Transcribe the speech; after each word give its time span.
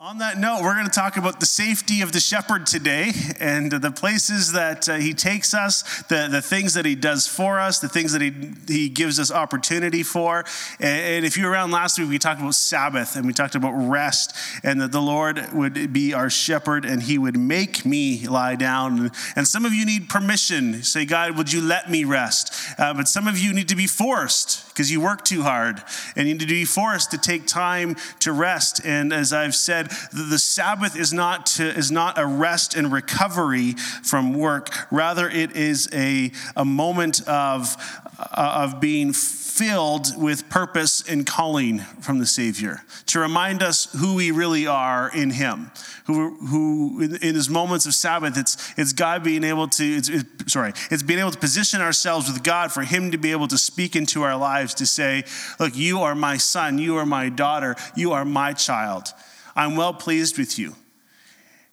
On 0.00 0.18
that 0.18 0.38
note, 0.38 0.60
we're 0.62 0.74
going 0.74 0.86
to 0.86 0.92
talk 0.92 1.16
about 1.16 1.40
the 1.40 1.46
safety 1.46 2.02
of 2.02 2.12
the 2.12 2.20
shepherd 2.20 2.66
today 2.66 3.10
and 3.40 3.72
the 3.72 3.90
places 3.90 4.52
that 4.52 4.88
uh, 4.88 4.94
he 4.94 5.12
takes 5.12 5.54
us, 5.54 6.04
the, 6.04 6.28
the 6.30 6.40
things 6.40 6.74
that 6.74 6.84
he 6.84 6.94
does 6.94 7.26
for 7.26 7.58
us, 7.58 7.80
the 7.80 7.88
things 7.88 8.12
that 8.12 8.22
he, 8.22 8.32
he 8.68 8.88
gives 8.88 9.18
us 9.18 9.32
opportunity 9.32 10.04
for. 10.04 10.44
And, 10.78 11.00
and 11.16 11.26
if 11.26 11.36
you 11.36 11.46
were 11.46 11.50
around 11.50 11.72
last 11.72 11.98
week, 11.98 12.08
we 12.10 12.18
talked 12.20 12.40
about 12.40 12.54
Sabbath 12.54 13.16
and 13.16 13.26
we 13.26 13.32
talked 13.32 13.56
about 13.56 13.72
rest 13.72 14.36
and 14.62 14.80
that 14.80 14.92
the 14.92 15.02
Lord 15.02 15.52
would 15.52 15.92
be 15.92 16.14
our 16.14 16.30
shepherd 16.30 16.84
and 16.84 17.02
he 17.02 17.18
would 17.18 17.36
make 17.36 17.84
me 17.84 18.24
lie 18.28 18.54
down. 18.54 19.10
And 19.34 19.48
some 19.48 19.64
of 19.64 19.74
you 19.74 19.84
need 19.84 20.08
permission. 20.08 20.84
Say, 20.84 21.06
God, 21.06 21.36
would 21.36 21.52
you 21.52 21.60
let 21.60 21.90
me 21.90 22.04
rest? 22.04 22.54
Uh, 22.78 22.94
but 22.94 23.08
some 23.08 23.26
of 23.26 23.36
you 23.36 23.52
need 23.52 23.66
to 23.66 23.74
be 23.74 23.88
forced 23.88 24.67
because 24.78 24.92
you 24.92 25.00
work 25.00 25.24
too 25.24 25.42
hard 25.42 25.82
and 26.14 26.28
you 26.28 26.34
need 26.34 26.40
to 26.40 26.46
be 26.46 26.64
forced 26.64 27.10
to 27.10 27.18
take 27.18 27.48
time 27.48 27.96
to 28.20 28.30
rest. 28.30 28.80
And 28.84 29.12
as 29.12 29.32
I've 29.32 29.56
said, 29.56 29.90
the 30.12 30.38
Sabbath 30.38 30.96
is 30.96 31.12
not, 31.12 31.46
to, 31.46 31.66
is 31.66 31.90
not 31.90 32.16
a 32.16 32.24
rest 32.24 32.76
and 32.76 32.92
recovery 32.92 33.72
from 33.72 34.34
work. 34.34 34.68
Rather, 34.92 35.28
it 35.28 35.56
is 35.56 35.88
a, 35.92 36.30
a 36.56 36.64
moment 36.64 37.26
of, 37.26 37.74
uh, 38.20 38.68
of 38.68 38.80
being 38.80 39.12
filled 39.58 40.16
with 40.16 40.48
purpose 40.48 41.02
and 41.08 41.26
calling 41.26 41.80
from 42.00 42.20
the 42.20 42.26
Savior 42.26 42.82
to 43.06 43.18
remind 43.18 43.60
us 43.60 43.88
who 43.98 44.14
we 44.14 44.30
really 44.30 44.68
are 44.68 45.10
in 45.12 45.30
Him. 45.30 45.72
Who, 46.06 46.36
who 46.46 47.02
in, 47.02 47.16
in 47.16 47.34
His 47.34 47.50
moments 47.50 47.84
of 47.84 47.92
Sabbath, 47.92 48.38
it's, 48.38 48.72
it's 48.78 48.92
God 48.92 49.24
being 49.24 49.42
able 49.42 49.66
to, 49.66 49.84
it's, 49.84 50.10
sorry, 50.46 50.72
it's 50.92 51.02
being 51.02 51.18
able 51.18 51.32
to 51.32 51.38
position 51.38 51.80
ourselves 51.80 52.32
with 52.32 52.44
God 52.44 52.70
for 52.70 52.82
Him 52.82 53.10
to 53.10 53.18
be 53.18 53.32
able 53.32 53.48
to 53.48 53.58
speak 53.58 53.96
into 53.96 54.22
our 54.22 54.36
lives 54.36 54.67
to 54.74 54.86
say, 54.86 55.24
Look, 55.58 55.76
you 55.76 56.00
are 56.00 56.14
my 56.14 56.36
son, 56.36 56.78
you 56.78 56.96
are 56.96 57.06
my 57.06 57.28
daughter, 57.28 57.76
you 57.96 58.12
are 58.12 58.24
my 58.24 58.52
child. 58.52 59.08
I'm 59.54 59.76
well 59.76 59.94
pleased 59.94 60.38
with 60.38 60.58
you. 60.58 60.74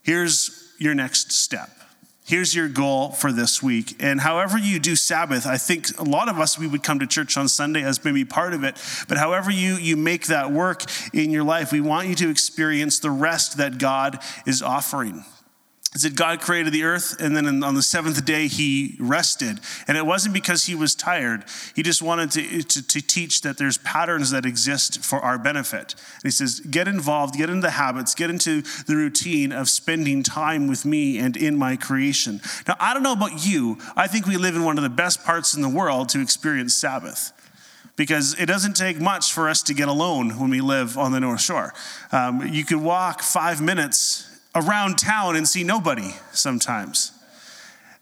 Here's 0.01 0.73
your 0.79 0.95
next 0.95 1.31
step. 1.31 1.69
Here's 2.25 2.55
your 2.55 2.67
goal 2.67 3.11
for 3.11 3.31
this 3.31 3.61
week. 3.61 4.01
And 4.01 4.19
however 4.19 4.57
you 4.57 4.79
do 4.79 4.95
Sabbath, 4.95 5.45
I 5.45 5.57
think 5.57 5.87
a 5.99 6.03
lot 6.03 6.27
of 6.27 6.39
us, 6.39 6.57
we 6.57 6.65
would 6.65 6.81
come 6.81 6.97
to 6.97 7.05
church 7.05 7.37
on 7.37 7.47
Sunday 7.47 7.83
as 7.83 8.03
maybe 8.03 8.25
part 8.25 8.53
of 8.53 8.63
it. 8.63 8.81
But 9.07 9.19
however 9.19 9.51
you, 9.51 9.75
you 9.75 9.95
make 9.95 10.25
that 10.27 10.51
work 10.51 10.85
in 11.13 11.29
your 11.29 11.43
life, 11.43 11.71
we 11.71 11.81
want 11.81 12.07
you 12.07 12.15
to 12.15 12.29
experience 12.31 12.97
the 12.97 13.11
rest 13.11 13.57
that 13.57 13.77
God 13.77 14.19
is 14.47 14.63
offering 14.63 15.23
is 15.95 16.01
that 16.01 16.15
God 16.15 16.41
created 16.41 16.73
the 16.73 16.83
earth, 16.83 17.15
and 17.21 17.35
then 17.35 17.63
on 17.63 17.73
the 17.73 17.81
seventh 17.81 18.23
day 18.25 18.47
he 18.47 18.97
rested. 18.99 19.59
And 19.87 19.97
it 19.97 20.05
wasn't 20.05 20.33
because 20.33 20.65
he 20.65 20.75
was 20.75 20.93
tired. 20.93 21.45
He 21.73 21.83
just 21.83 22.01
wanted 22.01 22.31
to, 22.31 22.63
to, 22.63 22.85
to, 22.85 23.01
teach 23.01 23.41
that 23.41 23.57
there's 23.57 23.77
patterns 23.77 24.31
that 24.31 24.45
exist 24.45 25.05
for 25.05 25.19
our 25.19 25.37
benefit. 25.37 25.93
And 26.15 26.23
he 26.23 26.31
says, 26.31 26.59
get 26.59 26.89
involved, 26.89 27.35
get 27.35 27.49
into 27.49 27.61
the 27.61 27.71
habits, 27.71 28.13
get 28.13 28.29
into 28.29 28.61
the 28.87 28.95
routine 28.95 29.53
of 29.53 29.69
spending 29.69 30.21
time 30.21 30.67
with 30.67 30.83
me 30.83 31.17
and 31.17 31.37
in 31.37 31.55
my 31.55 31.77
creation. 31.77 32.41
Now, 32.67 32.75
I 32.79 32.93
don't 32.93 33.03
know 33.03 33.13
about 33.13 33.45
you, 33.45 33.77
I 33.95 34.07
think 34.07 34.25
we 34.25 34.35
live 34.35 34.55
in 34.55 34.65
one 34.65 34.77
of 34.77 34.83
the 34.83 34.89
best 34.89 35.23
parts 35.23 35.55
in 35.55 35.61
the 35.61 35.69
world 35.69 36.09
to 36.09 36.19
experience 36.19 36.75
Sabbath 36.75 37.31
because 37.95 38.37
it 38.37 38.47
doesn't 38.47 38.75
take 38.75 38.99
much 38.99 39.31
for 39.31 39.47
us 39.47 39.63
to 39.63 39.73
get 39.73 39.87
alone 39.87 40.31
when 40.39 40.49
we 40.49 40.59
live 40.59 40.97
on 40.97 41.13
the 41.13 41.21
North 41.21 41.39
Shore. 41.39 41.73
Um, 42.11 42.45
you 42.45 42.65
could 42.65 42.81
walk 42.81 43.21
five 43.21 43.61
minutes 43.61 44.34
around 44.55 44.97
town 44.97 45.35
and 45.35 45.47
see 45.47 45.63
nobody 45.63 46.15
sometimes. 46.31 47.11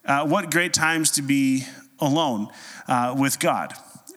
Uh, 0.05 0.25
what 0.27 0.51
great 0.51 0.73
times 0.73 1.11
to 1.11 1.21
be 1.21 1.65
alone 1.99 2.47
uh, 2.87 3.15
with 3.17 3.39
God. 3.39 3.73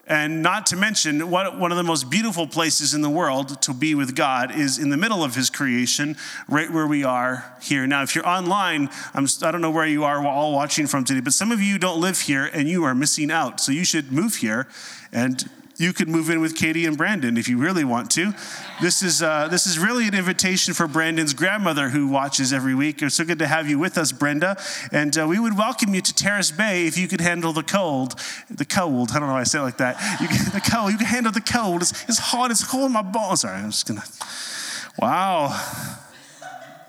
And 0.09 0.41
not 0.41 0.67
to 0.67 0.77
mention, 0.77 1.31
what, 1.31 1.59
one 1.59 1.73
of 1.73 1.77
the 1.77 1.83
most 1.83 2.11
beautiful 2.11 2.47
places 2.47 2.95
in 2.95 3.01
the 3.01 3.11
world 3.11 3.61
to 3.63 3.75
be 3.75 3.97
with 3.97 4.15
God 4.15 4.57
is 4.57 4.79
in 4.79 4.91
the 4.91 4.97
middle 4.97 5.25
of 5.25 5.35
His 5.35 5.51
creation, 5.51 6.17
right 6.49 6.71
where 6.71 6.87
we 6.87 7.03
are 7.03 7.57
here. 7.61 7.89
Now, 7.89 8.05
if 8.05 8.15
you're 8.15 8.27
online, 8.27 8.89
I'm, 9.15 9.27
I 9.43 9.51
don't 9.51 9.61
know 9.61 9.71
where 9.71 9.87
you 9.87 10.05
are 10.05 10.25
all 10.25 10.53
watching 10.53 10.87
from 10.87 11.05
today, 11.05 11.21
but 11.21 11.33
some 11.33 11.51
of 11.51 11.61
you 11.61 11.77
don't 11.77 12.01
live 12.01 12.21
here 12.21 12.45
and 12.53 12.69
you 12.69 12.85
are 12.85 12.95
missing 12.95 13.33
out. 13.33 13.59
So 13.59 13.73
you 13.73 13.85
should 13.85 14.13
move 14.13 14.37
here 14.37 14.69
and 15.13 15.51
you 15.79 15.93
could 15.93 16.09
move 16.09 16.31
in 16.31 16.41
with 16.41 16.57
Katie 16.57 16.87
and 16.87 16.97
Brandon 16.97 17.37
if 17.37 17.49
you 17.49 17.59
really 17.59 17.85
want 17.85 18.11
to. 18.13 18.33
This 18.81 19.03
is, 19.03 19.23
uh, 19.23 19.49
this 19.49 19.67
is 19.67 19.79
really 19.79 20.09
an 20.09 20.15
invitation 20.15 20.75
for 20.75 20.87
Brandon's 20.87 21.35
grandmother 21.35 21.91
who 21.91 22.09
watches 22.09 22.53
every 22.53 22.75
week. 22.75 23.03
It's 23.03 23.15
so 23.15 23.25
good 23.25 23.39
to 23.41 23.47
have 23.47 23.69
you 23.69 23.79
with 23.79 23.99
us, 23.99 24.13
Brenda. 24.13 24.57
And 24.93 25.17
uh, 25.19 25.27
we 25.27 25.39
would 25.39 25.57
welcome 25.57 25.95
you 25.95 26.01
to 26.01 26.15
Terrace 26.15 26.51
Bay 26.51 26.87
if 26.87 26.97
you 26.97 27.09
could 27.09 27.21
handle 27.21 27.53
the 27.53 27.63
cold. 27.63 28.19
The 28.51 28.65
cold, 28.65 29.11
I 29.11 29.19
don't 29.19 29.29
know 29.29 29.35
why 29.35 29.41
I 29.41 29.45
say 29.45 29.59
it 29.59 29.63
like 29.63 29.79
that. 29.79 30.21
You 30.21 30.29
can, 30.29 30.53
the 30.53 30.61
cold, 30.61 30.93
you 30.93 30.99
can 30.99 31.07
handle 31.07 31.33
the 31.33 31.41
cold. 31.41 31.83
It's, 31.83 32.09
it's 32.09 32.19
hot, 32.19 32.51
it's 32.51 32.65
cold 32.65 32.87
in 32.87 32.93
my 32.93 33.03
bones. 33.03 33.43
Sorry, 33.43 33.57
I'm 33.57 33.71
just 33.71 33.87
gonna, 33.87 34.05
wow. 34.99 35.59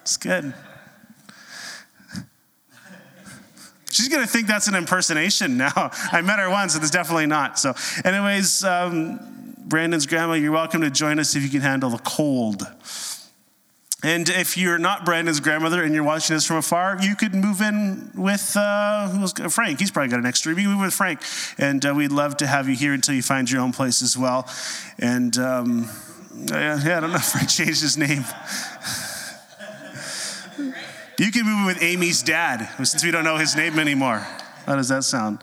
It's 0.01 0.17
good. 0.17 0.53
She's 3.97 4.09
going 4.09 4.21
to 4.21 4.27
think 4.27 4.45
that's 4.45 4.67
an 4.67 4.75
impersonation 4.75 5.57
now. 5.65 5.71
I 6.11 6.21
met 6.21 6.37
her 6.37 6.51
once, 6.51 6.75
and 6.75 6.83
it's 6.83 6.91
definitely 6.91 7.25
not. 7.25 7.57
So, 7.57 7.73
anyways, 8.05 8.63
um, 8.63 9.55
Brandon's 9.57 10.05
grandma, 10.05 10.33
you're 10.33 10.51
welcome 10.51 10.81
to 10.81 10.91
join 10.91 11.17
us 11.17 11.35
if 11.35 11.41
you 11.41 11.49
can 11.49 11.61
handle 11.61 11.89
the 11.89 11.97
cold. 11.97 12.61
And 14.03 14.29
if 14.29 14.55
you're 14.55 14.77
not 14.77 15.03
Brandon's 15.03 15.39
grandmother 15.39 15.81
and 15.81 15.95
you're 15.95 16.03
watching 16.03 16.35
this 16.35 16.45
from 16.45 16.57
afar, 16.57 16.99
you 17.01 17.15
could 17.15 17.33
move 17.33 17.59
in 17.59 18.11
with 18.13 18.55
uh, 18.55 19.09
who's, 19.09 19.33
Frank. 19.51 19.79
He's 19.79 19.89
probably 19.89 20.09
got 20.09 20.19
an 20.19 20.27
extra. 20.27 20.51
You 20.51 20.57
can 20.57 20.73
move 20.73 20.81
with 20.81 20.93
Frank, 20.93 21.19
and 21.57 21.83
uh, 21.83 21.95
we'd 21.95 22.11
love 22.11 22.37
to 22.37 22.45
have 22.45 22.69
you 22.69 22.75
here 22.75 22.93
until 22.93 23.15
you 23.15 23.23
find 23.23 23.49
your 23.49 23.61
own 23.61 23.73
place 23.73 24.03
as 24.03 24.15
well. 24.15 24.47
And 24.99 25.35
um, 25.39 25.89
yeah, 26.45 26.79
I 26.79 26.99
don't 26.99 27.09
know 27.09 27.15
if 27.15 27.23
Frank 27.23 27.49
changed 27.49 27.81
his 27.81 27.97
name. 27.97 28.23
You 31.19 31.31
can 31.31 31.45
move 31.45 31.59
in 31.59 31.65
with 31.65 31.81
Amy's 31.81 32.21
dad, 32.21 32.69
since 32.77 33.03
we 33.03 33.09
don't 33.09 33.23
know 33.23 33.37
his 33.37 33.55
name 33.55 33.79
anymore. 33.79 34.19
How 34.67 34.75
does 34.75 34.89
that 34.89 35.03
sound? 35.03 35.39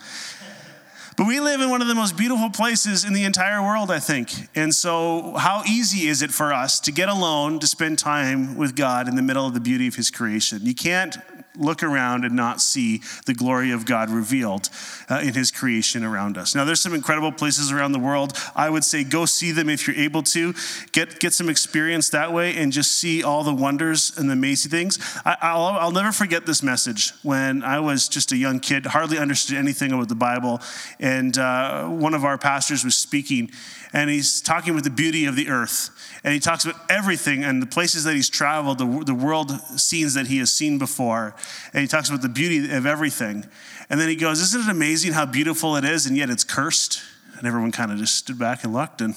But 1.17 1.27
we 1.27 1.41
live 1.41 1.61
in 1.61 1.71
one 1.71 1.83
of 1.83 1.89
the 1.89 1.95
most 1.95 2.17
beautiful 2.17 2.51
places 2.51 3.05
in 3.05 3.13
the 3.13 3.25
entire 3.25 3.63
world, 3.63 3.91
I 3.91 3.99
think. 3.99 4.31
And 4.55 4.75
so, 4.75 5.35
how 5.37 5.63
easy 5.65 6.09
is 6.09 6.23
it 6.23 6.31
for 6.31 6.53
us 6.53 6.79
to 6.81 6.93
get 6.93 7.09
alone, 7.09 7.59
to 7.61 7.67
spend 7.67 7.99
time 7.99 8.57
with 8.57 8.77
God 8.77 9.09
in 9.09 9.17
the 9.17 9.23
middle 9.23 9.47
of 9.47 9.55
the 9.55 9.61
beauty 9.61 9.87
of 9.87 9.95
His 9.97 10.11
creation? 10.11 10.61
You 10.63 10.75
can't 10.75 11.17
look 11.57 11.83
around 11.83 12.25
and 12.25 12.35
not 12.35 12.61
see 12.61 13.01
the 13.27 13.35
glory 13.35 13.71
of 13.71 13.87
God 13.87 14.11
revealed 14.11 14.69
uh, 15.09 15.21
in 15.23 15.35
his 15.35 15.51
creation 15.51 16.05
around 16.05 16.37
us. 16.37 16.55
Now, 16.55 16.65
there's 16.65 16.81
some 16.81 16.95
incredible 16.95 17.33
places 17.33 17.71
around 17.71 17.93
the 17.93 17.99
world. 17.99 18.33
I 18.57 18.71
would 18.71 18.85
say 18.85 19.05
go 19.05 19.25
see 19.25 19.53
them 19.53 19.69
if 19.69 19.87
you're 19.87 19.97
able 19.97 20.23
to. 20.25 20.55
Get, 20.93 21.21
get 21.21 21.33
some 21.33 21.49
experience 21.49 22.09
that 22.11 22.33
way 22.33 22.57
and 22.57 22.73
just 22.73 22.93
see 22.93 23.23
all 23.23 23.45
the 23.45 23.55
wonders 23.55 24.17
and 24.17 24.29
the 24.29 24.33
amazing 24.33 24.71
things. 24.71 24.99
I, 25.25 25.55
will 25.55 25.65
I'll 25.65 25.93
never 25.93 26.13
forget 26.13 26.47
this 26.47 26.63
message 26.63 27.13
when 27.23 27.63
I 27.63 27.81
was 27.81 28.09
just 28.09 28.33
a 28.33 28.37
young 28.37 28.61
kid, 28.61 28.87
hardly 28.87 29.19
understood 29.19 29.57
anything 29.57 29.93
about 29.93 30.09
the 30.09 30.15
Bible. 30.15 30.61
And 30.99 31.37
uh, 31.39 31.87
one 31.87 32.15
of 32.15 32.25
our 32.25 32.39
pastors 32.39 32.85
was 32.85 32.97
speaking, 32.97 33.51
and 33.95 34.11
he's 34.11 34.41
talking 34.41 34.73
about 34.73 34.83
the 34.83 34.91
beauty 34.91 35.25
of 35.27 35.37
the 35.37 35.49
earth. 35.49 35.91
And 36.25 36.35
he 36.35 36.41
talks 36.41 36.65
about 36.65 36.81
everything 36.91 37.45
and 37.45 37.63
the 37.63 37.67
places 37.67 38.03
that 38.05 38.15
he's 38.15 38.29
traveled, 38.29 38.79
the, 38.79 39.05
the 39.07 39.15
world 39.15 39.53
scenes 39.77 40.15
that 40.15 40.27
he 40.27 40.39
has 40.39 40.51
seen 40.51 40.79
before. 40.79 41.37
And 41.73 41.81
he 41.81 41.87
talks 41.87 42.09
about 42.09 42.21
the 42.21 42.29
beauty 42.29 42.75
of 42.75 42.87
everything. 42.87 43.47
And 43.89 44.01
then 44.01 44.09
he 44.09 44.17
goes, 44.17 44.41
Isn't 44.41 44.63
it 44.63 44.69
amazing 44.69 45.13
how 45.13 45.27
beautiful 45.27 45.77
it 45.77 45.85
is, 45.85 46.07
and 46.07 46.17
yet 46.17 46.29
it's 46.29 46.43
cursed? 46.43 47.03
And 47.39 47.47
everyone 47.47 47.71
kind 47.71 47.93
of 47.93 47.99
just 47.99 48.17
stood 48.17 48.39
back 48.39 48.65
and 48.65 48.73
looked 48.73 49.01
and, 49.01 49.15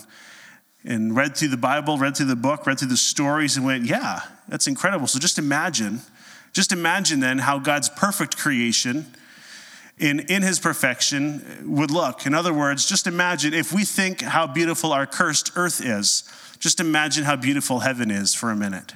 and 0.83 1.16
read 1.16 1.35
through 1.35 1.47
the 1.49 1.57
Bible, 1.57 1.97
read 1.97 2.16
through 2.16 2.27
the 2.27 2.35
book, 2.35 2.67
read 2.67 2.77
through 2.77 2.89
the 2.89 2.97
stories, 2.97 3.57
and 3.57 3.66
went, 3.66 3.85
Yeah, 3.85 4.19
that's 4.47 4.67
incredible. 4.67 5.07
So 5.07 5.17
just 5.17 5.39
imagine, 5.39 6.01
just 6.53 6.71
imagine 6.71 7.19
then 7.19 7.39
how 7.39 7.57
God's 7.57 7.89
perfect 7.89 8.37
creation 8.37 9.07
in, 9.97 10.19
in 10.22 10.44
his 10.44 10.59
perfection 10.59 11.41
uh, 11.41 11.69
would 11.69 11.91
look. 11.91 12.25
In 12.25 12.34
other 12.34 12.53
words, 12.53 12.85
just 12.85 13.08
imagine 13.08 13.53
if 13.53 13.74
we 13.74 13.84
think 13.84 14.22
how 14.22 14.47
beautiful 14.47 14.91
our 14.94 15.06
cursed 15.06 15.52
earth 15.56 15.84
is, 15.84 16.24
just 16.59 16.80
imagine 16.80 17.24
how 17.24 17.35
beautiful 17.35 17.80
heaven 17.80 18.12
is 18.12 18.34
for 18.34 18.52
a 18.52 18.56
minute. 18.56 18.94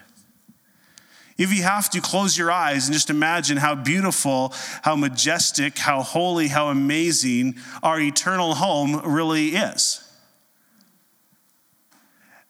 If 1.37 1.51
you 1.51 1.63
have 1.63 1.89
to 1.91 2.01
close 2.01 2.37
your 2.37 2.51
eyes 2.51 2.87
and 2.87 2.93
just 2.93 3.09
imagine 3.09 3.57
how 3.57 3.73
beautiful, 3.73 4.53
how 4.83 4.95
majestic, 4.95 5.79
how 5.79 6.03
holy, 6.03 6.49
how 6.49 6.67
amazing 6.67 7.55
our 7.81 7.99
eternal 7.99 8.53
home 8.55 9.01
really 9.03 9.49
is. 9.49 10.07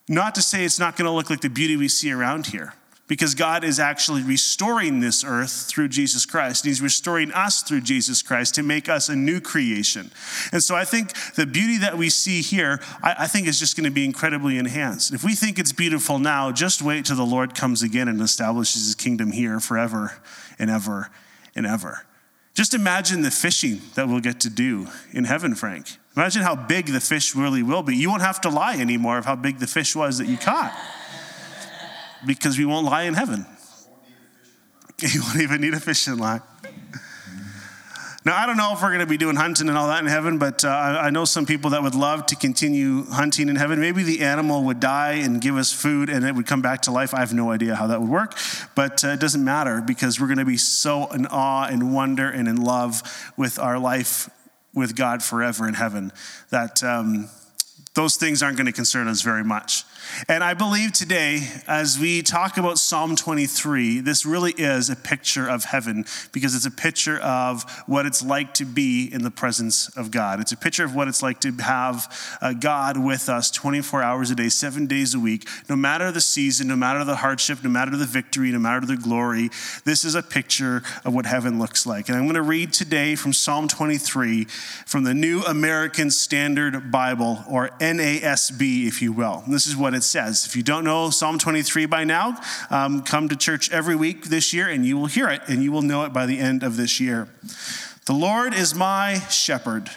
Not 0.10 0.36
to 0.36 0.42
say 0.42 0.66
it's 0.66 0.80
not 0.80 0.98
going 0.98 1.06
to 1.06 1.12
look 1.12 1.30
like 1.30 1.40
the 1.40 1.50
beauty 1.50 1.78
we 1.78 1.88
see 1.88 2.12
around 2.12 2.48
here 2.48 2.74
because 3.12 3.36
God 3.36 3.66
is 3.66 3.78
actually 3.78 4.24
restoring 4.24 5.02
this 5.02 5.26
earth 5.26 5.66
through 5.68 5.90
Jesus 5.90 6.26
Christ. 6.26 6.64
He's 6.64 6.82
restoring 6.82 7.30
us 7.34 7.62
through 7.62 7.82
Jesus 7.82 8.22
Christ 8.22 8.56
to 8.56 8.64
make 8.64 8.88
us 8.88 9.10
a 9.10 9.16
new 9.18 9.42
creation. 9.42 10.12
And 10.54 10.64
so 10.64 10.78
I 10.78 10.86
think 10.86 11.12
the 11.36 11.46
beauty 11.46 11.78
that 11.80 11.98
we 11.98 12.10
see 12.10 12.42
here, 12.42 12.80
I, 13.04 13.16
I 13.20 13.28
think 13.28 13.48
is 13.48 13.60
just 13.60 13.76
going 13.76 13.84
to 13.84 13.92
be 13.92 14.06
incredibly 14.06 14.58
enhanced. 14.58 15.14
If 15.14 15.26
we 15.26 15.36
think 15.36 15.60
it's 15.60 15.74
beautiful 15.74 16.20
now, 16.20 16.54
just 16.54 16.82
wait 16.82 17.04
till 17.04 17.18
the 17.18 17.26
Lord 17.26 17.54
comes 17.54 17.84
again 17.84 18.08
and 18.08 18.22
establishes 18.22 18.86
His 18.86 18.96
kingdom 18.96 19.34
here 19.34 19.60
forever 19.60 20.14
and 20.58 20.70
ever 20.70 21.10
and 21.54 21.66
ever. 21.66 22.06
Just 22.54 22.74
imagine 22.74 23.24
the 23.24 23.32
fishing 23.32 23.82
that 23.96 24.08
we'll 24.08 24.22
get 24.22 24.40
to 24.40 24.50
do 24.50 24.88
in 25.12 25.26
heaven, 25.26 25.54
Frank. 25.54 25.98
Imagine 26.16 26.44
how 26.44 26.56
big 26.56 26.86
the 26.86 27.02
fish 27.02 27.36
really 27.36 27.62
will 27.62 27.84
be. 27.84 27.94
You 27.94 28.10
won't 28.10 28.22
have 28.22 28.40
to 28.40 28.50
lie 28.50 28.78
anymore 28.78 29.18
of 29.18 29.26
how 29.26 29.36
big 29.36 29.60
the 29.60 29.68
fish 29.68 29.98
was 29.98 30.18
that 30.20 30.28
you 30.28 30.38
caught. 30.38 30.74
Because 32.26 32.58
we 32.58 32.66
won't 32.66 32.86
lie 32.86 33.04
in 33.04 33.14
heaven. 33.14 33.46
You 35.04 35.24
won't 35.24 35.42
even 35.42 35.62
need 35.62 35.74
a 35.74 35.80
fishing 35.80 36.18
line. 36.20 36.44
Now, 38.24 38.38
I 38.38 38.46
don't 38.46 38.58
know 38.58 38.72
if 38.74 38.84
we're 38.84 38.90
going 38.90 39.00
to 39.00 39.08
be 39.08 39.18
doing 39.18 39.36
hunting 39.36 39.68
and 39.68 39.76
all 39.76 39.88
that 39.88 40.04
in 40.04 40.06
heaven, 40.08 40.38
but 40.38 40.64
uh, 40.64 40.70
I 40.70 41.10
know 41.10 41.26
some 41.26 41.48
people 41.48 41.72
that 41.72 41.82
would 41.82 41.96
love 41.96 42.28
to 42.28 42.36
continue 42.36 43.06
hunting 43.06 43.50
in 43.50 43.56
heaven. 43.56 43.80
Maybe 43.80 44.04
the 44.04 44.22
animal 44.22 44.64
would 44.66 44.80
die 44.80 45.14
and 45.14 45.42
give 45.42 45.58
us 45.58 45.74
food 45.74 46.08
and 46.08 46.24
it 46.24 46.36
would 46.36 46.46
come 46.46 46.62
back 46.62 46.84
to 46.84 46.92
life. 46.92 47.16
I 47.16 47.20
have 47.22 47.34
no 47.34 47.50
idea 47.50 47.74
how 47.74 47.88
that 47.88 48.00
would 48.00 48.12
work, 48.12 48.38
but 48.76 49.04
uh, 49.04 49.08
it 49.08 49.20
doesn't 49.20 49.44
matter 49.44 49.82
because 49.82 50.20
we're 50.20 50.28
going 50.28 50.38
to 50.38 50.46
be 50.46 50.58
so 50.58 51.08
in 51.08 51.26
awe 51.26 51.66
and 51.66 51.96
wonder 51.96 52.30
and 52.30 52.48
in 52.48 52.58
love 52.58 53.02
with 53.38 53.58
our 53.58 53.80
life 53.80 54.30
with 54.72 54.96
God 54.96 55.24
forever 55.24 55.68
in 55.68 55.74
heaven 55.74 56.12
that 56.52 56.84
um, 56.84 57.28
those 57.94 58.16
things 58.16 58.42
aren't 58.42 58.56
going 58.56 58.68
to 58.68 58.72
concern 58.72 59.10
us 59.10 59.22
very 59.22 59.44
much. 59.44 59.84
And 60.30 60.44
I 60.44 60.54
believe 60.54 60.94
today, 60.94 61.42
as 61.68 62.00
we 62.00 62.22
talk 62.22 62.58
about 62.58 62.78
Psalm 62.78 63.18
23, 63.18 64.00
this 64.00 64.26
really 64.26 64.54
is 64.54 64.90
a 64.90 64.96
picture 64.96 65.48
of 65.48 65.66
heaven 65.66 66.06
because 66.32 66.56
it's 66.56 66.66
a 66.66 66.72
picture 66.72 67.20
of 67.20 67.70
what 67.88 68.06
it's 68.06 68.24
like 68.24 68.54
to 68.56 68.66
be 68.66 69.10
in 69.12 69.24
the 69.24 69.32
presence 69.32 69.90
of 69.98 70.10
God. 70.10 70.40
It's 70.40 70.54
a 70.54 70.58
picture 70.58 70.86
of 70.86 70.96
what 70.96 71.08
it's 71.10 71.22
like 71.22 71.42
to 71.42 71.52
have 71.64 72.38
uh, 72.42 72.54
God 72.54 72.98
with 72.98 73.28
us 73.28 73.52
24 73.52 74.02
hours 74.02 74.32
a 74.32 74.36
day, 74.36 74.50
seven 74.50 74.88
days 74.88 75.14
a 75.14 75.20
week, 75.20 75.48
no 75.70 75.76
matter 75.76 76.12
the 76.12 76.22
season, 76.22 76.68
no 76.68 76.76
matter 76.78 77.04
the 77.04 77.18
hardship, 77.18 77.64
no 77.64 77.70
matter 77.70 77.96
the 77.96 78.06
victory, 78.06 78.52
no 78.52 78.60
matter 78.60 78.86
the 78.86 78.98
glory. 78.98 79.50
This 79.84 80.06
is 80.06 80.16
a 80.16 80.24
picture 80.24 80.82
of 81.04 81.14
what 81.14 81.26
heaven 81.26 81.60
looks 81.60 81.86
like. 81.86 82.08
And 82.08 82.18
I'm 82.18 82.24
going 82.24 82.36
to 82.36 82.42
read 82.42 82.72
today 82.74 83.16
from 83.16 83.34
Psalm 83.34 83.68
23 83.68 84.46
from 84.86 85.04
the 85.04 85.14
New 85.14 85.42
American 85.42 86.10
Standard 86.10 86.92
Bible, 86.92 87.44
or 87.50 87.70
NASB, 87.82 88.88
if 88.88 89.02
you 89.02 89.12
will. 89.12 89.42
And 89.44 89.54
this 89.54 89.66
is 89.66 89.76
what 89.76 89.96
it 89.96 90.04
says. 90.04 90.46
If 90.46 90.56
you 90.56 90.62
don't 90.62 90.84
know 90.84 91.10
Psalm 91.10 91.40
23 91.40 91.88
by 91.88 92.04
now, 92.04 92.40
um, 92.70 93.02
come 93.02 93.28
to 93.30 93.36
church 93.36 93.72
every 93.72 93.96
week 93.96 94.26
this 94.26 94.54
year 94.54 94.70
and 94.70 94.86
you 94.86 94.98
will 94.98 95.08
hear 95.08 95.30
it 95.30 95.42
and 95.48 95.64
you 95.64 95.72
will 95.72 95.82
know 95.82 96.04
it 96.06 96.14
by 96.14 96.28
the 96.28 96.38
end 96.38 96.62
of 96.62 96.78
this 96.78 97.00
year. 97.00 97.28
The 98.06 98.14
Lord 98.14 98.54
is 98.54 98.76
my 98.76 99.20
shepherd. 99.30 99.90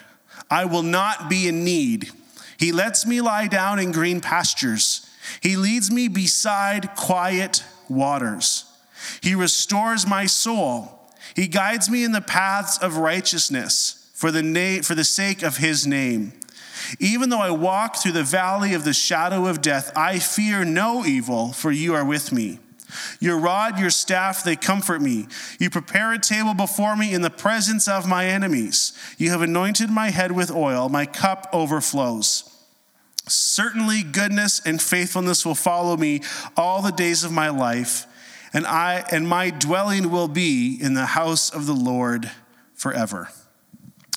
I 0.51 0.65
will 0.65 0.83
not 0.83 1.29
be 1.29 1.47
in 1.47 1.63
need. 1.63 2.11
He 2.59 2.73
lets 2.73 3.07
me 3.07 3.21
lie 3.21 3.49
down 3.49 3.79
in 3.79 3.93
green 3.93 4.23
pastures. 4.23 5.07
He 5.43 5.57
leads 5.57 5.91
me 5.91 6.09
beside 6.09 6.97
quiet 6.97 7.63
waters. 7.89 8.65
He 9.23 9.35
restores 9.35 10.07
my 10.07 10.25
soul. 10.25 11.01
He 11.37 11.49
guides 11.49 11.91
me 11.91 12.03
in 12.03 12.13
the 12.13 12.23
paths 12.23 12.79
of 12.79 12.97
righteousness 12.97 14.11
for 14.15 14.31
the, 14.31 14.43
na- 14.43 14.83
for 14.83 14.95
the 14.95 15.05
sake 15.05 15.43
of 15.43 15.59
his 15.59 15.87
name. 15.87 16.33
Even 16.99 17.29
though 17.29 17.41
I 17.41 17.51
walk 17.51 17.97
through 17.97 18.13
the 18.13 18.23
valley 18.23 18.75
of 18.75 18.85
the 18.85 18.93
shadow 18.93 19.47
of 19.47 19.61
death, 19.61 19.93
I 19.97 20.19
fear 20.19 20.65
no 20.65 21.05
evil, 21.05 21.53
for 21.53 21.71
you 21.71 21.95
are 21.95 22.05
with 22.05 22.33
me. 22.33 22.59
Your 23.21 23.39
rod, 23.39 23.79
your 23.79 23.91
staff, 23.91 24.45
they 24.45 24.57
comfort 24.57 25.03
me. 25.03 25.27
You 25.59 25.71
prepare 25.71 26.13
a 26.13 26.19
table 26.19 26.55
before 26.55 26.97
me 26.97 27.13
in 27.13 27.23
the 27.23 27.31
presence 27.31 27.89
of 27.89 28.07
my 28.07 28.27
enemies. 28.27 28.93
You 29.19 29.31
have 29.31 29.43
anointed 29.43 29.91
my 29.91 30.11
head 30.11 30.33
with 30.33 30.51
oil, 30.51 30.89
my 30.89 31.07
cup 31.07 31.49
overflows. 31.53 32.51
Certainly, 33.27 34.03
goodness 34.03 34.61
and 34.65 34.81
faithfulness 34.81 35.47
will 35.47 35.55
follow 35.55 35.97
me 35.97 36.21
all 36.57 36.83
the 36.83 36.93
days 36.93 37.25
of 37.25 37.33
my 37.33 37.49
life, 37.49 38.07
and 38.53 38.67
I 38.67 39.05
and 39.11 39.27
my 39.27 39.51
dwelling 39.51 40.11
will 40.11 40.29
be 40.29 40.79
in 40.81 40.95
the 40.95 41.07
house 41.07 41.49
of 41.51 41.67
the 41.67 41.73
Lord 41.73 42.31
forever. 42.75 43.31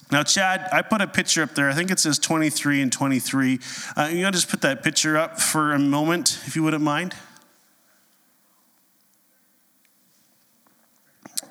Now, 0.09 0.23
Chad, 0.23 0.69
I 0.71 0.81
put 0.83 1.01
a 1.01 1.07
picture 1.07 1.43
up 1.43 1.53
there. 1.53 1.69
I 1.69 1.73
think 1.73 1.91
it 1.91 1.99
says 1.99 2.17
23 2.17 2.81
and 2.81 2.91
23. 2.91 3.59
Uh, 3.95 4.09
you 4.11 4.21
know, 4.21 4.31
just 4.31 4.49
put 4.49 4.61
that 4.61 4.81
picture 4.81 5.17
up 5.17 5.41
for 5.41 5.73
a 5.73 5.79
moment, 5.79 6.39
if 6.47 6.55
you 6.55 6.63
wouldn't 6.63 6.83
mind. 6.83 7.13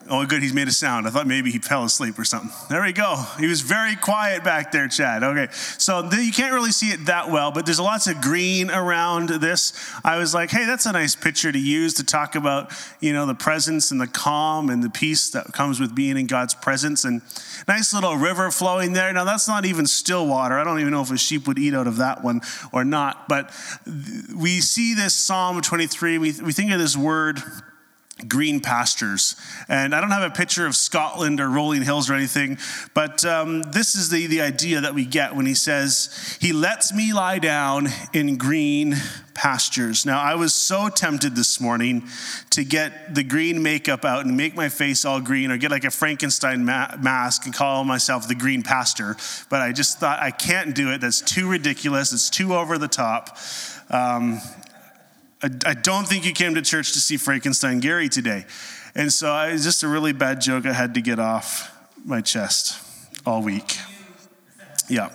Oh, 0.09 0.25
good, 0.25 0.41
he's 0.41 0.53
made 0.53 0.69
a 0.69 0.73
sound. 0.73 1.07
I 1.07 1.11
thought 1.11 1.27
maybe 1.27 1.51
he 1.51 1.59
fell 1.59 1.83
asleep 1.83 2.17
or 2.17 2.25
something. 2.25 2.51
There 2.69 2.83
we 2.83 2.93
go. 2.93 3.25
He 3.41 3.47
was 3.47 3.61
very 3.61 3.97
quiet 3.97 4.45
back 4.45 4.71
there, 4.71 4.87
Chad. 4.87 5.25
Okay, 5.25 5.49
so 5.53 6.09
you 6.13 6.31
can't 6.31 6.53
really 6.53 6.71
see 6.71 6.91
it 6.91 7.07
that 7.07 7.31
well, 7.31 7.51
but 7.51 7.67
there's 7.67 7.81
lots 7.81 8.07
of 8.07 8.21
green 8.21 8.71
around 8.71 9.31
this. 9.31 9.73
I 10.05 10.19
was 10.19 10.33
like, 10.33 10.51
hey, 10.51 10.65
that's 10.65 10.87
a 10.87 10.93
nice 10.93 11.17
picture 11.17 11.51
to 11.51 11.59
use 11.59 11.95
to 11.95 12.05
talk 12.05 12.37
about, 12.37 12.73
you 13.01 13.13
know, 13.13 13.27
the 13.27 13.35
presence 13.35 13.91
and 13.91 14.01
the 14.01 14.07
calm 14.07 14.71
and 14.71 14.83
the 14.83 14.91
peace 14.91 15.31
that 15.31 15.53
comes 15.53 15.81
with 15.81 15.95
being 15.95 16.17
in 16.17 16.27
God's 16.27 16.55
presence. 16.55 17.05
And 17.05 17.23
nice 17.67 17.93
little 17.93 18.17
river 18.17 18.53
flowing 18.53 18.93
there. 18.93 19.13
Now, 19.13 19.25
that's 19.25 19.49
not 19.49 19.65
even 19.65 19.87
still 19.87 20.27
water. 20.27 20.57
I 20.57 20.63
don't 20.63 20.79
even 20.79 20.93
know 20.93 21.03
if 21.03 21.11
a 21.11 21.19
sheep 21.19 21.49
would 21.49 21.59
eat 21.59 21.75
out 21.75 21.89
of 21.89 21.97
that 21.97 22.23
one 22.23 22.43
or 22.73 22.85
not. 22.85 23.29
But 23.29 23.53
we 24.37 24.61
see 24.61 24.95
this 24.95 25.15
Psalm 25.15 25.61
23, 25.61 26.19
we, 26.19 26.33
we 26.41 26.53
think 26.53 26.71
of 26.71 26.79
this 26.79 26.97
word 26.97 27.43
green 28.27 28.61
pastures. 28.61 29.37
And 29.69 29.95
I 29.95 30.01
don't 30.01 30.11
have 30.11 30.23
a 30.23 30.35
picture 30.35 30.67
of 30.67 30.75
Scotland 30.75 31.39
or 31.39 31.51
rolling 31.51 31.83
hills 31.83 32.09
or 32.09 32.15
anything, 32.15 32.59
but 32.95 33.25
um, 33.27 33.63
this 33.63 33.95
is 33.95 34.09
the, 34.09 34.27
the 34.27 34.41
idea 34.41 34.81
that 34.81 34.95
we 34.95 35.05
get 35.05 35.37
when 35.37 35.45
he 35.45 35.55
says, 35.55 36.39
He 36.41 36.53
lets 36.53 36.95
me 36.95 37.13
lie 37.13 37.39
down 37.39 37.89
in 38.15 38.39
green 38.39 38.97
pastures. 39.35 40.07
Now, 40.07 40.19
I 40.19 40.35
was 40.35 40.55
so 40.55 40.89
tempted 40.89 41.37
this 41.37 41.61
morning 41.61 42.05
to 42.51 42.65
get 42.65 43.15
the 43.15 43.23
green 43.23 43.63
makeup 43.63 44.07
out 44.07 44.25
and 44.25 44.35
make 44.35 44.57
my 44.57 44.71
face 44.71 45.05
all 45.05 45.21
green 45.21 45.51
or 45.51 45.59
get 45.59 45.71
like 45.71 45.85
a 45.85 45.91
Frankenstein 45.91 46.65
ma- 46.65 46.97
mask 46.99 47.45
and 47.45 47.55
call 47.55 47.85
myself 47.85 48.29
the 48.29 48.35
green 48.35 48.63
pastor, 48.63 49.15
but 49.51 49.61
I 49.61 49.73
just 49.73 50.01
thought 50.01 50.21
I 50.21 50.31
can't 50.31 50.75
do 50.75 50.91
it. 50.91 51.03
That's 51.03 51.21
too 51.21 51.51
ridiculous, 51.51 52.15
it's 52.15 52.31
too 52.31 52.55
over 52.55 52.79
the 52.79 52.89
top. 52.89 53.37
Um, 53.91 54.41
I, 55.43 55.51
I 55.67 55.75
don't 55.75 56.07
think 56.07 56.25
you 56.25 56.33
came 56.33 56.55
to 56.55 56.63
church 56.63 56.93
to 56.93 57.01
see 57.01 57.17
Frankenstein 57.17 57.81
Gary 57.81 58.09
today. 58.09 58.47
And 58.95 59.13
so 59.13 59.31
I, 59.31 59.49
it's 59.49 59.65
just 59.65 59.83
a 59.83 59.89
really 59.89 60.13
bad 60.13 60.41
joke 60.41 60.67
I 60.67 60.73
had 60.73 60.95
to 60.95 61.01
get 61.01 61.19
off 61.19 61.73
my 62.05 62.21
chest 62.21 62.83
all 63.27 63.43
week. 63.43 63.77
Yeah. 64.89 65.11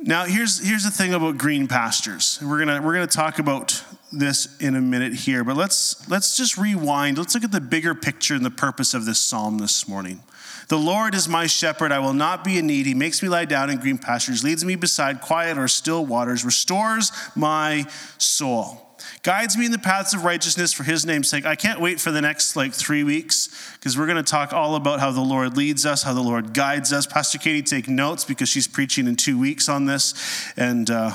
Now 0.00 0.26
here's 0.26 0.58
here's 0.64 0.84
the 0.84 0.90
thing 0.90 1.14
about 1.14 1.38
green 1.38 1.66
pastures. 1.66 2.38
We're 2.42 2.58
gonna 2.58 2.82
we're 2.82 2.92
gonna 2.92 3.06
talk 3.06 3.38
about 3.38 3.82
this 4.12 4.56
in 4.58 4.76
a 4.76 4.80
minute 4.80 5.14
here, 5.14 5.42
but 5.44 5.56
let's 5.56 6.06
let's 6.10 6.36
just 6.36 6.58
rewind. 6.58 7.16
Let's 7.16 7.34
look 7.34 7.42
at 7.42 7.52
the 7.52 7.60
bigger 7.60 7.94
picture 7.94 8.34
and 8.34 8.44
the 8.44 8.50
purpose 8.50 8.92
of 8.92 9.06
this 9.06 9.18
psalm 9.18 9.58
this 9.58 9.88
morning. 9.88 10.22
The 10.68 10.78
Lord 10.78 11.14
is 11.14 11.28
my 11.28 11.46
shepherd. 11.46 11.92
I 11.92 11.98
will 11.98 12.14
not 12.14 12.44
be 12.44 12.58
in 12.58 12.66
need. 12.66 12.86
He 12.86 12.94
makes 12.94 13.22
me 13.22 13.28
lie 13.28 13.44
down 13.44 13.70
in 13.70 13.78
green 13.78 13.98
pastures, 13.98 14.42
leads 14.42 14.64
me 14.64 14.76
beside 14.76 15.20
quiet 15.20 15.58
or 15.58 15.68
still 15.68 16.04
waters, 16.04 16.44
restores 16.44 17.12
my 17.34 17.86
soul 18.18 18.84
guides 19.22 19.56
me 19.56 19.66
in 19.66 19.72
the 19.72 19.78
paths 19.78 20.14
of 20.14 20.24
righteousness 20.24 20.72
for 20.72 20.82
his 20.82 21.04
name's 21.04 21.28
sake. 21.28 21.46
I 21.46 21.56
can't 21.56 21.80
wait 21.80 22.00
for 22.00 22.10
the 22.10 22.20
next 22.20 22.56
like 22.56 22.72
three 22.72 23.02
weeks 23.02 23.48
because 23.74 23.98
we're 23.98 24.06
going 24.06 24.22
to 24.22 24.22
talk 24.22 24.52
all 24.52 24.76
about 24.76 25.00
how 25.00 25.10
the 25.10 25.20
Lord 25.20 25.56
leads 25.56 25.86
us, 25.86 26.02
how 26.02 26.12
the 26.12 26.22
Lord 26.22 26.52
guides 26.52 26.92
us. 26.92 27.06
Pastor 27.06 27.38
Katie, 27.38 27.62
take 27.62 27.88
notes 27.88 28.24
because 28.24 28.48
she's 28.48 28.68
preaching 28.68 29.06
in 29.06 29.16
two 29.16 29.38
weeks 29.38 29.68
on 29.68 29.86
this. 29.86 30.52
And 30.56 30.90
uh, 30.90 31.12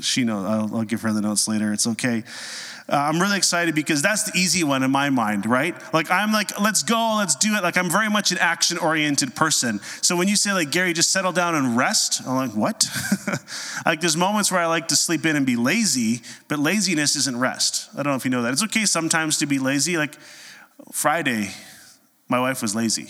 she 0.00 0.24
knows, 0.24 0.46
I'll, 0.46 0.78
I'll 0.78 0.84
give 0.84 1.02
her 1.02 1.12
the 1.12 1.20
notes 1.20 1.46
later. 1.46 1.72
It's 1.72 1.86
okay. 1.86 2.24
Uh, 2.88 2.96
I'm 2.96 3.20
really 3.20 3.36
excited 3.36 3.74
because 3.74 4.00
that's 4.00 4.30
the 4.30 4.38
easy 4.38 4.62
one 4.62 4.84
in 4.84 4.92
my 4.92 5.10
mind, 5.10 5.44
right? 5.44 5.74
Like, 5.92 6.08
I'm 6.08 6.32
like, 6.32 6.60
let's 6.60 6.84
go, 6.84 7.16
let's 7.18 7.34
do 7.34 7.56
it. 7.56 7.62
Like, 7.64 7.76
I'm 7.76 7.90
very 7.90 8.08
much 8.08 8.30
an 8.30 8.38
action 8.38 8.78
oriented 8.78 9.34
person. 9.34 9.80
So 10.02 10.16
when 10.16 10.28
you 10.28 10.36
say, 10.36 10.52
like, 10.52 10.70
Gary, 10.70 10.92
just 10.92 11.10
settle 11.10 11.32
down 11.32 11.56
and 11.56 11.76
rest, 11.76 12.22
I'm 12.24 12.36
like, 12.36 12.52
what? 12.52 12.86
like, 13.86 14.00
there's 14.00 14.16
moments 14.16 14.52
where 14.52 14.60
I 14.60 14.66
like 14.66 14.86
to 14.88 14.96
sleep 14.96 15.26
in 15.26 15.34
and 15.34 15.44
be 15.44 15.56
lazy, 15.56 16.22
but 16.46 16.60
laziness 16.60 17.16
isn't 17.16 17.36
rest. 17.36 17.88
I 17.94 18.04
don't 18.04 18.12
know 18.12 18.16
if 18.16 18.24
you 18.24 18.30
know 18.30 18.42
that. 18.42 18.52
It's 18.52 18.62
okay 18.64 18.84
sometimes 18.84 19.38
to 19.38 19.46
be 19.46 19.58
lazy. 19.58 19.96
Like, 19.96 20.16
Friday, 20.92 21.50
my 22.28 22.38
wife 22.38 22.62
was 22.62 22.76
lazy. 22.76 23.08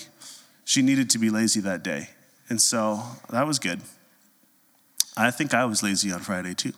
She 0.65 0.81
needed 0.81 1.11
to 1.11 1.19
be 1.19 1.29
lazy 1.29 1.61
that 1.61 1.83
day. 1.83 2.09
And 2.49 2.63
so 2.63 3.03
that 3.31 3.47
was 3.47 3.59
good. 3.59 3.83
I 5.17 5.31
think 5.31 5.53
I 5.53 5.65
was 5.67 5.83
lazy 5.83 6.13
on 6.13 6.21
Friday 6.21 6.55
too. 6.55 6.73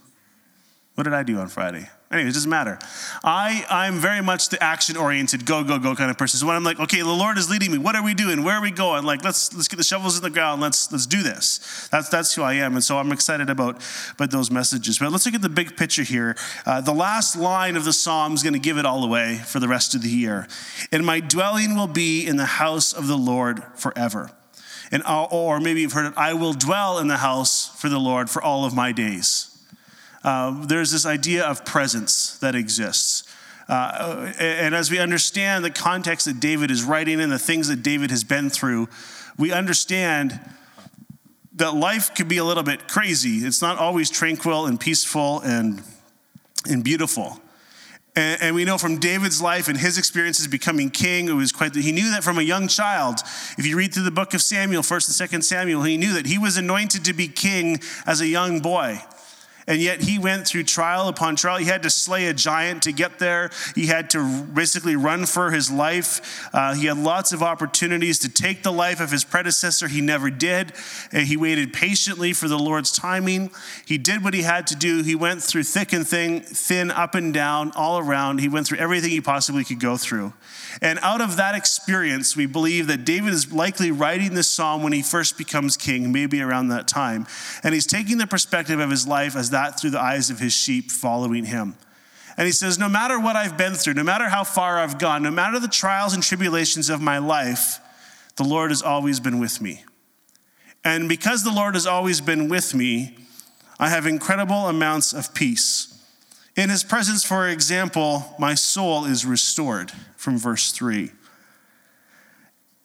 What 0.94 1.04
did 1.04 1.14
I 1.14 1.22
do 1.22 1.38
on 1.38 1.48
Friday? 1.48 1.88
Anyway, 2.10 2.30
it 2.30 2.32
doesn't 2.32 2.48
matter. 2.48 2.78
I, 3.22 3.66
I'm 3.68 3.96
very 3.96 4.22
much 4.22 4.48
the 4.48 4.62
action 4.62 4.96
oriented, 4.96 5.44
go, 5.44 5.62
go, 5.62 5.78
go 5.78 5.94
kind 5.94 6.10
of 6.10 6.16
person. 6.16 6.40
So 6.40 6.46
when 6.46 6.56
I'm 6.56 6.64
like, 6.64 6.80
okay, 6.80 7.00
the 7.02 7.06
Lord 7.06 7.36
is 7.36 7.50
leading 7.50 7.70
me, 7.70 7.76
what 7.76 7.94
are 7.96 8.02
we 8.02 8.14
doing? 8.14 8.44
Where 8.44 8.54
are 8.54 8.62
we 8.62 8.70
going? 8.70 9.04
Like, 9.04 9.22
let's 9.22 9.54
let's 9.54 9.68
get 9.68 9.76
the 9.76 9.84
shovels 9.84 10.16
in 10.16 10.22
the 10.22 10.30
ground, 10.30 10.62
let's 10.62 10.90
let's 10.90 11.04
do 11.04 11.22
this. 11.22 11.88
That's 11.92 12.08
that's 12.08 12.34
who 12.34 12.42
I 12.42 12.54
am. 12.54 12.72
And 12.72 12.82
so 12.82 12.96
I'm 12.96 13.12
excited 13.12 13.50
about, 13.50 13.82
about 14.14 14.30
those 14.30 14.50
messages. 14.50 14.98
But 14.98 15.12
let's 15.12 15.26
look 15.26 15.34
at 15.34 15.42
the 15.42 15.50
big 15.50 15.76
picture 15.76 16.02
here. 16.02 16.34
Uh, 16.64 16.80
the 16.80 16.94
last 16.94 17.36
line 17.36 17.76
of 17.76 17.84
the 17.84 17.92
psalm 17.92 18.32
is 18.32 18.42
going 18.42 18.54
to 18.54 18.58
give 18.58 18.78
it 18.78 18.86
all 18.86 19.04
away 19.04 19.42
for 19.44 19.60
the 19.60 19.68
rest 19.68 19.94
of 19.94 20.00
the 20.00 20.08
year. 20.08 20.48
And 20.90 21.04
my 21.04 21.20
dwelling 21.20 21.76
will 21.76 21.88
be 21.88 22.26
in 22.26 22.38
the 22.38 22.46
house 22.46 22.94
of 22.94 23.06
the 23.06 23.18
Lord 23.18 23.62
forever. 23.74 24.30
And 24.90 25.02
or 25.06 25.60
maybe 25.60 25.82
you've 25.82 25.92
heard 25.92 26.06
it, 26.06 26.14
I 26.16 26.32
will 26.32 26.54
dwell 26.54 26.98
in 26.98 27.08
the 27.08 27.18
house 27.18 27.68
for 27.78 27.90
the 27.90 27.98
Lord 27.98 28.30
for 28.30 28.42
all 28.42 28.64
of 28.64 28.74
my 28.74 28.92
days. 28.92 29.47
Uh, 30.24 30.66
there's 30.66 30.90
this 30.90 31.06
idea 31.06 31.44
of 31.44 31.64
presence 31.64 32.38
that 32.38 32.54
exists. 32.54 33.24
Uh, 33.68 34.32
and 34.38 34.74
as 34.74 34.90
we 34.90 34.98
understand 34.98 35.64
the 35.64 35.70
context 35.70 36.26
that 36.26 36.40
David 36.40 36.70
is 36.70 36.82
writing 36.82 37.20
and 37.20 37.30
the 37.30 37.38
things 37.38 37.68
that 37.68 37.82
David 37.82 38.10
has 38.10 38.24
been 38.24 38.50
through, 38.50 38.88
we 39.36 39.52
understand 39.52 40.40
that 41.54 41.74
life 41.74 42.14
could 42.14 42.28
be 42.28 42.38
a 42.38 42.44
little 42.44 42.62
bit 42.62 42.88
crazy. 42.88 43.38
It's 43.38 43.60
not 43.60 43.78
always 43.78 44.10
tranquil 44.10 44.66
and 44.66 44.80
peaceful 44.80 45.40
and 45.40 45.82
and 46.68 46.82
beautiful. 46.82 47.40
And, 48.16 48.42
and, 48.42 48.54
we 48.54 48.64
know 48.64 48.78
from 48.78 48.98
David's 48.98 49.40
life 49.40 49.68
and 49.68 49.78
his 49.78 49.96
experiences 49.96 50.48
becoming 50.48 50.90
king, 50.90 51.28
it 51.28 51.32
was 51.32 51.52
quite, 51.52 51.74
he 51.74 51.92
knew 51.92 52.10
that 52.10 52.24
from 52.24 52.38
a 52.38 52.42
young 52.42 52.66
child. 52.66 53.20
If 53.56 53.64
you 53.64 53.76
read 53.76 53.94
through 53.94 54.02
the 54.04 54.10
book 54.10 54.34
of 54.34 54.42
Samuel, 54.42 54.82
1st 54.82 55.20
and 55.20 55.30
2nd 55.30 55.44
Samuel, 55.44 55.82
he 55.82 55.96
knew 55.96 56.12
that 56.14 56.26
he 56.26 56.36
was 56.36 56.56
anointed 56.56 57.04
to 57.04 57.12
be 57.12 57.28
king 57.28 57.78
as 58.06 58.20
a 58.20 58.26
young 58.26 58.60
boy. 58.60 59.00
And 59.68 59.82
yet 59.82 60.00
he 60.00 60.18
went 60.18 60.46
through 60.46 60.64
trial 60.64 61.08
upon 61.08 61.36
trial. 61.36 61.58
He 61.58 61.66
had 61.66 61.82
to 61.82 61.90
slay 61.90 62.26
a 62.26 62.32
giant 62.32 62.82
to 62.84 62.92
get 62.92 63.18
there. 63.18 63.50
He 63.74 63.86
had 63.86 64.08
to 64.10 64.42
basically 64.44 64.96
run 64.96 65.26
for 65.26 65.50
his 65.50 65.70
life. 65.70 66.48
Uh, 66.54 66.74
he 66.74 66.86
had 66.86 66.96
lots 66.96 67.32
of 67.32 67.42
opportunities 67.42 68.18
to 68.20 68.30
take 68.30 68.62
the 68.62 68.72
life 68.72 68.98
of 68.98 69.10
his 69.10 69.24
predecessor. 69.24 69.86
He 69.86 70.00
never 70.00 70.30
did. 70.30 70.72
And 71.12 71.26
he 71.26 71.36
waited 71.36 71.74
patiently 71.74 72.32
for 72.32 72.48
the 72.48 72.58
Lord's 72.58 72.90
timing. 72.90 73.50
He 73.84 73.98
did 73.98 74.24
what 74.24 74.32
he 74.32 74.40
had 74.40 74.66
to 74.68 74.74
do. 74.74 75.02
He 75.02 75.14
went 75.14 75.42
through 75.42 75.64
thick 75.64 75.92
and 75.92 76.08
thin, 76.08 76.40
thin, 76.40 76.90
up 76.90 77.14
and 77.14 77.34
down, 77.34 77.70
all 77.76 77.98
around. 77.98 78.40
He 78.40 78.48
went 78.48 78.66
through 78.66 78.78
everything 78.78 79.10
he 79.10 79.20
possibly 79.20 79.64
could 79.64 79.80
go 79.80 79.98
through. 79.98 80.32
And 80.80 80.98
out 81.02 81.20
of 81.20 81.36
that 81.36 81.54
experience, 81.54 82.36
we 82.36 82.46
believe 82.46 82.86
that 82.86 83.04
David 83.04 83.34
is 83.34 83.52
likely 83.52 83.90
writing 83.90 84.34
this 84.34 84.48
psalm 84.48 84.82
when 84.82 84.94
he 84.94 85.02
first 85.02 85.36
becomes 85.36 85.76
king, 85.76 86.10
maybe 86.10 86.40
around 86.40 86.68
that 86.68 86.88
time. 86.88 87.26
And 87.62 87.74
he's 87.74 87.86
taking 87.86 88.16
the 88.16 88.26
perspective 88.26 88.80
of 88.80 88.90
his 88.90 89.06
life 89.06 89.36
as 89.36 89.50
that 89.50 89.57
that 89.58 89.80
through 89.80 89.90
the 89.90 90.00
eyes 90.00 90.30
of 90.30 90.38
his 90.38 90.52
sheep 90.52 90.90
following 90.90 91.44
him. 91.44 91.74
And 92.36 92.46
he 92.46 92.52
says, 92.52 92.78
No 92.78 92.88
matter 92.88 93.18
what 93.18 93.34
I've 93.34 93.58
been 93.58 93.74
through, 93.74 93.94
no 93.94 94.04
matter 94.04 94.28
how 94.28 94.44
far 94.44 94.78
I've 94.78 94.98
gone, 94.98 95.24
no 95.24 95.32
matter 95.32 95.58
the 95.58 95.66
trials 95.66 96.14
and 96.14 96.22
tribulations 96.22 96.88
of 96.88 97.00
my 97.00 97.18
life, 97.18 97.80
the 98.36 98.44
Lord 98.44 98.70
has 98.70 98.82
always 98.82 99.18
been 99.18 99.40
with 99.40 99.60
me. 99.60 99.84
And 100.84 101.08
because 101.08 101.42
the 101.42 101.50
Lord 101.50 101.74
has 101.74 101.86
always 101.86 102.20
been 102.20 102.48
with 102.48 102.72
me, 102.72 103.16
I 103.80 103.88
have 103.88 104.06
incredible 104.06 104.68
amounts 104.68 105.12
of 105.12 105.34
peace. 105.34 105.92
In 106.56 106.70
his 106.70 106.84
presence, 106.84 107.24
for 107.24 107.48
example, 107.48 108.36
my 108.38 108.54
soul 108.54 109.06
is 109.06 109.26
restored, 109.26 109.90
from 110.16 110.38
verse 110.38 110.70
3. 110.70 111.10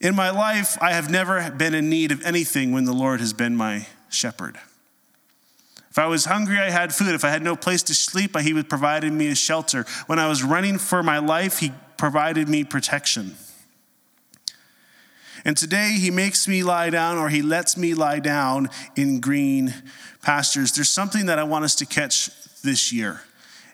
In 0.00 0.16
my 0.16 0.30
life, 0.30 0.76
I 0.80 0.92
have 0.92 1.08
never 1.08 1.52
been 1.52 1.74
in 1.74 1.88
need 1.88 2.10
of 2.10 2.24
anything 2.24 2.72
when 2.72 2.84
the 2.84 2.92
Lord 2.92 3.20
has 3.20 3.32
been 3.32 3.54
my 3.54 3.86
shepherd. 4.08 4.58
If 5.94 6.00
I 6.00 6.06
was 6.06 6.24
hungry, 6.24 6.58
I 6.58 6.70
had 6.70 6.92
food. 6.92 7.14
If 7.14 7.24
I 7.24 7.30
had 7.30 7.44
no 7.44 7.54
place 7.54 7.84
to 7.84 7.94
sleep, 7.94 8.36
he 8.36 8.52
was 8.52 8.64
providing 8.64 9.16
me 9.16 9.28
a 9.28 9.36
shelter. 9.36 9.86
When 10.06 10.18
I 10.18 10.28
was 10.28 10.42
running 10.42 10.76
for 10.76 11.04
my 11.04 11.18
life, 11.18 11.60
he 11.60 11.70
provided 11.96 12.48
me 12.48 12.64
protection. 12.64 13.36
And 15.44 15.56
today 15.56 15.92
he 15.92 16.10
makes 16.10 16.48
me 16.48 16.64
lie 16.64 16.90
down 16.90 17.16
or 17.16 17.28
he 17.28 17.42
lets 17.42 17.76
me 17.76 17.94
lie 17.94 18.18
down 18.18 18.70
in 18.96 19.20
green 19.20 19.72
pastures. 20.20 20.72
There's 20.72 20.90
something 20.90 21.26
that 21.26 21.38
I 21.38 21.44
want 21.44 21.64
us 21.64 21.76
to 21.76 21.86
catch 21.86 22.28
this 22.62 22.92
year. 22.92 23.20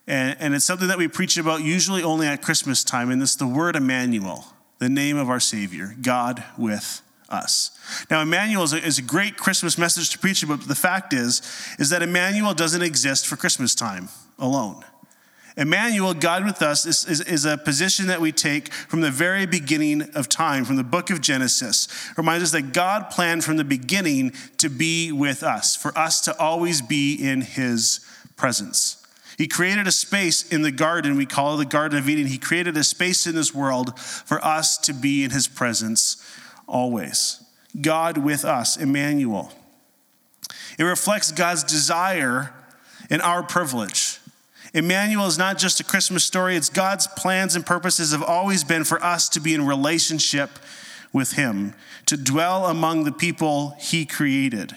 And, 0.07 0.37
and 0.41 0.55
it's 0.55 0.67
something 0.67 0.89
that 0.89 0.99
we 0.99 1.09
preach 1.09 1.39
about 1.39 1.63
usually 1.63 2.03
only 2.03 2.27
at 2.27 2.43
Christmas 2.43 2.85
time, 2.85 3.11
and 3.11 3.23
it's 3.23 3.37
the 3.37 3.47
word 3.47 3.77
Emmanuel, 3.77 4.45
the 4.79 4.91
name 4.91 5.17
of 5.17 5.31
our 5.31 5.41
Savior, 5.41 5.97
God 6.03 6.45
with 6.59 7.01
us. 7.31 7.71
Now, 8.11 8.23
Emmanuel 8.23 8.65
is 8.65 8.73
a, 8.73 8.85
is 8.85 8.99
a, 8.99 9.03
great 9.03 9.37
Christmas 9.37 9.79
message 9.79 10.11
to 10.11 10.19
preach 10.19 10.47
but 10.47 10.67
the 10.67 10.75
fact 10.75 11.13
is, 11.13 11.43
is 11.79 11.91
that 11.91 12.03
Emmanuel 12.03 12.55
doesn't 12.55 12.83
exist 12.83 13.27
for 13.27 13.37
Christmas 13.37 13.75
time 13.75 14.09
alone. 14.39 14.85
Emmanuel, 15.57 16.15
God 16.15 16.45
with 16.45 16.63
us, 16.63 16.87
is, 16.87 17.05
is, 17.07 17.21
is, 17.21 17.45
a 17.45 17.59
position 17.59 18.07
that 18.07 18.21
we 18.21 18.33
take 18.33 18.73
from 18.73 19.01
the 19.01 19.11
very 19.11 19.47
beginning 19.47 20.03
of 20.15 20.29
time, 20.29 20.65
from 20.65 20.77
the 20.77 20.85
book 20.85 21.11
of 21.11 21.21
Genesis. 21.21 21.87
It 22.11 22.19
reminds 22.19 22.45
us 22.45 22.51
that 22.53 22.73
God 22.73 23.11
planned 23.11 23.45
from 23.45 23.57
the 23.57 23.65
beginning 23.65 24.33
to 24.59 24.71
be 24.71 25.13
with 25.13 25.43
us, 25.43 25.77
for 25.77 25.97
us 25.99 26.21
to 26.23 26.39
always 26.39 26.81
be 26.81 27.15
in 27.15 27.43
his 27.43 28.01
presence. 28.37 29.05
He 29.37 29.49
created 29.49 29.87
a 29.87 29.93
space 29.93 30.51
in 30.51 30.63
the 30.63 30.71
garden, 30.71 31.17
we 31.17 31.27
call 31.27 31.57
the 31.57 31.65
Garden 31.65 31.99
of 31.99 32.09
Eden. 32.09 32.27
He 32.27 32.39
created 32.39 32.77
a 32.77 32.85
space 32.85 33.27
in 33.27 33.35
this 33.35 33.55
world 33.55 33.99
for 33.99 34.43
us 34.45 34.79
to 34.79 34.93
be 34.93 35.25
in 35.25 35.31
his 35.31 35.49
presence 35.49 36.23
always. 36.71 37.43
God 37.81 38.19
with 38.19 38.45
us, 38.45 38.77
Emmanuel. 38.77 39.53
It 40.79 40.85
reflects 40.85 41.31
God's 41.31 41.63
desire 41.63 42.55
and 43.11 43.21
our 43.23 43.43
privilege. 43.43 44.19
Emmanuel 44.73 45.27
is 45.27 45.37
not 45.37 45.59
just 45.59 45.81
a 45.81 45.85
Christmas 45.85 46.25
story, 46.25 46.57
it's 46.57 46.69
God's 46.69 47.07
plans 47.09 47.57
and 47.57 47.67
purposes 47.67 48.13
have 48.13 48.23
always 48.23 48.63
been 48.63 48.85
for 48.85 49.03
us 49.05 49.29
to 49.31 49.41
be 49.41 49.53
in 49.53 49.67
relationship 49.67 50.51
with 51.13 51.33
Him, 51.33 51.75
to 52.07 52.17
dwell 52.17 52.67
among 52.67 53.05
the 53.05 53.13
people 53.13 53.75
He 53.81 54.07
created. 54.07 54.77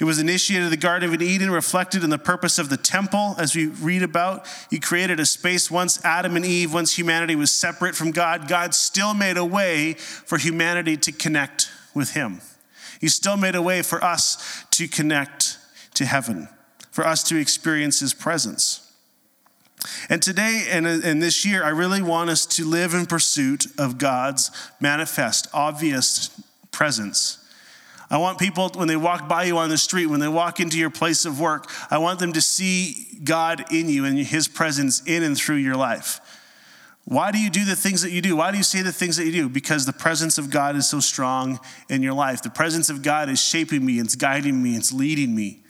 It 0.00 0.04
was 0.04 0.20
initiated 0.20 0.66
in 0.66 0.70
the 0.70 0.76
Garden 0.76 1.12
of 1.12 1.20
Eden, 1.20 1.50
reflected 1.50 2.04
in 2.04 2.10
the 2.10 2.18
purpose 2.18 2.58
of 2.58 2.68
the 2.68 2.76
temple, 2.76 3.34
as 3.36 3.56
we 3.56 3.66
read 3.66 4.04
about. 4.04 4.46
He 4.70 4.78
created 4.78 5.18
a 5.18 5.26
space 5.26 5.72
once 5.72 6.04
Adam 6.04 6.36
and 6.36 6.44
Eve, 6.44 6.72
once 6.72 6.96
humanity 6.96 7.34
was 7.34 7.50
separate 7.50 7.96
from 7.96 8.12
God, 8.12 8.46
God 8.46 8.74
still 8.74 9.12
made 9.12 9.36
a 9.36 9.44
way 9.44 9.94
for 9.94 10.38
humanity 10.38 10.96
to 10.98 11.10
connect 11.10 11.68
with 11.94 12.12
Him. 12.12 12.40
He 13.00 13.08
still 13.08 13.36
made 13.36 13.56
a 13.56 13.62
way 13.62 13.82
for 13.82 14.02
us 14.02 14.64
to 14.72 14.86
connect 14.86 15.58
to 15.94 16.06
heaven, 16.06 16.48
for 16.92 17.04
us 17.04 17.24
to 17.24 17.36
experience 17.36 17.98
His 17.98 18.14
presence. 18.14 18.84
And 20.08 20.22
today 20.22 20.66
and, 20.70 20.86
and 20.86 21.20
this 21.20 21.44
year, 21.44 21.64
I 21.64 21.70
really 21.70 22.02
want 22.02 22.30
us 22.30 22.46
to 22.46 22.64
live 22.64 22.94
in 22.94 23.06
pursuit 23.06 23.66
of 23.78 23.98
God's 23.98 24.50
manifest, 24.80 25.48
obvious 25.52 26.30
presence 26.70 27.44
I 28.10 28.18
want 28.18 28.38
people, 28.38 28.70
when 28.74 28.88
they 28.88 28.96
walk 28.96 29.28
by 29.28 29.44
you 29.44 29.58
on 29.58 29.68
the 29.68 29.76
street, 29.76 30.06
when 30.06 30.20
they 30.20 30.28
walk 30.28 30.60
into 30.60 30.78
your 30.78 30.90
place 30.90 31.26
of 31.26 31.38
work, 31.38 31.70
I 31.90 31.98
want 31.98 32.20
them 32.20 32.32
to 32.32 32.40
see 32.40 33.06
God 33.22 33.66
in 33.70 33.88
you 33.88 34.06
and 34.06 34.18
His 34.18 34.48
presence 34.48 35.02
in 35.06 35.22
and 35.22 35.36
through 35.36 35.56
your 35.56 35.76
life. 35.76 36.20
Why 37.04 37.32
do 37.32 37.38
you 37.38 37.48
do 37.50 37.64
the 37.64 37.76
things 37.76 38.02
that 38.02 38.10
you 38.10 38.20
do? 38.20 38.36
Why 38.36 38.50
do 38.50 38.58
you 38.58 38.62
say 38.62 38.82
the 38.82 38.92
things 38.92 39.16
that 39.16 39.24
you 39.24 39.32
do? 39.32 39.48
Because 39.48 39.86
the 39.86 39.92
presence 39.92 40.36
of 40.36 40.50
God 40.50 40.76
is 40.76 40.88
so 40.88 41.00
strong 41.00 41.58
in 41.88 42.02
your 42.02 42.12
life. 42.12 42.42
The 42.42 42.50
presence 42.50 42.90
of 42.90 43.02
God 43.02 43.28
is 43.28 43.40
shaping 43.40 43.84
me, 43.84 43.98
it's 43.98 44.14
guiding 44.14 44.62
me, 44.62 44.76
it's 44.76 44.92
leading 44.92 45.34
me. 45.34 45.62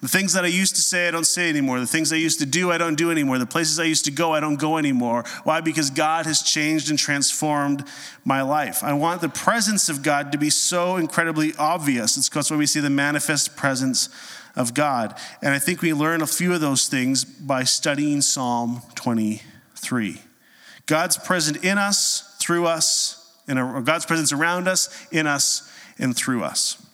The 0.00 0.08
things 0.08 0.32
that 0.32 0.44
I 0.44 0.48
used 0.48 0.76
to 0.76 0.80
say, 0.80 1.08
I 1.08 1.10
don't 1.10 1.26
say 1.26 1.50
anymore. 1.50 1.78
The 1.78 1.86
things 1.86 2.10
I 2.10 2.16
used 2.16 2.38
to 2.38 2.46
do, 2.46 2.70
I 2.72 2.78
don't 2.78 2.94
do 2.94 3.10
anymore. 3.10 3.38
The 3.38 3.44
places 3.44 3.78
I 3.78 3.84
used 3.84 4.06
to 4.06 4.10
go, 4.10 4.32
I 4.32 4.40
don't 4.40 4.58
go 4.58 4.78
anymore. 4.78 5.24
Why? 5.44 5.60
Because 5.60 5.90
God 5.90 6.24
has 6.24 6.40
changed 6.40 6.88
and 6.88 6.98
transformed 6.98 7.84
my 8.24 8.40
life. 8.40 8.82
I 8.82 8.94
want 8.94 9.20
the 9.20 9.28
presence 9.28 9.90
of 9.90 10.02
God 10.02 10.32
to 10.32 10.38
be 10.38 10.48
so 10.48 10.96
incredibly 10.96 11.52
obvious. 11.58 12.16
It's 12.16 12.30
that's 12.30 12.50
why 12.50 12.56
we 12.56 12.64
see 12.64 12.80
the 12.80 12.88
manifest 12.88 13.56
presence 13.56 14.08
of 14.56 14.72
God. 14.72 15.14
And 15.42 15.52
I 15.52 15.58
think 15.58 15.82
we 15.82 15.92
learn 15.92 16.22
a 16.22 16.26
few 16.26 16.54
of 16.54 16.62
those 16.62 16.88
things 16.88 17.22
by 17.24 17.64
studying 17.64 18.22
Psalm 18.22 18.80
23. 18.94 20.22
God's 20.86 21.18
present 21.18 21.62
in 21.62 21.76
us, 21.76 22.36
through 22.40 22.66
us, 22.66 23.16
and 23.46 23.84
God's 23.84 24.06
presence 24.06 24.32
around 24.32 24.66
us, 24.66 25.06
in 25.12 25.26
us, 25.26 25.70
and 25.98 26.16
through 26.16 26.42
us. 26.42 26.84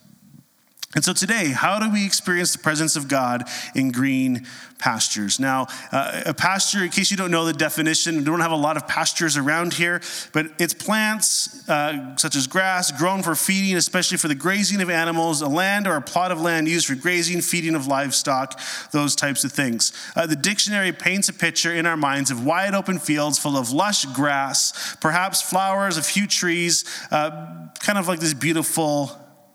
And 0.96 1.04
so 1.04 1.12
today, 1.12 1.48
how 1.48 1.78
do 1.78 1.92
we 1.92 2.06
experience 2.06 2.52
the 2.52 2.58
presence 2.58 2.96
of 2.96 3.06
God 3.06 3.44
in 3.74 3.90
green 3.90 4.46
pastures? 4.78 5.38
Now, 5.38 5.66
uh, 5.92 6.22
a 6.24 6.32
pasture, 6.32 6.84
in 6.84 6.88
case 6.88 7.10
you 7.10 7.18
don't 7.18 7.30
know 7.30 7.44
the 7.44 7.52
definition, 7.52 8.16
we 8.16 8.24
don't 8.24 8.40
have 8.40 8.50
a 8.50 8.56
lot 8.56 8.78
of 8.78 8.88
pastures 8.88 9.36
around 9.36 9.74
here, 9.74 10.00
but 10.32 10.46
it's 10.58 10.72
plants 10.72 11.68
uh, 11.68 12.16
such 12.16 12.34
as 12.34 12.46
grass 12.46 12.92
grown 12.92 13.22
for 13.22 13.34
feeding, 13.34 13.76
especially 13.76 14.16
for 14.16 14.28
the 14.28 14.34
grazing 14.34 14.80
of 14.80 14.88
animals, 14.88 15.42
a 15.42 15.48
land 15.48 15.86
or 15.86 15.96
a 15.96 16.00
plot 16.00 16.32
of 16.32 16.40
land 16.40 16.66
used 16.66 16.86
for 16.86 16.94
grazing, 16.94 17.42
feeding 17.42 17.74
of 17.74 17.86
livestock, 17.86 18.58
those 18.92 19.14
types 19.14 19.44
of 19.44 19.52
things. 19.52 19.92
Uh, 20.16 20.26
the 20.26 20.34
dictionary 20.34 20.92
paints 20.92 21.28
a 21.28 21.34
picture 21.34 21.74
in 21.74 21.84
our 21.84 21.98
minds 21.98 22.30
of 22.30 22.42
wide 22.42 22.74
open 22.74 22.98
fields 22.98 23.38
full 23.38 23.58
of 23.58 23.70
lush 23.70 24.06
grass, 24.06 24.96
perhaps 25.02 25.42
flowers, 25.42 25.98
a 25.98 26.02
few 26.02 26.26
trees, 26.26 26.86
uh, 27.10 27.68
kind 27.80 27.98
of 27.98 28.08
like 28.08 28.18
this 28.18 28.32
beautiful 28.32 29.10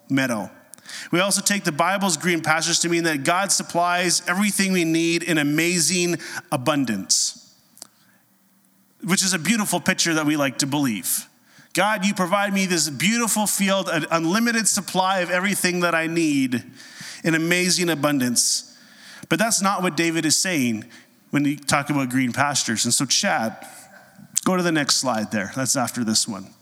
meadow. 0.07 0.47
We 1.11 1.19
also 1.19 1.41
take 1.41 1.63
the 1.63 1.71
Bible's 1.71 2.17
green 2.17 2.41
pastures 2.41 2.79
to 2.79 2.89
mean 2.89 3.03
that 3.03 3.23
God 3.23 3.51
supplies 3.51 4.21
everything 4.27 4.73
we 4.73 4.85
need 4.85 5.23
in 5.23 5.37
amazing 5.37 6.17
abundance, 6.51 7.53
which 9.03 9.23
is 9.23 9.33
a 9.33 9.39
beautiful 9.39 9.79
picture 9.79 10.13
that 10.13 10.25
we 10.25 10.37
like 10.37 10.59
to 10.59 10.67
believe. 10.67 11.27
God, 11.73 12.05
you 12.05 12.13
provide 12.13 12.53
me 12.53 12.65
this 12.65 12.89
beautiful 12.89 13.47
field, 13.47 13.87
an 13.89 14.05
unlimited 14.11 14.67
supply 14.67 15.19
of 15.19 15.29
everything 15.29 15.79
that 15.81 15.95
I 15.95 16.07
need 16.07 16.63
in 17.23 17.33
amazing 17.33 17.89
abundance. 17.89 18.77
But 19.29 19.39
that's 19.39 19.61
not 19.61 19.81
what 19.81 19.95
David 19.95 20.25
is 20.25 20.35
saying 20.35 20.85
when 21.29 21.45
you 21.45 21.55
talk 21.55 21.89
about 21.89 22.09
green 22.09 22.33
pastures. 22.33 22.83
And 22.83 22.93
so, 22.93 23.05
Chad, 23.05 23.55
go 24.43 24.57
to 24.57 24.63
the 24.63 24.71
next 24.71 24.97
slide 24.97 25.31
there. 25.31 25.51
That's 25.55 25.77
after 25.77 26.03
this 26.03 26.27
one 26.27 26.53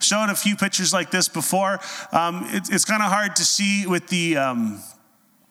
shown 0.00 0.30
a 0.30 0.34
few 0.34 0.56
pictures 0.56 0.92
like 0.92 1.10
this 1.10 1.28
before. 1.28 1.80
Um, 2.12 2.46
it, 2.48 2.68
it's 2.70 2.84
kind 2.84 3.02
of 3.02 3.10
hard 3.10 3.36
to 3.36 3.44
see 3.44 3.86
with 3.86 4.08
the. 4.08 4.36
Um, 4.36 4.82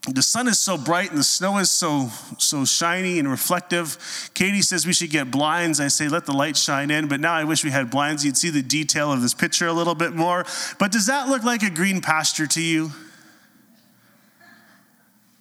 the 0.08 0.22
sun 0.22 0.48
is 0.48 0.58
so 0.58 0.78
bright 0.78 1.10
and 1.10 1.20
the 1.20 1.24
snow 1.24 1.58
is 1.58 1.70
so 1.70 2.10
so 2.38 2.64
shiny 2.64 3.20
and 3.20 3.30
reflective. 3.30 4.30
Katie 4.34 4.62
says 4.62 4.86
we 4.86 4.94
should 4.94 5.10
get 5.10 5.30
blinds. 5.30 5.80
I 5.80 5.90
say 5.90 6.08
let 6.08 6.26
the 6.26 6.32
light 6.32 6.56
shine 6.56 6.90
in, 6.90 7.08
but 7.08 7.20
now 7.20 7.34
I 7.34 7.44
wish 7.44 7.64
we 7.64 7.70
had 7.70 7.92
blinds. 7.92 8.26
You'd 8.26 8.38
see 8.38 8.50
the 8.50 8.62
detail 8.62 9.12
of 9.12 9.22
this 9.22 9.34
picture 9.34 9.68
a 9.68 9.74
little 9.74 9.96
bit 9.96 10.14
more. 10.14 10.46
But 10.80 10.92
does 10.92 11.08
that 11.08 11.28
look 11.28 11.44
like 11.44 11.64
a 11.64 11.70
green 11.70 12.02
pasture 12.02 12.48
to 12.48 12.62
you? 12.62 12.92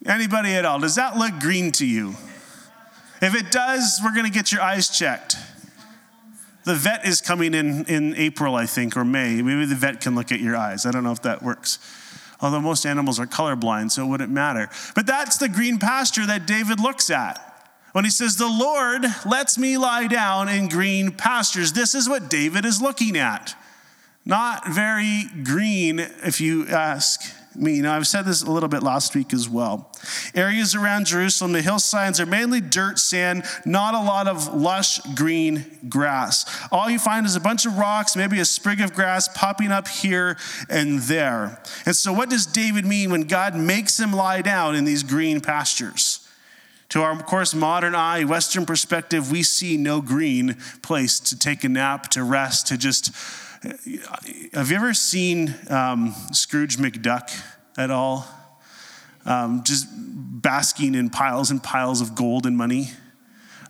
Anybody 0.05 0.55
at 0.55 0.65
all? 0.65 0.81
Does 0.81 0.97
that 0.97 1.17
look 1.17 1.39
green 1.39 1.73
to 1.73 1.87
you? 1.87 2.15
If 3.21 3.35
it 3.35 3.51
does, 3.51 4.01
we're 4.03 4.13
going 4.13 4.27
to 4.27 4.33
get 4.33 4.53
your 4.53 4.61
eyes 4.61 4.89
checked. 4.89 5.37
The 6.69 6.75
vet 6.75 7.07
is 7.07 7.23
coming 7.23 7.55
in 7.55 7.87
in 7.87 8.15
April, 8.17 8.55
I 8.55 8.67
think, 8.67 8.95
or 8.95 9.03
May. 9.03 9.41
Maybe 9.41 9.65
the 9.65 9.75
vet 9.75 10.03
can 10.03 10.15
look 10.15 10.31
at 10.31 10.39
your 10.39 10.55
eyes. 10.55 10.85
I 10.85 10.91
don't 10.91 11.03
know 11.03 11.13
if 11.13 11.23
that 11.23 11.43
works. 11.43 11.79
Although 12.43 12.61
most 12.61 12.85
animals 12.85 13.19
are 13.19 13.27
colorblind, 13.27 13.91
so 13.91 14.05
it 14.05 14.09
wouldn't 14.09 14.31
matter. 14.31 14.69
But 14.95 15.07
that's 15.07 15.39
the 15.39 15.49
green 15.49 15.79
pasture 15.79 16.27
that 16.27 16.47
David 16.47 16.79
looks 16.79 17.09
at. 17.09 17.41
When 17.93 18.05
he 18.05 18.11
says, 18.11 18.37
The 18.37 18.47
Lord 18.47 19.07
lets 19.25 19.57
me 19.57 19.79
lie 19.79 20.09
down 20.09 20.51
in 20.51 20.69
green 20.69 21.11
pastures, 21.11 21.73
this 21.73 21.95
is 21.95 22.07
what 22.07 22.29
David 22.29 22.67
is 22.67 22.83
looking 22.83 23.17
at. 23.17 23.57
Not 24.27 24.69
very 24.69 25.25
green, 25.43 25.99
if 25.99 26.39
you 26.39 26.67
ask 26.67 27.23
me. 27.59 27.81
Now, 27.81 27.97
I've 27.97 28.07
said 28.07 28.25
this 28.25 28.43
a 28.43 28.51
little 28.51 28.69
bit 28.69 28.83
last 28.83 29.15
week 29.15 29.33
as 29.33 29.49
well. 29.49 29.91
Areas 30.35 30.75
around 30.75 31.07
Jerusalem, 31.07 31.53
the 31.53 31.63
hillsides 31.63 32.21
are 32.21 32.27
mainly 32.27 32.61
dirt, 32.61 32.99
sand, 32.99 33.45
not 33.65 33.95
a 33.95 34.01
lot 34.01 34.29
of 34.29 34.55
lush 34.55 34.99
green 35.15 35.65
grass. 35.89 36.45
All 36.71 36.89
you 36.89 36.99
find 36.99 37.27
is 37.27 37.37
a 37.37 37.41
bunch 37.41 37.67
of 37.67 37.79
rocks, 37.79 38.17
maybe 38.17 38.41
a 38.41 38.45
sprig 38.45 38.81
of 38.81 38.95
grass 38.95 39.29
popping 39.29 39.73
up 39.73 39.89
here 39.89 40.37
and 40.69 41.01
there. 41.01 41.61
And 41.87 41.95
so, 41.95 42.13
what 42.13 42.31
does 42.31 42.47
David 42.47 42.85
mean 42.85 43.11
when 43.11 43.23
God 43.23 43.55
makes 43.55 43.99
him 43.99 44.13
lie 44.13 44.43
down 44.43 44.75
in 44.75 44.85
these 44.85 45.03
green 45.03 45.41
pastures? 45.41 46.25
To 46.91 47.03
our, 47.03 47.13
of 47.13 47.27
course, 47.27 47.55
modern 47.55 47.95
eye, 47.95 48.25
Western 48.25 48.65
perspective, 48.65 49.31
we 49.31 49.43
see 49.43 49.77
no 49.77 50.01
green 50.01 50.57
place 50.83 51.21
to 51.21 51.39
take 51.39 51.63
a 51.63 51.69
nap, 51.69 52.09
to 52.11 52.23
rest, 52.23 52.69
to 52.69 52.79
just 52.79 53.15
have 53.63 54.71
you 54.71 54.77
ever 54.77 54.95
seen 54.95 55.55
um, 55.69 56.15
Scrooge 56.33 56.77
McDuck 56.77 57.31
at 57.77 57.91
all? 57.91 58.27
Um, 59.25 59.63
just 59.65 59.89
basking 59.91 60.95
in 60.95 61.11
piles 61.11 61.51
and 61.51 61.63
piles 61.63 62.01
of 62.01 62.15
gold 62.15 62.47
and 62.47 62.57
money. 62.57 62.89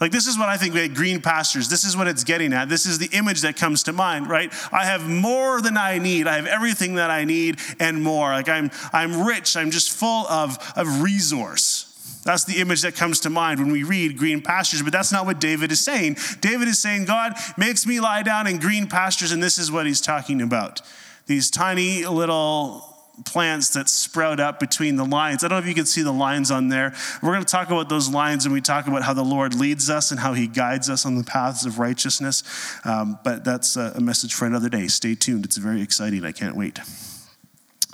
Like, 0.00 0.12
this 0.12 0.26
is 0.26 0.38
what 0.38 0.48
I 0.48 0.56
think 0.56 0.94
green 0.94 1.20
pastures, 1.20 1.68
this 1.68 1.84
is 1.84 1.96
what 1.96 2.06
it's 2.06 2.22
getting 2.22 2.52
at. 2.52 2.68
This 2.68 2.86
is 2.86 2.98
the 2.98 3.08
image 3.12 3.40
that 3.40 3.56
comes 3.56 3.82
to 3.84 3.92
mind, 3.92 4.28
right? 4.28 4.52
I 4.72 4.84
have 4.84 5.08
more 5.08 5.60
than 5.60 5.76
I 5.76 5.98
need. 5.98 6.28
I 6.28 6.36
have 6.36 6.46
everything 6.46 6.94
that 6.96 7.10
I 7.10 7.24
need 7.24 7.58
and 7.80 8.02
more. 8.02 8.30
Like, 8.30 8.48
I'm, 8.48 8.70
I'm 8.92 9.26
rich. 9.26 9.56
I'm 9.56 9.70
just 9.70 9.90
full 9.90 10.26
of, 10.28 10.56
of 10.76 11.02
resource. 11.02 11.87
That's 12.28 12.44
the 12.44 12.60
image 12.60 12.82
that 12.82 12.94
comes 12.94 13.20
to 13.20 13.30
mind 13.30 13.58
when 13.58 13.72
we 13.72 13.84
read 13.84 14.18
green 14.18 14.42
pastures, 14.42 14.82
but 14.82 14.92
that's 14.92 15.10
not 15.10 15.24
what 15.24 15.40
David 15.40 15.72
is 15.72 15.82
saying. 15.82 16.18
David 16.42 16.68
is 16.68 16.78
saying, 16.78 17.06
God 17.06 17.32
makes 17.56 17.86
me 17.86 18.00
lie 18.00 18.22
down 18.22 18.46
in 18.46 18.58
green 18.58 18.86
pastures, 18.86 19.32
and 19.32 19.42
this 19.42 19.56
is 19.56 19.72
what 19.72 19.86
he's 19.86 20.02
talking 20.02 20.42
about. 20.42 20.82
These 21.24 21.50
tiny 21.50 22.04
little 22.04 22.84
plants 23.24 23.70
that 23.70 23.88
sprout 23.88 24.40
up 24.40 24.60
between 24.60 24.96
the 24.96 25.06
lines. 25.06 25.42
I 25.42 25.48
don't 25.48 25.56
know 25.56 25.62
if 25.62 25.68
you 25.68 25.74
can 25.74 25.86
see 25.86 26.02
the 26.02 26.12
lines 26.12 26.50
on 26.50 26.68
there. 26.68 26.94
We're 27.22 27.32
going 27.32 27.46
to 27.46 27.50
talk 27.50 27.68
about 27.68 27.88
those 27.88 28.10
lines 28.10 28.44
and 28.44 28.52
we 28.52 28.60
talk 28.60 28.88
about 28.88 29.04
how 29.04 29.14
the 29.14 29.24
Lord 29.24 29.54
leads 29.54 29.88
us 29.88 30.10
and 30.10 30.20
how 30.20 30.34
he 30.34 30.48
guides 30.48 30.90
us 30.90 31.06
on 31.06 31.14
the 31.14 31.24
paths 31.24 31.64
of 31.64 31.78
righteousness. 31.78 32.42
Um, 32.84 33.18
but 33.24 33.42
that's 33.42 33.76
a 33.76 33.98
message 34.02 34.34
for 34.34 34.44
another 34.44 34.68
day. 34.68 34.86
Stay 34.88 35.14
tuned. 35.14 35.46
It's 35.46 35.56
very 35.56 35.80
exciting. 35.80 36.26
I 36.26 36.32
can't 36.32 36.56
wait. 36.56 36.78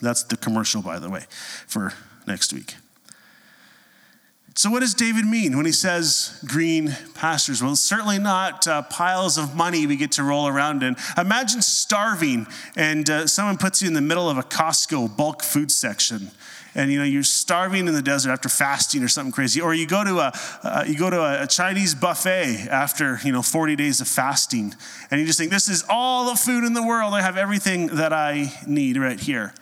That's 0.03 0.25
the 0.25 0.37
commercial, 0.37 0.83
by 0.83 0.99
the 0.99 1.09
way, 1.09 1.23
for 1.69 1.93
next 2.27 2.53
week. 2.53 2.75
So, 4.57 4.71
what 4.71 4.81
does 4.81 4.95
David 4.95 5.25
mean 5.25 5.57
when 5.57 5.67
he 5.67 5.73
says 5.73 6.39
green 6.47 6.97
pastures? 7.15 7.61
Well, 7.61 7.75
certainly 7.75 8.21
not 8.21 8.69
uh, 8.69 8.83
piles 8.83 9.37
of 9.37 9.57
money 9.57 9.85
we 9.85 9.97
get 9.97 10.13
to 10.13 10.23
roll 10.23 10.47
around 10.47 10.85
in. 10.85 10.95
Imagine 11.19 11.61
starving 11.61 12.47
and 12.77 13.11
uh, 13.11 13.27
someone 13.27 13.59
puts 13.59 13.83
you 13.83 13.89
in 13.89 13.95
the 13.95 14.01
middle 14.01 14.31
of 14.31 14.39
a 14.39 14.45
Costco 14.45 15.17
bulk 15.17 15.43
food 15.43 15.73
section. 15.73 16.31
And 16.77 16.93
you 16.93 16.99
know 16.99 17.05
you're 17.05 17.25
starving 17.25 17.89
in 17.89 17.95
the 17.95 18.03
desert 18.03 18.31
after 18.31 18.49
fasting 18.49 19.03
or 19.03 19.09
something 19.09 19.33
crazy, 19.33 19.61
or 19.61 19.75
you 19.75 19.87
go 19.87 20.05
to 20.05 20.19
a 20.19 20.33
uh, 20.63 20.85
you 20.87 20.99
go 20.99 21.11
to 21.11 21.21
a, 21.21 21.45
a 21.45 21.47
Chinese 21.47 21.95
buffet 21.95 22.69
after 22.69 23.19
you 23.25 23.33
know 23.33 23.43
40 23.43 23.77
days 23.77 24.01
of 24.01 24.09
fasting, 24.09 24.75
and 25.11 25.21
you 25.21 25.27
just 25.27 25.39
think 25.39 25.53
this 25.53 25.69
is 25.69 25.85
all 25.89 26.31
the 26.31 26.37
food 26.37 26.65
in 26.65 26.75
the 26.75 26.83
world. 26.83 27.15
I 27.15 27.23
have 27.23 27.37
everything 27.37 27.89
that 27.89 28.13
I 28.13 28.53
need 28.67 28.97
right 28.97 29.21
here. 29.21 29.53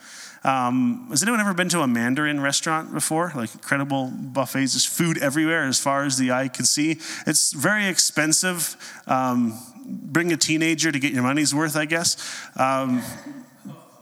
Um, 0.43 1.07
has 1.09 1.23
anyone 1.23 1.39
ever 1.39 1.53
been 1.53 1.69
to 1.69 1.81
a 1.81 1.87
Mandarin 1.87 2.41
restaurant 2.41 2.93
before? 2.93 3.31
Like 3.35 3.53
incredible 3.53 4.07
buffets, 4.07 4.73
just 4.73 4.89
food 4.89 5.17
everywhere 5.19 5.63
as 5.63 5.79
far 5.79 6.03
as 6.03 6.17
the 6.17 6.31
eye 6.31 6.49
can 6.49 6.65
see. 6.65 6.99
It's 7.25 7.53
very 7.53 7.87
expensive. 7.87 8.75
Um, 9.07 9.57
bring 9.85 10.33
a 10.33 10.37
teenager 10.37 10.91
to 10.91 10.99
get 10.99 11.13
your 11.13 11.23
money's 11.23 11.55
worth, 11.55 11.77
I 11.77 11.85
guess. 11.85 12.17
Um, 12.57 13.01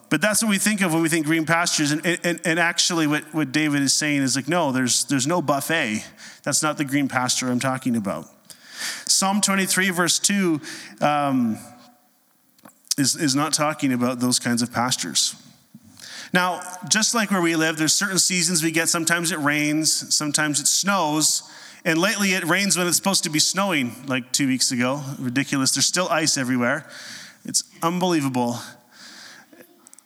but 0.10 0.20
that's 0.20 0.44
what 0.44 0.50
we 0.50 0.58
think 0.58 0.82
of 0.82 0.94
when 0.94 1.02
we 1.02 1.10
think 1.10 1.26
green 1.26 1.46
pastures. 1.46 1.92
And, 1.92 2.06
and, 2.06 2.42
and, 2.44 2.60
actually, 2.60 3.08
what, 3.08 3.24
what 3.34 3.52
David 3.54 3.82
is 3.82 3.94
saying 3.94 4.22
is 4.22 4.36
like, 4.36 4.50
no, 4.50 4.72
there's, 4.72 5.06
there's 5.06 5.26
no 5.26 5.42
buffet. 5.42 6.04
That's 6.44 6.62
not 6.62 6.78
the 6.78 6.84
green 6.84 7.08
pasture 7.08 7.50
I'm 7.50 7.62
talking 7.62 7.96
about. 7.96 8.26
Psalm 9.06 9.42
23, 9.42 9.90
verse 9.92 10.20
2, 10.20 10.60
um, 11.00 11.58
is, 12.98 13.16
is 13.16 13.36
not 13.36 13.54
talking 13.54 13.94
about 13.94 14.20
those 14.20 14.38
kinds 14.38 14.62
of 14.62 14.74
pastures. 14.74 15.36
Now, 16.34 16.62
just 16.88 17.14
like 17.14 17.30
where 17.32 17.42
we 17.42 17.56
live, 17.56 17.78
there's 17.78 17.94
certain 17.94 18.20
seasons 18.20 18.64
we 18.64 18.72
get. 18.72 18.88
Sometimes 18.88 19.32
it 19.32 19.40
rains, 19.40 20.16
sometimes 20.16 20.60
it 20.60 20.68
snows. 20.68 21.44
And 21.84 22.00
lately 22.00 22.34
it 22.34 22.46
rains 22.46 22.78
when 22.78 22.88
it's 22.88 22.96
supposed 22.96 23.24
to 23.24 23.30
be 23.30 23.40
snowing, 23.40 24.06
like 24.06 24.32
two 24.32 24.48
weeks 24.48 24.72
ago. 24.72 25.02
Ridiculous. 25.18 25.72
There's 25.72 25.88
still 25.88 26.08
ice 26.10 26.38
everywhere. 26.38 26.88
It's 27.44 27.64
unbelievable. 27.82 28.60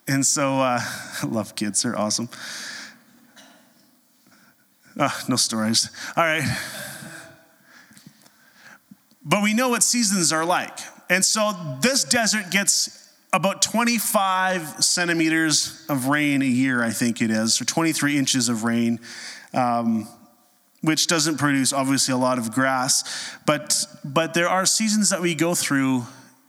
And 0.08 0.24
so 0.24 0.60
uh, 0.60 0.80
I 0.80 1.26
love 1.26 1.54
kids, 1.54 1.82
they're 1.82 1.98
awesome. 1.98 2.28
Oh, 4.98 5.20
no 5.28 5.36
stories. 5.36 5.90
All 6.16 6.24
right. 6.24 6.44
But 9.22 9.42
we 9.42 9.52
know 9.52 9.68
what 9.68 9.82
seasons 9.82 10.32
are 10.32 10.44
like. 10.44 10.78
And 11.10 11.24
so 11.24 11.52
this 11.82 12.04
desert 12.04 12.50
gets 12.50 13.05
about 13.32 13.62
25 13.62 14.82
centimeters 14.84 15.84
of 15.88 16.06
rain 16.06 16.42
a 16.42 16.46
year, 16.46 16.82
I 16.82 16.90
think 16.90 17.20
it 17.20 17.30
is, 17.30 17.60
or 17.60 17.64
23 17.64 18.16
inches 18.16 18.48
of 18.48 18.64
rain, 18.64 19.00
um, 19.52 20.08
which 20.80 21.06
doesn't 21.06 21.38
produce 21.38 21.72
obviously 21.72 22.14
a 22.14 22.16
lot 22.16 22.38
of 22.38 22.52
grass. 22.52 23.34
But, 23.46 23.84
but 24.04 24.34
there 24.34 24.48
are 24.48 24.64
seasons 24.64 25.10
that 25.10 25.20
we 25.20 25.34
go 25.34 25.54
through 25.54 26.04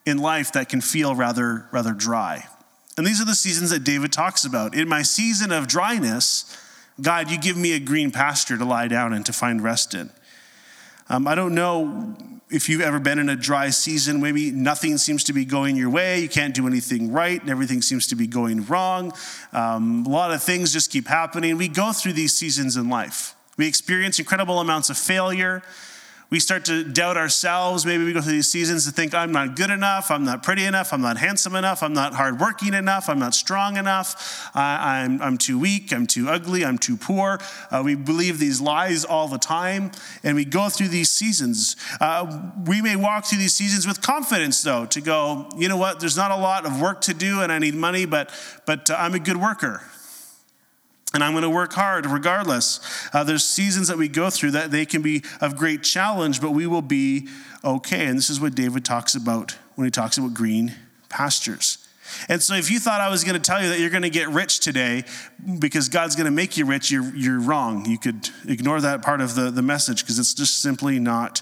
in 0.06 0.18
life 0.18 0.54
that 0.54 0.70
can 0.70 0.82
feel 0.82 1.16
rather, 1.16 1.68
rather 1.72 1.94
dry. 1.94 2.46
And 2.98 3.06
these 3.06 3.22
are 3.22 3.26
the 3.26 3.36
seasons 3.36 3.70
that 3.72 3.84
David 3.84 4.12
talks 4.12 4.46
about. 4.46 4.74
In 4.74 4.88
my 4.88 5.02
season 5.02 5.52
of 5.52 5.68
dryness, 5.68 6.58
God, 7.02 7.30
you 7.30 7.38
give 7.38 7.58
me 7.58 7.74
a 7.74 7.80
green 7.80 8.12
pasture 8.12 8.58
to 8.58 8.66
lie 8.66 8.88
down 8.88 9.14
and 9.14 9.26
to 9.26 9.34
find 9.34 9.62
rest 9.62 9.94
in. 9.94 10.10
Um, 11.10 11.28
I 11.28 11.36
don't 11.36 11.54
know 11.54 12.37
if 12.50 12.70
you've 12.70 12.82
ever 12.82 13.00
been 13.00 13.20
in 13.20 13.30
a 13.30 13.36
dry 13.36 13.70
season, 13.70 14.22
maybe 14.22 14.52
nothing 14.52 14.98
seems 14.98 15.24
to 15.26 15.34
be 15.34 15.44
going 15.44 15.76
your 15.76 15.90
way, 15.90 16.20
you 16.20 16.30
can't 16.30 16.54
do 16.54 16.66
anything 16.66 17.12
right, 17.12 17.42
and 17.42 17.50
everything 17.50 17.82
seems 17.82 18.08
to 18.08 18.16
be 18.16 18.26
going 18.26 18.66
wrong. 18.68 19.12
Um, 19.52 20.06
a 20.06 20.10
lot 20.10 20.32
of 20.32 20.42
things 20.42 20.72
just 20.72 20.90
keep 20.90 21.08
happening. 21.08 21.58
We 21.58 21.68
go 21.68 21.92
through 21.92 22.14
these 22.14 22.34
seasons 22.34 22.78
in 22.78 22.90
life. 22.90 23.36
We 23.58 23.68
experience 23.68 24.20
incredible 24.20 24.60
amounts 24.60 24.90
of 24.90 24.98
failure. 24.98 25.62
We 26.30 26.42
start 26.42 26.66
to 26.66 26.84
doubt 26.84 27.16
ourselves. 27.16 27.86
Maybe 27.86 28.04
we 28.04 28.12
go 28.12 28.20
through 28.20 28.34
these 28.34 28.52
seasons 28.52 28.86
to 28.86 28.92
think, 28.92 29.14
I'm 29.14 29.32
not 29.32 29.56
good 29.56 29.70
enough, 29.70 30.12
I'm 30.12 30.26
not 30.26 30.44
pretty 30.44 30.66
enough, 30.66 30.92
I'm 30.92 31.02
not 31.02 31.18
handsome 31.18 31.56
enough, 31.56 31.82
I'm 31.82 31.94
not 31.94 32.16
hardworking 32.16 32.74
enough, 32.74 33.08
I'm 33.08 33.20
not 33.20 33.34
strong 33.34 33.78
enough, 33.78 34.50
I'm, 34.54 35.22
I'm 35.22 35.38
too 35.38 35.58
weak, 35.58 35.94
I'm 35.94 36.06
too 36.06 36.28
ugly, 36.28 36.66
I'm 36.66 36.78
too 36.78 36.98
poor. 36.98 37.40
Uh, 37.72 37.82
we 37.86 37.96
believe 37.96 38.40
these 38.40 38.60
lies 38.60 39.06
all 39.06 39.30
the 39.30 39.38
time, 39.38 39.92
and 40.22 40.36
we 40.36 40.44
go 40.44 40.68
through 40.68 40.90
these 40.90 41.10
seasons. 41.10 41.78
Uh, 42.02 42.52
we 42.66 42.82
may 42.82 42.98
walk 42.98 43.26
through 43.26 43.40
these 43.40 43.54
seasons 43.54 43.88
with 43.88 44.02
confidence, 44.02 44.62
though, 44.62 44.86
to 44.88 45.00
go, 45.00 45.48
you 45.58 45.70
know 45.70 45.78
what, 45.78 46.02
there's 46.02 46.18
not 46.18 46.32
a 46.32 46.38
lot 46.38 46.66
of 46.66 46.82
work 46.82 47.00
to 47.02 47.14
do, 47.14 47.40
and 47.40 47.54
I 47.54 47.60
need 47.60 47.74
money, 47.74 48.06
but, 48.06 48.32
but 48.66 48.90
uh, 48.90 48.98
I'm 49.00 49.14
a 49.14 49.20
good 49.20 49.38
worker 49.38 49.82
and 51.14 51.24
I'm 51.24 51.32
going 51.32 51.44
to 51.44 51.50
work 51.50 51.74
hard 51.74 52.06
regardless. 52.06 52.80
Uh, 53.14 53.24
there's 53.24 53.44
seasons 53.44 53.88
that 53.88 53.98
we 53.98 54.08
go 54.08 54.30
through 54.30 54.52
that 54.52 54.72
they 54.72 54.86
can 54.86 55.02
be 55.02 55.24
of 55.40 55.56
great 55.56 55.84
challenge, 55.84 56.42
but 56.42 56.52
we 56.52 56.68
will 56.68 56.82
be 56.82 57.28
okay. 57.64 58.06
And 58.06 58.18
this 58.18 58.30
is 58.30 58.42
what 58.42 58.56
David 58.56 58.84
talks 58.84 59.16
about 59.16 59.56
when 59.76 59.86
he 59.86 59.92
talks 59.92 60.18
about 60.18 60.34
green 60.34 60.76
pastures. 61.10 61.78
And 62.30 62.42
so, 62.42 62.56
if 62.56 62.72
you 62.72 62.80
thought 62.80 63.02
I 63.02 63.10
was 63.10 63.24
going 63.24 63.36
to 63.36 63.42
tell 63.42 63.62
you 63.62 63.70
that 63.70 63.80
you're 63.80 63.90
going 63.90 64.04
to 64.04 64.10
get 64.10 64.30
rich 64.30 64.60
today 64.60 65.04
because 65.60 65.90
God's 65.90 66.16
going 66.16 66.26
to 66.26 66.32
make 66.32 66.56
you 66.56 66.66
rich, 66.66 66.90
you're, 66.90 67.14
you're 67.16 67.40
wrong. 67.40 67.86
You 67.86 67.98
could 67.98 68.30
ignore 68.48 68.80
that 68.80 69.02
part 69.02 69.20
of 69.20 69.36
the, 69.36 69.52
the 69.52 69.62
message 69.62 70.04
because 70.04 70.18
it's 70.18 70.34
just 70.34 70.62
simply 70.62 71.00
not 71.00 71.42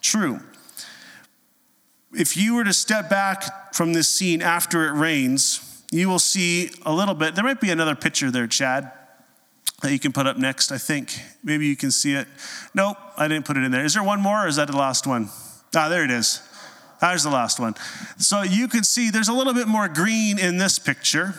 true. 0.00 0.40
If 2.12 2.36
you 2.36 2.56
were 2.56 2.64
to 2.64 2.72
step 2.72 3.08
back 3.08 3.72
from 3.72 3.92
this 3.92 4.08
scene 4.08 4.42
after 4.42 4.88
it 4.88 4.92
rains, 4.92 5.84
you 5.92 6.08
will 6.08 6.18
see 6.18 6.70
a 6.84 6.92
little 6.92 7.14
bit. 7.14 7.36
There 7.36 7.44
might 7.44 7.60
be 7.60 7.70
another 7.70 7.94
picture 7.94 8.32
there, 8.32 8.48
Chad 8.48 8.90
that 9.82 9.92
you 9.92 9.98
can 9.98 10.12
put 10.12 10.26
up 10.26 10.36
next, 10.36 10.72
I 10.72 10.78
think. 10.78 11.18
Maybe 11.42 11.66
you 11.66 11.76
can 11.76 11.90
see 11.90 12.14
it. 12.14 12.28
Nope, 12.74 12.96
I 13.16 13.28
didn't 13.28 13.46
put 13.46 13.56
it 13.56 13.64
in 13.64 13.70
there. 13.70 13.84
Is 13.84 13.94
there 13.94 14.02
one 14.02 14.20
more 14.20 14.44
or 14.44 14.48
is 14.48 14.56
that 14.56 14.68
the 14.68 14.76
last 14.76 15.06
one? 15.06 15.30
Ah, 15.74 15.88
there 15.88 16.04
it 16.04 16.10
is. 16.10 16.42
There's 17.00 17.22
the 17.22 17.30
last 17.30 17.58
one. 17.58 17.74
So 18.18 18.42
you 18.42 18.68
can 18.68 18.84
see 18.84 19.10
there's 19.10 19.28
a 19.28 19.32
little 19.32 19.54
bit 19.54 19.68
more 19.68 19.88
green 19.88 20.38
in 20.38 20.58
this 20.58 20.78
picture. 20.78 21.34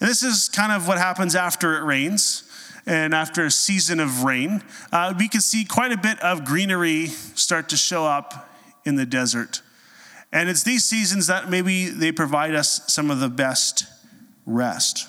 And 0.00 0.08
this 0.08 0.22
is 0.22 0.48
kind 0.48 0.72
of 0.72 0.88
what 0.88 0.98
happens 0.98 1.34
after 1.34 1.76
it 1.76 1.84
rains. 1.84 2.44
and 2.86 3.14
after 3.14 3.44
a 3.44 3.50
season 3.50 4.00
of 4.00 4.24
rain, 4.24 4.62
uh, 4.92 5.12
we 5.18 5.28
can 5.28 5.42
see 5.42 5.64
quite 5.64 5.92
a 5.92 5.96
bit 5.98 6.18
of 6.20 6.46
greenery 6.46 7.08
start 7.08 7.68
to 7.68 7.76
show 7.76 8.06
up 8.06 8.50
in 8.86 8.96
the 8.96 9.04
desert. 9.04 9.60
And 10.32 10.48
it's 10.48 10.62
these 10.62 10.84
seasons 10.84 11.26
that 11.26 11.50
maybe 11.50 11.90
they 11.90 12.12
provide 12.12 12.54
us 12.54 12.80
some 12.86 13.10
of 13.10 13.20
the 13.20 13.28
best 13.28 13.84
rest. 14.46 15.06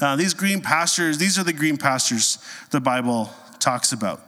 Uh, 0.00 0.16
these 0.16 0.34
green 0.34 0.60
pastures, 0.60 1.18
these 1.18 1.38
are 1.38 1.44
the 1.44 1.52
green 1.52 1.76
pastures 1.76 2.38
the 2.70 2.80
Bible 2.80 3.30
talks 3.58 3.92
about. 3.92 4.20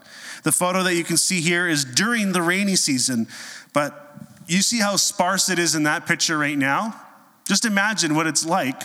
The 0.44 0.52
photo 0.52 0.82
that 0.82 0.94
you 0.94 1.04
can 1.04 1.16
see 1.16 1.40
here 1.40 1.68
is 1.68 1.84
during 1.84 2.32
the 2.32 2.42
rainy 2.42 2.76
season, 2.76 3.26
but 3.72 4.16
you 4.46 4.62
see 4.62 4.80
how 4.80 4.96
sparse 4.96 5.48
it 5.48 5.58
is 5.58 5.74
in 5.74 5.82
that 5.82 6.06
picture 6.06 6.38
right 6.38 6.56
now? 6.56 6.98
Just 7.46 7.64
imagine 7.64 8.14
what 8.14 8.26
it's 8.26 8.46
like 8.46 8.82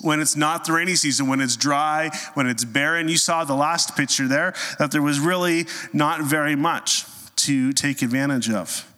when 0.00 0.20
it's 0.20 0.36
not 0.36 0.64
the 0.64 0.72
rainy 0.72 0.94
season, 0.94 1.28
when 1.28 1.40
it's 1.40 1.56
dry, 1.56 2.10
when 2.34 2.46
it's 2.46 2.64
barren. 2.64 3.08
You 3.08 3.16
saw 3.16 3.44
the 3.44 3.54
last 3.54 3.96
picture 3.96 4.28
there 4.28 4.54
that 4.78 4.90
there 4.90 5.02
was 5.02 5.20
really 5.20 5.66
not 5.92 6.22
very 6.22 6.56
much 6.56 7.04
to 7.36 7.72
take 7.72 8.02
advantage 8.02 8.50
of. 8.50 8.88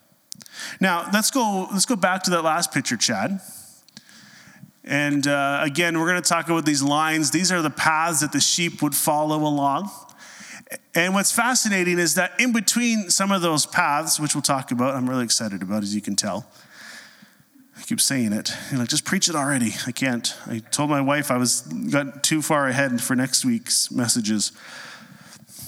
Now, 0.81 1.09
let's 1.13 1.31
go, 1.31 1.69
let's 1.73 1.87
go 1.87 1.97
back 1.97 2.23
to 2.25 2.31
that 2.31 2.43
last 2.43 2.73
picture, 2.73 2.97
Chad. 2.97 3.41
And 4.85 5.27
uh, 5.27 5.61
again, 5.63 5.99
we're 5.99 6.09
going 6.09 6.23
to 6.23 6.29
talk 6.29 6.49
about 6.49 6.67
these 6.67 6.83
lines. 6.83 7.31
These 7.31 7.51
are 7.51 7.63
the 7.63 7.71
paths 7.71 8.21
that 8.21 8.33
the 8.33 8.41
sheep 8.41 8.83
would 8.83 8.95
follow 8.95 9.39
along. 9.39 9.91
And 10.95 11.15
what's 11.15 11.33
fascinating 11.33 11.99
is 11.99 12.15
that 12.15 12.33
in 12.39 12.53
between 12.53 13.11
some 13.11 13.33
of 13.33 13.43
those 13.43 13.65
paths, 13.67 14.21
which 14.21 14.35
we'll 14.35 14.43
talk 14.43 14.71
about, 14.71 14.95
I'm 14.95 15.09
really 15.09 15.25
excited 15.25 15.63
about, 15.63 15.83
as 15.83 15.95
you 15.95 16.01
can 16.01 16.17
tell. 16.17 16.47
I 17.77 17.83
keep 17.83 18.01
saying 18.01 18.33
it. 18.33 18.53
You're 18.71 18.81
like, 18.81 18.89
just 18.89 19.05
preach 19.05 19.29
it 19.29 19.35
already. 19.35 19.73
I 19.87 19.93
can't. 19.93 20.35
I 20.47 20.59
told 20.59 20.91
my 20.91 21.01
wife 21.01 21.31
I 21.31 21.39
was 21.39 21.63
got 21.63 22.23
too 22.23 22.43
far 22.43 22.69
ahead 22.69 23.01
for 23.01 23.17
next 23.17 23.45
week's 23.45 23.91
messages 23.91 24.53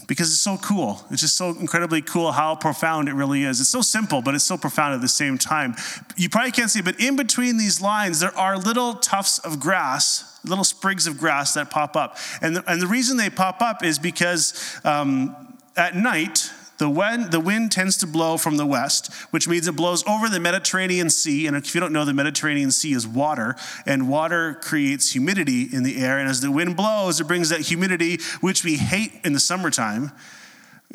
because 0.07 0.31
it's 0.31 0.40
so 0.40 0.57
cool. 0.59 1.01
It's 1.11 1.21
just 1.21 1.37
so 1.37 1.51
incredibly 1.51 2.03
cool 2.03 2.33
how 2.33 2.55
profound 2.55 3.09
it 3.09 3.14
really 3.14 3.45
is. 3.45 3.61
It's 3.61 3.69
so 3.69 3.83
simple, 3.83 4.23
but 4.23 4.35
it's 4.35 4.45
so 4.45 4.57
profound 4.57 4.95
at 4.95 5.01
the 5.01 5.09
same 5.09 5.38
time. 5.38 5.75
You 6.16 6.29
probably 6.29 6.53
can't 6.53 6.71
see 6.71 6.83
but 6.83 7.01
in 7.01 7.16
between 7.16 7.57
these 7.57 7.81
lines, 7.81 8.21
there 8.21 8.37
are 8.37 8.57
little 8.57 8.95
tufts 8.95 9.38
of 9.38 9.59
grass, 9.59 10.38
little 10.45 10.64
sprigs 10.64 11.07
of 11.07 11.19
grass 11.19 11.55
that 11.55 11.71
pop 11.71 11.97
up. 11.97 12.16
And 12.40 12.57
the, 12.57 12.71
and 12.71 12.81
the 12.81 12.87
reason 12.87 13.16
they 13.16 13.31
pop 13.31 13.61
up 13.61 13.85
is 13.85 13.99
because 13.99 14.79
um, 14.85 15.59
at 15.77 15.97
night, 15.97 16.51
the 16.79 16.89
wind, 16.89 17.33
the 17.33 17.41
wind 17.41 17.73
tends 17.73 17.97
to 17.99 18.07
blow 18.07 18.37
from 18.37 18.57
the 18.57 18.67
west, 18.67 19.12
which 19.31 19.49
means 19.49 19.67
it 19.67 19.77
blows 19.77 20.07
over 20.07 20.29
the 20.29 20.41
Mediterranean 20.41 21.11
Sea. 21.11 21.47
And 21.47 21.57
if 21.57 21.75
you 21.75 21.81
don't 21.81 21.93
know, 21.93 22.05
the 22.05 22.15
Mediterranean 22.15 22.71
Sea 22.71 22.93
is 22.93 23.07
water, 23.07 23.57
and 23.87 24.09
water 24.09 24.55
creates 24.61 25.12
humidity 25.12 25.62
in 25.62 25.83
the 25.83 25.99
air. 25.99 26.19
And 26.19 26.29
as 26.29 26.41
the 26.41 26.51
wind 26.51 26.77
blows, 26.77 27.21
it 27.21 27.27
brings 27.27 27.49
that 27.49 27.61
humidity, 27.61 28.19
which 28.41 28.65
we 28.65 28.77
hate 28.77 29.12
in 29.25 29.33
the 29.33 29.41
summertime 29.41 30.12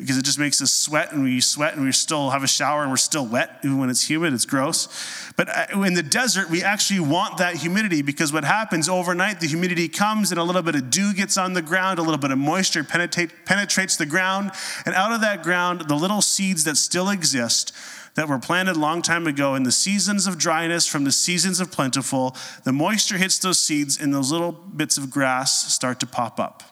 because 0.02 0.18
it 0.18 0.24
just 0.24 0.38
makes 0.38 0.60
us 0.60 0.70
sweat 0.70 1.12
and 1.12 1.22
we 1.22 1.40
sweat 1.40 1.74
and 1.74 1.84
we 1.84 1.92
still 1.92 2.30
have 2.30 2.42
a 2.42 2.48
shower 2.48 2.82
and 2.82 2.90
we're 2.90 2.96
still 2.96 3.24
wet 3.24 3.58
even 3.64 3.78
when 3.78 3.88
it's 3.88 4.08
humid 4.08 4.32
it's 4.32 4.44
gross. 4.44 4.88
But 5.36 5.48
uh, 5.48 5.82
in 5.82 5.94
the 5.94 6.02
desert 6.02 6.50
we 6.50 6.62
actually 6.62 7.00
want 7.00 7.38
that 7.38 7.56
humidity 7.56 8.02
because 8.02 8.32
what 8.32 8.44
happens 8.44 8.88
overnight 8.88 9.40
the 9.40 9.46
humidity 9.46 9.88
comes 9.88 10.30
and 10.30 10.40
a 10.40 10.42
little 10.44 10.62
bit 10.62 10.74
of 10.74 10.90
dew 10.90 11.14
gets 11.14 11.36
on 11.36 11.52
the 11.52 11.62
ground 11.62 11.98
a 11.98 12.02
little 12.02 12.18
bit 12.18 12.30
of 12.30 12.38
moisture 12.38 12.84
penetrates 12.84 13.96
the 13.96 14.06
ground. 14.06 14.50
And 14.84 14.94
out 14.94 15.12
of 15.12 15.20
that 15.20 15.42
ground 15.42 15.82
the 15.88 15.96
little 15.96 16.20
seeds 16.20 16.64
that 16.64 16.76
still 16.76 17.08
exist 17.08 17.72
that 18.14 18.28
were 18.28 18.38
planted 18.38 18.76
a 18.76 18.80
long 18.80 19.02
time 19.02 19.26
ago 19.26 19.54
in 19.54 19.62
the 19.62 19.72
seasons 19.72 20.26
of 20.26 20.36
dryness 20.36 20.86
from 20.86 21.04
the 21.04 21.12
seasons 21.12 21.60
of 21.60 21.70
plentiful 21.70 22.36
the 22.64 22.72
moisture 22.72 23.16
hits 23.16 23.38
those 23.38 23.58
seeds 23.58 24.00
and 24.00 24.12
those 24.12 24.30
little 24.30 24.52
bits 24.52 24.98
of 24.98 25.10
grass 25.10 25.72
start 25.72 26.00
to 26.00 26.06
pop 26.06 26.38
up 26.38 26.71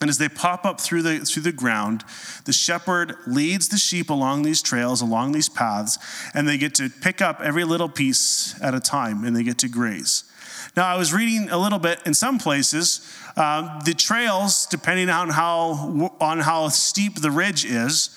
and 0.00 0.08
as 0.08 0.18
they 0.18 0.28
pop 0.28 0.64
up 0.64 0.80
through 0.80 1.02
the, 1.02 1.18
through 1.20 1.42
the 1.42 1.52
ground, 1.52 2.04
the 2.44 2.52
shepherd 2.52 3.16
leads 3.26 3.68
the 3.68 3.78
sheep 3.78 4.10
along 4.10 4.42
these 4.42 4.62
trails, 4.62 5.00
along 5.00 5.32
these 5.32 5.48
paths, 5.48 5.98
and 6.34 6.48
they 6.48 6.56
get 6.56 6.74
to 6.76 6.88
pick 6.88 7.20
up 7.20 7.40
every 7.40 7.64
little 7.64 7.88
piece 7.88 8.60
at 8.62 8.74
a 8.74 8.80
time 8.80 9.24
and 9.24 9.34
they 9.34 9.42
get 9.42 9.58
to 9.58 9.68
graze. 9.68 10.24
Now, 10.76 10.86
I 10.86 10.96
was 10.96 11.12
reading 11.12 11.50
a 11.50 11.58
little 11.58 11.80
bit 11.80 12.00
in 12.06 12.14
some 12.14 12.38
places, 12.38 13.00
um, 13.36 13.80
the 13.84 13.94
trails, 13.94 14.66
depending 14.66 15.10
on 15.10 15.30
how, 15.30 16.12
on 16.20 16.40
how 16.40 16.68
steep 16.68 17.16
the 17.16 17.30
ridge 17.30 17.64
is, 17.64 18.16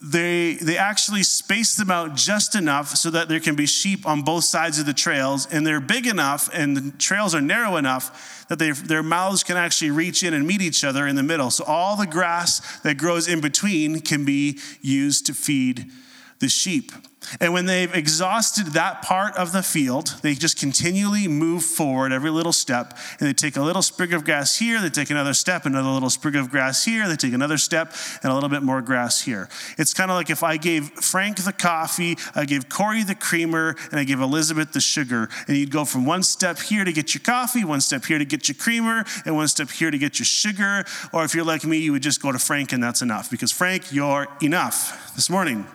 they, 0.00 0.54
they 0.54 0.76
actually 0.76 1.22
space 1.22 1.74
them 1.76 1.90
out 1.90 2.16
just 2.16 2.54
enough 2.54 2.96
so 2.96 3.10
that 3.10 3.28
there 3.28 3.40
can 3.40 3.54
be 3.54 3.66
sheep 3.66 4.06
on 4.06 4.22
both 4.22 4.44
sides 4.44 4.78
of 4.78 4.86
the 4.86 4.92
trails, 4.92 5.46
and 5.50 5.66
they're 5.66 5.80
big 5.80 6.06
enough 6.06 6.50
and 6.52 6.76
the 6.76 6.90
trails 6.98 7.34
are 7.34 7.40
narrow 7.40 7.76
enough 7.76 8.35
that 8.48 8.58
they, 8.58 8.70
their 8.70 9.02
mouths 9.02 9.42
can 9.42 9.56
actually 9.56 9.90
reach 9.90 10.22
in 10.22 10.34
and 10.34 10.46
meet 10.46 10.62
each 10.62 10.84
other 10.84 11.06
in 11.06 11.16
the 11.16 11.22
middle. 11.22 11.50
So 11.50 11.64
all 11.64 11.96
the 11.96 12.06
grass 12.06 12.80
that 12.80 12.96
grows 12.96 13.28
in 13.28 13.40
between 13.40 14.00
can 14.00 14.24
be 14.24 14.58
used 14.80 15.26
to 15.26 15.34
feed 15.34 15.90
the 16.38 16.48
sheep. 16.48 16.92
And 17.40 17.52
when 17.52 17.66
they've 17.66 17.92
exhausted 17.94 18.68
that 18.68 19.02
part 19.02 19.36
of 19.36 19.52
the 19.52 19.62
field, 19.62 20.14
they 20.22 20.34
just 20.34 20.58
continually 20.58 21.28
move 21.28 21.64
forward 21.64 22.12
every 22.12 22.30
little 22.30 22.52
step. 22.52 22.96
And 23.18 23.28
they 23.28 23.32
take 23.32 23.56
a 23.56 23.62
little 23.62 23.82
sprig 23.82 24.12
of 24.12 24.24
grass 24.24 24.56
here, 24.56 24.80
they 24.80 24.90
take 24.90 25.10
another 25.10 25.34
step, 25.34 25.66
another 25.66 25.88
little 25.88 26.10
sprig 26.10 26.36
of 26.36 26.50
grass 26.50 26.84
here, 26.84 27.08
they 27.08 27.16
take 27.16 27.32
another 27.32 27.58
step, 27.58 27.92
and 28.22 28.30
a 28.30 28.34
little 28.34 28.48
bit 28.48 28.62
more 28.62 28.82
grass 28.82 29.22
here. 29.22 29.48
It's 29.78 29.94
kind 29.94 30.10
of 30.10 30.16
like 30.16 30.30
if 30.30 30.42
I 30.42 30.56
gave 30.56 30.90
Frank 30.90 31.38
the 31.44 31.52
coffee, 31.52 32.16
I 32.34 32.44
gave 32.44 32.68
Corey 32.68 33.02
the 33.02 33.14
creamer, 33.14 33.76
and 33.90 34.00
I 34.00 34.04
gave 34.04 34.20
Elizabeth 34.20 34.72
the 34.72 34.80
sugar. 34.80 35.28
And 35.48 35.56
you'd 35.56 35.70
go 35.70 35.84
from 35.84 36.06
one 36.06 36.22
step 36.22 36.58
here 36.58 36.84
to 36.84 36.92
get 36.92 37.14
your 37.14 37.22
coffee, 37.22 37.64
one 37.64 37.80
step 37.80 38.04
here 38.04 38.18
to 38.18 38.24
get 38.24 38.48
your 38.48 38.56
creamer, 38.56 39.04
and 39.24 39.36
one 39.36 39.48
step 39.48 39.70
here 39.70 39.90
to 39.90 39.98
get 39.98 40.18
your 40.18 40.26
sugar. 40.26 40.84
Or 41.12 41.24
if 41.24 41.34
you're 41.34 41.44
like 41.44 41.64
me, 41.64 41.78
you 41.78 41.92
would 41.92 42.02
just 42.02 42.22
go 42.22 42.32
to 42.32 42.38
Frank, 42.38 42.72
and 42.72 42.82
that's 42.82 43.02
enough. 43.02 43.30
Because 43.30 43.52
Frank, 43.52 43.92
you're 43.92 44.26
enough 44.40 45.14
this 45.16 45.28
morning. 45.28 45.66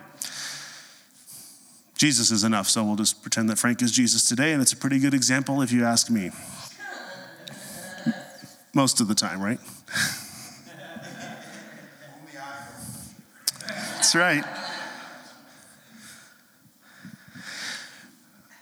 Jesus 2.01 2.31
is 2.31 2.43
enough, 2.43 2.67
so 2.67 2.83
we'll 2.83 2.95
just 2.95 3.21
pretend 3.21 3.47
that 3.47 3.59
Frank 3.59 3.79
is 3.83 3.91
Jesus 3.91 4.27
today, 4.27 4.53
and 4.53 4.61
it's 4.63 4.73
a 4.73 4.75
pretty 4.75 4.97
good 4.97 5.13
example 5.13 5.61
if 5.61 5.71
you 5.71 5.85
ask 5.85 6.09
me. 6.09 6.31
Most 8.73 9.01
of 9.01 9.07
the 9.07 9.13
time, 9.13 9.39
right? 9.39 9.59
That's 13.67 14.15
right. 14.15 14.43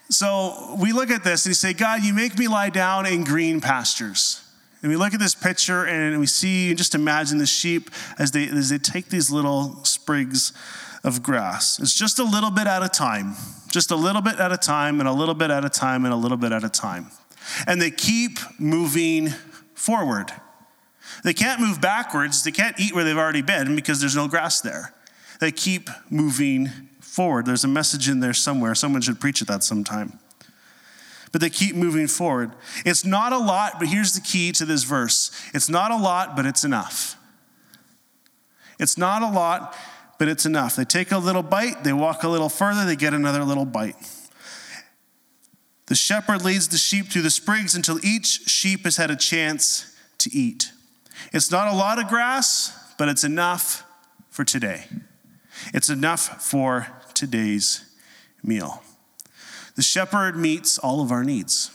So 0.09 0.75
we 0.77 0.91
look 0.91 1.09
at 1.09 1.23
this 1.23 1.45
and 1.45 1.51
we 1.51 1.53
say, 1.53 1.71
God, 1.71 2.03
you 2.03 2.13
make 2.13 2.37
me 2.37 2.49
lie 2.49 2.69
down 2.69 3.05
in 3.05 3.23
green 3.23 3.61
pastures. 3.61 4.45
And 4.81 4.91
we 4.91 4.97
look 4.97 5.13
at 5.13 5.19
this 5.21 5.33
picture 5.33 5.85
and 5.85 6.19
we 6.19 6.27
see, 6.27 6.67
and 6.67 6.77
just 6.77 6.93
imagine 6.93 7.37
the 7.37 7.45
sheep 7.45 7.89
as 8.17 8.31
they, 8.31 8.49
as 8.49 8.69
they 8.69 8.77
take 8.77 9.07
these 9.07 9.31
little 9.31 9.81
sprigs 9.85 10.51
of 11.03 11.23
grass. 11.23 11.79
It's 11.79 11.93
just 11.93 12.19
a 12.19 12.23
little 12.23 12.51
bit 12.51 12.67
at 12.67 12.83
a 12.83 12.89
time, 12.89 13.35
just 13.71 13.91
a 13.91 13.95
little 13.95 14.21
bit 14.21 14.39
at 14.39 14.51
a 14.51 14.57
time, 14.57 14.99
and 14.99 15.07
a 15.07 15.13
little 15.13 15.35
bit 15.35 15.51
at 15.51 15.63
a 15.63 15.69
time, 15.69 16.05
and 16.05 16.13
a 16.13 16.17
little 16.17 16.37
bit 16.37 16.51
at 16.51 16.63
a 16.63 16.69
time. 16.69 17.07
And 17.65 17.81
they 17.81 17.91
keep 17.91 18.39
moving 18.59 19.29
forward. 19.73 20.31
They 21.23 21.33
can't 21.33 21.59
move 21.59 21.81
backwards, 21.81 22.43
they 22.43 22.51
can't 22.51 22.79
eat 22.79 22.93
where 22.93 23.03
they've 23.03 23.17
already 23.17 23.41
been 23.41 23.75
because 23.75 23.99
there's 23.99 24.15
no 24.15 24.27
grass 24.27 24.61
there. 24.61 24.93
They 25.39 25.51
keep 25.51 25.89
moving 26.09 26.69
forward. 26.99 27.45
There's 27.45 27.63
a 27.63 27.69
message 27.69 28.09
in 28.09 28.19
there 28.19 28.33
somewhere. 28.33 28.75
Someone 28.75 29.01
should 29.01 29.19
preach 29.19 29.41
it 29.41 29.47
that 29.47 29.63
sometime. 29.63 30.19
But 31.31 31.41
they 31.41 31.49
keep 31.49 31.75
moving 31.75 32.07
forward. 32.07 32.53
It's 32.85 33.05
not 33.05 33.33
a 33.33 33.37
lot, 33.37 33.73
but 33.79 33.87
here's 33.87 34.13
the 34.13 34.21
key 34.21 34.51
to 34.53 34.65
this 34.65 34.83
verse 34.83 35.31
it's 35.53 35.69
not 35.69 35.91
a 35.91 35.97
lot, 35.97 36.35
but 36.35 36.45
it's 36.45 36.63
enough. 36.63 37.15
It's 38.79 38.97
not 38.97 39.21
a 39.21 39.29
lot, 39.29 39.75
but 40.19 40.27
it's 40.27 40.45
enough. 40.45 40.75
They 40.75 40.85
take 40.85 41.11
a 41.11 41.17
little 41.17 41.41
bite, 41.41 41.83
they 41.83 41.93
walk 41.93 42.21
a 42.23 42.27
little 42.27 42.49
further, 42.49 42.85
they 42.85 42.95
get 42.95 43.15
another 43.15 43.43
little 43.43 43.65
bite. 43.65 43.95
The 45.87 45.95
shepherd 45.95 46.43
leads 46.43 46.67
the 46.67 46.77
sheep 46.77 47.07
through 47.07 47.23
the 47.23 47.31
sprigs 47.31 47.73
until 47.73 47.97
each 48.05 48.47
sheep 48.47 48.83
has 48.83 48.97
had 48.97 49.09
a 49.09 49.15
chance 49.15 49.95
to 50.19 50.29
eat. 50.31 50.71
It's 51.33 51.49
not 51.49 51.67
a 51.67 51.75
lot 51.75 51.97
of 51.97 52.07
grass, 52.07 52.77
but 52.99 53.09
it's 53.09 53.23
enough 53.23 53.83
for 54.29 54.43
today. 54.45 54.85
It's 55.73 55.89
enough 55.89 56.43
for 56.43 56.87
today's 57.15 57.85
meal. 58.43 58.83
The 59.75 59.81
shepherd 59.81 60.35
meets 60.35 60.77
all 60.77 61.01
of 61.01 61.11
our 61.11 61.23
needs. 61.23 61.71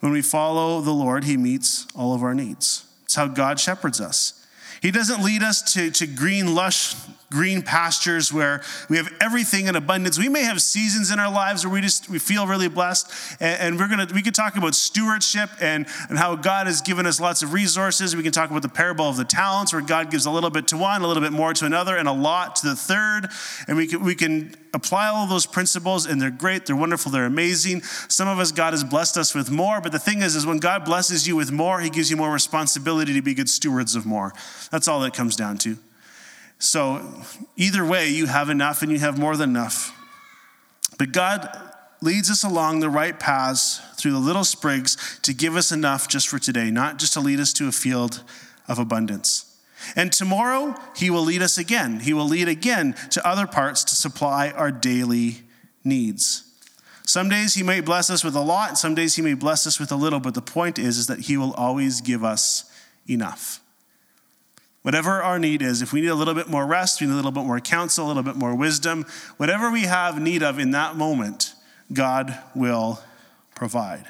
When 0.00 0.12
we 0.12 0.22
follow 0.22 0.80
the 0.80 0.92
Lord, 0.92 1.24
he 1.24 1.36
meets 1.36 1.88
all 1.96 2.14
of 2.14 2.22
our 2.22 2.34
needs. 2.34 2.84
It's 3.04 3.14
how 3.14 3.26
God 3.26 3.58
shepherds 3.58 4.00
us. 4.00 4.46
He 4.80 4.90
doesn't 4.90 5.22
lead 5.22 5.42
us 5.42 5.74
to, 5.74 5.90
to 5.90 6.06
green, 6.06 6.54
lush 6.54 6.94
green 7.30 7.60
pastures 7.60 8.32
where 8.32 8.62
we 8.88 8.96
have 8.96 9.12
everything 9.20 9.66
in 9.66 9.76
abundance. 9.76 10.18
We 10.18 10.28
may 10.28 10.44
have 10.44 10.62
seasons 10.62 11.10
in 11.10 11.18
our 11.18 11.30
lives 11.30 11.64
where 11.64 11.72
we 11.72 11.80
just 11.80 12.08
we 12.08 12.18
feel 12.18 12.46
really 12.46 12.68
blessed, 12.68 13.10
and, 13.40 13.60
and 13.60 13.78
we're 13.78 13.88
gonna 13.88 14.06
we 14.14 14.22
could 14.22 14.34
talk 14.34 14.56
about 14.56 14.74
stewardship 14.74 15.50
and 15.60 15.86
and 16.08 16.18
how 16.18 16.36
God 16.36 16.66
has 16.66 16.80
given 16.80 17.06
us 17.06 17.20
lots 17.20 17.42
of 17.42 17.52
resources. 17.52 18.16
We 18.16 18.22
can 18.22 18.32
talk 18.32 18.50
about 18.50 18.62
the 18.62 18.68
parable 18.68 19.08
of 19.08 19.16
the 19.16 19.24
talents, 19.24 19.72
where 19.72 19.82
God 19.82 20.10
gives 20.10 20.26
a 20.26 20.30
little 20.30 20.50
bit 20.50 20.68
to 20.68 20.78
one, 20.78 21.02
a 21.02 21.06
little 21.06 21.22
bit 21.22 21.32
more 21.32 21.52
to 21.54 21.66
another, 21.66 21.96
and 21.96 22.08
a 22.08 22.12
lot 22.12 22.56
to 22.56 22.68
the 22.68 22.76
third. 22.76 23.28
And 23.66 23.76
we 23.76 23.86
can 23.86 24.02
we 24.02 24.14
can 24.14 24.54
apply 24.78 25.08
all 25.08 25.26
those 25.26 25.46
principles 25.46 26.06
and 26.06 26.20
they're 26.20 26.30
great, 26.30 26.66
they're 26.66 26.76
wonderful, 26.76 27.12
they're 27.12 27.26
amazing. 27.26 27.82
Some 27.82 28.28
of 28.28 28.38
us, 28.38 28.52
God 28.52 28.72
has 28.72 28.82
blessed 28.82 29.18
us 29.18 29.34
with 29.34 29.50
more, 29.50 29.80
but 29.80 29.92
the 29.92 29.98
thing 29.98 30.22
is, 30.22 30.34
is 30.34 30.46
when 30.46 30.58
God 30.58 30.84
blesses 30.84 31.28
you 31.28 31.36
with 31.36 31.52
more, 31.52 31.80
He 31.80 31.90
gives 31.90 32.10
you 32.10 32.16
more 32.16 32.32
responsibility 32.32 33.12
to 33.14 33.22
be 33.22 33.34
good 33.34 33.48
stewards 33.48 33.94
of 33.94 34.06
more. 34.06 34.32
That's 34.70 34.88
all 34.88 35.04
it 35.04 35.12
comes 35.12 35.36
down 35.36 35.58
to. 35.58 35.76
So 36.58 37.22
either 37.56 37.84
way, 37.84 38.08
you 38.08 38.26
have 38.26 38.50
enough 38.50 38.82
and 38.82 38.90
you 38.90 38.98
have 38.98 39.18
more 39.18 39.36
than 39.36 39.50
enough. 39.50 39.94
But 40.98 41.12
God 41.12 41.48
leads 42.00 42.30
us 42.30 42.44
along 42.44 42.80
the 42.80 42.90
right 42.90 43.18
paths 43.18 43.80
through 43.96 44.12
the 44.12 44.18
little 44.18 44.44
sprigs 44.44 45.18
to 45.22 45.32
give 45.34 45.56
us 45.56 45.72
enough 45.72 46.08
just 46.08 46.28
for 46.28 46.38
today, 46.38 46.70
not 46.70 46.98
just 46.98 47.12
to 47.14 47.20
lead 47.20 47.40
us 47.40 47.52
to 47.54 47.68
a 47.68 47.72
field 47.72 48.22
of 48.66 48.78
abundance. 48.78 49.47
And 49.96 50.12
tomorrow, 50.12 50.74
He 50.96 51.10
will 51.10 51.22
lead 51.22 51.42
us 51.42 51.58
again. 51.58 52.00
He 52.00 52.12
will 52.12 52.26
lead 52.26 52.48
again 52.48 52.94
to 53.10 53.26
other 53.26 53.46
parts 53.46 53.84
to 53.84 53.94
supply 53.94 54.50
our 54.50 54.70
daily 54.70 55.42
needs. 55.84 56.44
Some 57.04 57.28
days 57.28 57.54
He 57.54 57.62
may 57.62 57.80
bless 57.80 58.10
us 58.10 58.22
with 58.22 58.34
a 58.34 58.40
lot, 58.40 58.76
some 58.78 58.94
days 58.94 59.16
He 59.16 59.22
may 59.22 59.34
bless 59.34 59.66
us 59.66 59.80
with 59.80 59.90
a 59.90 59.96
little, 59.96 60.20
but 60.20 60.34
the 60.34 60.42
point 60.42 60.78
is, 60.78 60.98
is 60.98 61.06
that 61.06 61.20
He 61.20 61.36
will 61.36 61.54
always 61.54 62.00
give 62.00 62.22
us 62.22 62.70
enough. 63.08 63.60
Whatever 64.82 65.22
our 65.22 65.38
need 65.38 65.62
is, 65.62 65.82
if 65.82 65.92
we 65.92 66.00
need 66.00 66.08
a 66.08 66.14
little 66.14 66.34
bit 66.34 66.48
more 66.48 66.66
rest, 66.66 67.00
we 67.00 67.06
need 67.06 67.14
a 67.14 67.16
little 67.16 67.32
bit 67.32 67.44
more 67.44 67.60
counsel, 67.60 68.06
a 68.06 68.08
little 68.08 68.22
bit 68.22 68.36
more 68.36 68.54
wisdom, 68.54 69.06
whatever 69.36 69.70
we 69.70 69.82
have 69.82 70.20
need 70.20 70.42
of 70.42 70.58
in 70.58 70.70
that 70.72 70.96
moment, 70.96 71.54
God 71.92 72.38
will 72.54 73.00
provide. 73.54 74.06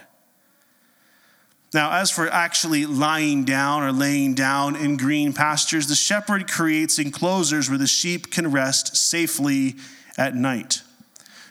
Now, 1.74 1.92
as 1.92 2.10
for 2.10 2.28
actually 2.28 2.86
lying 2.86 3.44
down 3.44 3.82
or 3.82 3.92
laying 3.92 4.34
down 4.34 4.74
in 4.74 4.96
green 4.96 5.34
pastures, 5.34 5.86
the 5.86 5.94
shepherd 5.94 6.50
creates 6.50 6.98
enclosures 6.98 7.68
where 7.68 7.78
the 7.78 7.86
sheep 7.86 8.30
can 8.30 8.50
rest 8.50 8.96
safely 8.96 9.76
at 10.16 10.34
night. 10.34 10.82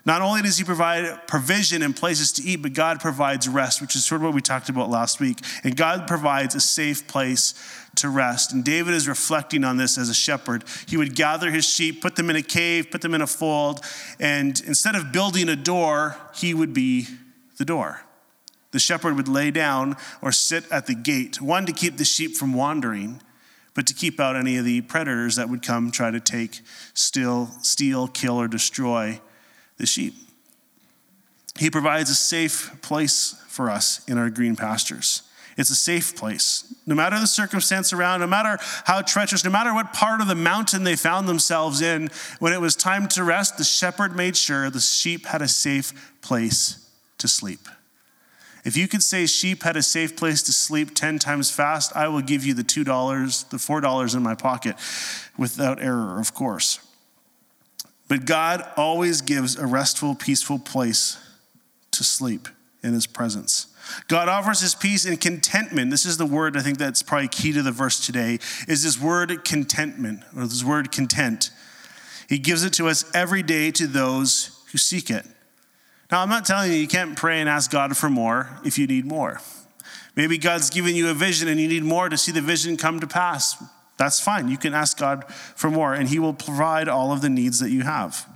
Not 0.08 0.22
only 0.22 0.42
does 0.42 0.58
he 0.58 0.64
provide 0.64 1.28
provision 1.28 1.84
and 1.84 1.94
places 1.94 2.32
to 2.32 2.44
eat, 2.44 2.62
but 2.62 2.74
God 2.74 3.02
provides 3.02 3.48
rest, 3.48 3.82
which 3.82 3.94
is 3.94 4.06
sort 4.06 4.22
of 4.22 4.26
what 4.26 4.34
we 4.34 4.42
talked 4.42 4.70
about 4.70 4.90
last 4.90 5.20
week. 5.20 5.40
And 5.66 5.76
God 5.76 6.08
provides 6.08 6.56
a 6.56 6.62
safe 6.62 7.08
place 7.08 7.54
to 7.98 8.10
rest. 8.10 8.54
And 8.54 8.64
David 8.64 8.94
is 8.94 9.08
reflecting 9.08 9.66
on 9.66 9.76
this 9.76 9.98
as 9.98 10.08
a 10.08 10.14
shepherd. 10.14 10.64
He 10.88 10.96
would 10.96 11.14
gather 11.14 11.52
his 11.52 11.66
sheep, 11.66 12.02
put 12.02 12.16
them 12.16 12.30
in 12.30 12.38
a 12.38 12.42
cave, 12.42 12.90
put 12.90 13.02
them 13.02 13.14
in 13.14 13.22
a 13.22 13.28
fold, 13.28 13.82
and 14.18 14.60
instead 14.66 14.96
of 14.96 15.12
building 15.12 15.50
a 15.50 15.58
door, 15.58 16.16
he 16.34 16.54
would 16.54 16.74
be 16.74 17.08
the 17.58 17.66
door. 17.66 18.07
The 18.72 18.80
shepherd 18.80 19.16
would 19.16 19.28
lay 19.28 19.52
down 19.52 19.96
or 20.22 20.32
sit 20.32 20.70
at 20.72 20.88
the 20.88 20.96
gate, 20.96 21.42
one 21.42 21.66
to 21.66 21.72
keep 21.72 21.98
the 21.98 22.06
sheep 22.06 22.36
from 22.36 22.54
wandering, 22.54 23.22
but 23.74 23.88
to 23.88 23.94
keep 23.94 24.20
out 24.20 24.36
any 24.36 24.58
of 24.58 24.66
the 24.66 24.82
predators 24.82 25.36
that 25.36 25.50
would 25.50 25.62
come 25.62 25.92
try 25.92 26.12
to 26.12 26.20
take, 26.20 26.62
steal, 26.94 27.52
steal, 27.62 28.08
kill, 28.08 28.40
or 28.40 28.48
destroy 28.48 29.22
the 29.78 29.86
sheep. 29.86 30.16
He 31.58 31.70
provides 31.70 32.10
a 32.10 32.16
safe 32.16 32.82
place 32.82 33.36
for 33.48 33.70
us 33.70 34.04
in 34.08 34.18
our 34.18 34.30
green 34.30 34.56
pastures. 34.56 35.24
It's 35.58 35.72
a 35.72 35.76
safe 35.76 36.16
place. 36.16 36.72
No 36.86 36.94
matter 36.94 37.20
the 37.20 37.26
circumstance 37.26 37.92
around, 37.92 38.20
no 38.20 38.28
matter 38.28 38.60
how 38.86 39.02
treacherous, 39.02 39.44
no 39.44 39.50
matter 39.50 39.74
what 39.74 39.92
part 39.92 40.22
of 40.22 40.28
the 40.28 40.36
mountain 40.36 40.84
they 40.84 40.96
found 40.96 41.28
themselves 41.28 41.82
in, 41.82 42.10
when 42.40 42.54
it 42.54 42.62
was 42.62 42.76
time 42.76 43.08
to 43.10 43.24
rest, 43.24 43.58
the 43.58 43.64
shepherd 43.64 44.16
made 44.16 44.38
sure 44.38 44.70
the 44.70 44.80
sheep 44.80 45.26
had 45.26 45.42
a 45.42 45.48
safe 45.48 46.14
place 46.22 46.88
to 47.18 47.28
sleep. 47.28 47.68
If 48.68 48.76
you 48.76 48.90
could 48.90 49.02
say 49.02 49.26
sheep 49.28 49.64
had 49.64 49.78
a 49.78 49.82
safe 49.82 50.18
place 50.18 50.42
to 50.42 50.52
sleep 50.52 50.94
10 50.94 51.20
times 51.20 51.50
fast, 51.50 51.96
I 51.96 52.10
will 52.10 52.20
give 52.20 52.46
you 52.46 52.54
the 52.54 52.66
$2, 52.66 53.50
the 53.50 53.56
$4 53.56 54.16
in 54.16 54.22
my 54.22 54.36
pocket 54.36 54.76
without 55.38 55.82
error, 55.82 56.20
of 56.20 56.34
course. 56.34 56.82
But 58.10 58.26
God 58.26 58.70
always 58.76 59.22
gives 59.22 59.56
a 59.56 59.66
restful, 59.66 60.16
peaceful 60.16 60.60
place 60.60 61.18
to 61.92 62.04
sleep 62.04 62.50
in 62.84 62.92
his 62.92 63.08
presence. 63.08 63.68
God 64.10 64.28
offers 64.28 64.60
his 64.60 64.76
peace 64.76 65.06
and 65.06 65.20
contentment. 65.22 65.90
This 65.90 66.06
is 66.06 66.18
the 66.18 66.26
word 66.26 66.58
I 66.58 66.60
think 66.60 66.78
that's 66.78 67.02
probably 67.02 67.30
key 67.30 67.54
to 67.54 67.62
the 67.62 67.72
verse 67.72 68.06
today 68.06 68.38
is 68.68 68.84
this 68.84 69.00
word 69.00 69.46
contentment 69.46 70.24
or 70.36 70.44
this 70.44 70.66
word 70.66 70.92
content. 70.92 71.52
He 72.28 72.38
gives 72.38 72.66
it 72.66 72.74
to 72.74 72.90
us 72.90 73.10
every 73.16 73.44
day 73.44 73.72
to 73.72 73.88
those 73.88 74.62
who 74.74 74.78
seek 74.78 75.10
it. 75.10 75.26
Now, 76.12 76.22
I'm 76.22 76.30
not 76.30 76.46
telling 76.46 76.72
you 76.72 76.78
you 76.78 76.88
can't 76.88 77.18
pray 77.18 77.42
and 77.42 77.50
ask 77.50 77.70
God 77.70 77.98
for 77.98 78.10
more 78.10 78.50
if 78.64 78.78
you 78.78 78.88
need 78.88 79.06
more. 79.06 79.42
Maybe 80.16 80.38
God's 80.38 80.70
given 80.70 80.96
you 80.96 81.10
a 81.10 81.14
vision 81.14 81.48
and 81.48 81.60
you 81.60 81.68
need 81.68 81.84
more 81.84 82.10
to 82.10 82.18
see 82.18 82.32
the 82.32 82.42
vision 82.42 82.78
come 82.78 83.00
to 83.00 83.08
pass. 83.08 83.62
That's 83.98 84.20
fine. 84.20 84.48
You 84.48 84.58
can 84.58 84.74
ask 84.74 84.98
God 84.98 85.26
for 85.32 85.70
more, 85.70 85.94
and 85.94 86.08
He 86.08 86.20
will 86.20 86.34
provide 86.34 86.88
all 86.88 87.12
of 87.12 87.22
the 87.22 87.30
needs 87.30 87.60
that 87.60 87.72
you 87.72 87.82
have. 87.82 88.28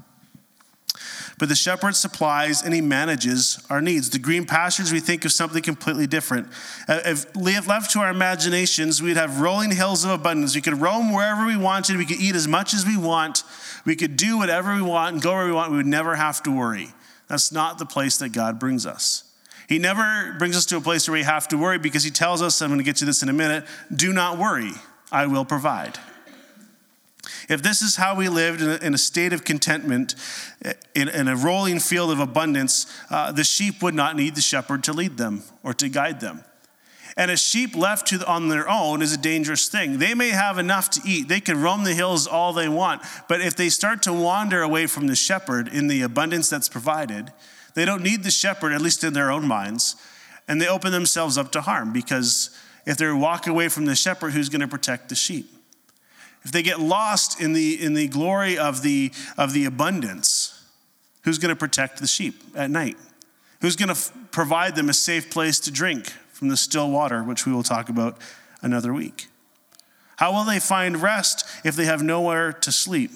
But 1.41 1.49
the 1.49 1.55
shepherd 1.55 1.95
supplies 1.95 2.61
and 2.61 2.71
he 2.71 2.81
manages 2.81 3.65
our 3.67 3.81
needs. 3.81 4.11
The 4.11 4.19
green 4.19 4.45
pastures, 4.45 4.93
we 4.93 4.99
think 4.99 5.25
of 5.25 5.31
something 5.31 5.63
completely 5.63 6.05
different. 6.05 6.47
Uh, 6.87 6.99
if 7.03 7.35
left 7.35 7.89
to 7.93 7.99
our 7.99 8.11
imaginations, 8.11 9.01
we'd 9.01 9.17
have 9.17 9.41
rolling 9.41 9.71
hills 9.71 10.05
of 10.05 10.11
abundance. 10.11 10.53
We 10.53 10.61
could 10.61 10.79
roam 10.79 11.11
wherever 11.11 11.47
we 11.47 11.57
wanted. 11.57 11.97
We 11.97 12.05
could 12.05 12.21
eat 12.21 12.35
as 12.35 12.47
much 12.47 12.75
as 12.75 12.85
we 12.85 12.95
want. 12.95 13.41
We 13.85 13.95
could 13.95 14.17
do 14.17 14.37
whatever 14.37 14.75
we 14.75 14.83
want 14.83 15.13
and 15.13 15.21
go 15.23 15.33
where 15.33 15.47
we 15.47 15.51
want. 15.51 15.71
We 15.71 15.77
would 15.77 15.87
never 15.87 16.15
have 16.15 16.43
to 16.43 16.51
worry. 16.51 16.89
That's 17.31 17.49
not 17.49 17.77
the 17.77 17.85
place 17.85 18.17
that 18.17 18.33
God 18.33 18.59
brings 18.59 18.85
us. 18.85 19.23
He 19.69 19.79
never 19.79 20.35
brings 20.37 20.57
us 20.57 20.65
to 20.65 20.75
a 20.75 20.81
place 20.81 21.07
where 21.07 21.13
we 21.13 21.23
have 21.23 21.47
to 21.47 21.57
worry 21.57 21.79
because 21.79 22.03
he 22.03 22.11
tells 22.11 22.41
us, 22.41 22.61
I'm 22.61 22.67
going 22.67 22.79
to 22.79 22.83
get 22.83 22.97
to 22.97 23.05
this 23.05 23.23
in 23.23 23.29
a 23.29 23.33
minute, 23.33 23.63
do 23.95 24.11
not 24.11 24.37
worry. 24.37 24.73
I 25.13 25.27
will 25.27 25.45
provide. 25.45 25.97
If 27.47 27.63
this 27.63 27.81
is 27.81 27.95
how 27.95 28.17
we 28.17 28.27
lived 28.27 28.61
in 28.61 28.93
a, 28.93 28.97
state 28.97 29.31
of 29.31 29.45
contentment, 29.45 30.13
in, 30.93 31.07
a 31.07 31.35
rolling 31.37 31.79
field 31.79 32.11
of 32.11 32.19
abundance, 32.19 32.85
uh, 33.09 33.31
the 33.31 33.45
sheep 33.45 33.81
would 33.81 33.95
not 33.95 34.17
need 34.17 34.35
the 34.35 34.41
shepherd 34.41 34.83
to 34.83 34.91
lead 34.91 35.15
them 35.15 35.43
or 35.63 35.73
to 35.75 35.87
guide 35.87 36.19
them. 36.19 36.43
And 37.17 37.29
a 37.29 37.37
sheep 37.37 37.75
left 37.75 38.07
to, 38.07 38.25
on 38.25 38.47
their 38.47 38.69
own 38.69 39.01
is 39.01 39.13
a 39.13 39.17
dangerous 39.17 39.67
thing. 39.67 39.97
They 39.97 40.13
may 40.13 40.29
have 40.29 40.57
enough 40.57 40.89
to 40.91 41.01
eat, 41.05 41.27
they 41.27 41.41
can 41.41 41.61
roam 41.61 41.83
the 41.83 41.93
hills 41.93 42.27
all 42.27 42.53
they 42.53 42.69
want, 42.69 43.01
but 43.27 43.41
if 43.41 43.55
they 43.55 43.69
start 43.69 44.01
to 44.03 44.13
wander 44.13 44.61
away 44.61 44.87
from 44.87 45.07
the 45.07 45.15
shepherd 45.15 45.67
in 45.67 45.87
the 45.87 46.01
abundance 46.01 46.49
that's 46.49 46.69
provided, 46.69 47.31
they 47.73 47.85
don't 47.85 48.03
need 48.03 48.23
the 48.23 48.31
shepherd, 48.31 48.71
at 48.71 48.81
least 48.81 49.03
in 49.03 49.13
their 49.13 49.31
own 49.31 49.47
minds, 49.47 49.95
and 50.47 50.61
they 50.61 50.67
open 50.67 50.91
themselves 50.91 51.37
up 51.37 51.51
to 51.51 51.61
harm 51.61 51.93
because 51.93 52.49
if 52.85 52.97
they 52.97 53.11
walk 53.11 53.47
away 53.47 53.67
from 53.67 53.85
the 53.85 53.95
shepherd, 53.95 54.33
who's 54.33 54.49
going 54.49 54.61
to 54.61 54.67
protect 54.67 55.09
the 55.09 55.15
sheep? 55.15 55.49
If 56.43 56.51
they 56.51 56.63
get 56.63 56.79
lost 56.79 57.39
in 57.39 57.53
the, 57.53 57.81
in 57.81 57.93
the 57.93 58.07
glory 58.07 58.57
of 58.57 58.81
the, 58.81 59.11
of 59.37 59.53
the 59.53 59.65
abundance, 59.65 60.63
who's 61.23 61.37
going 61.37 61.53
to 61.53 61.59
protect 61.59 61.99
the 61.99 62.07
sheep 62.07 62.41
at 62.55 62.71
night? 62.71 62.97
Who's 63.61 63.75
going 63.75 63.89
to 63.89 63.93
f- 63.93 64.11
provide 64.31 64.75
them 64.75 64.89
a 64.89 64.93
safe 64.93 65.29
place 65.29 65.59
to 65.61 65.71
drink 65.71 66.11
from 66.41 66.47
the 66.47 66.57
still 66.57 66.89
water, 66.89 67.21
which 67.21 67.45
we 67.45 67.53
will 67.53 67.61
talk 67.61 67.87
about 67.87 68.17
another 68.63 68.91
week? 68.91 69.27
How 70.15 70.33
will 70.33 70.43
they 70.43 70.59
find 70.59 70.99
rest 70.99 71.45
if 71.63 71.75
they 71.75 71.85
have 71.85 72.01
nowhere 72.01 72.51
to 72.51 72.71
sleep 72.71 73.11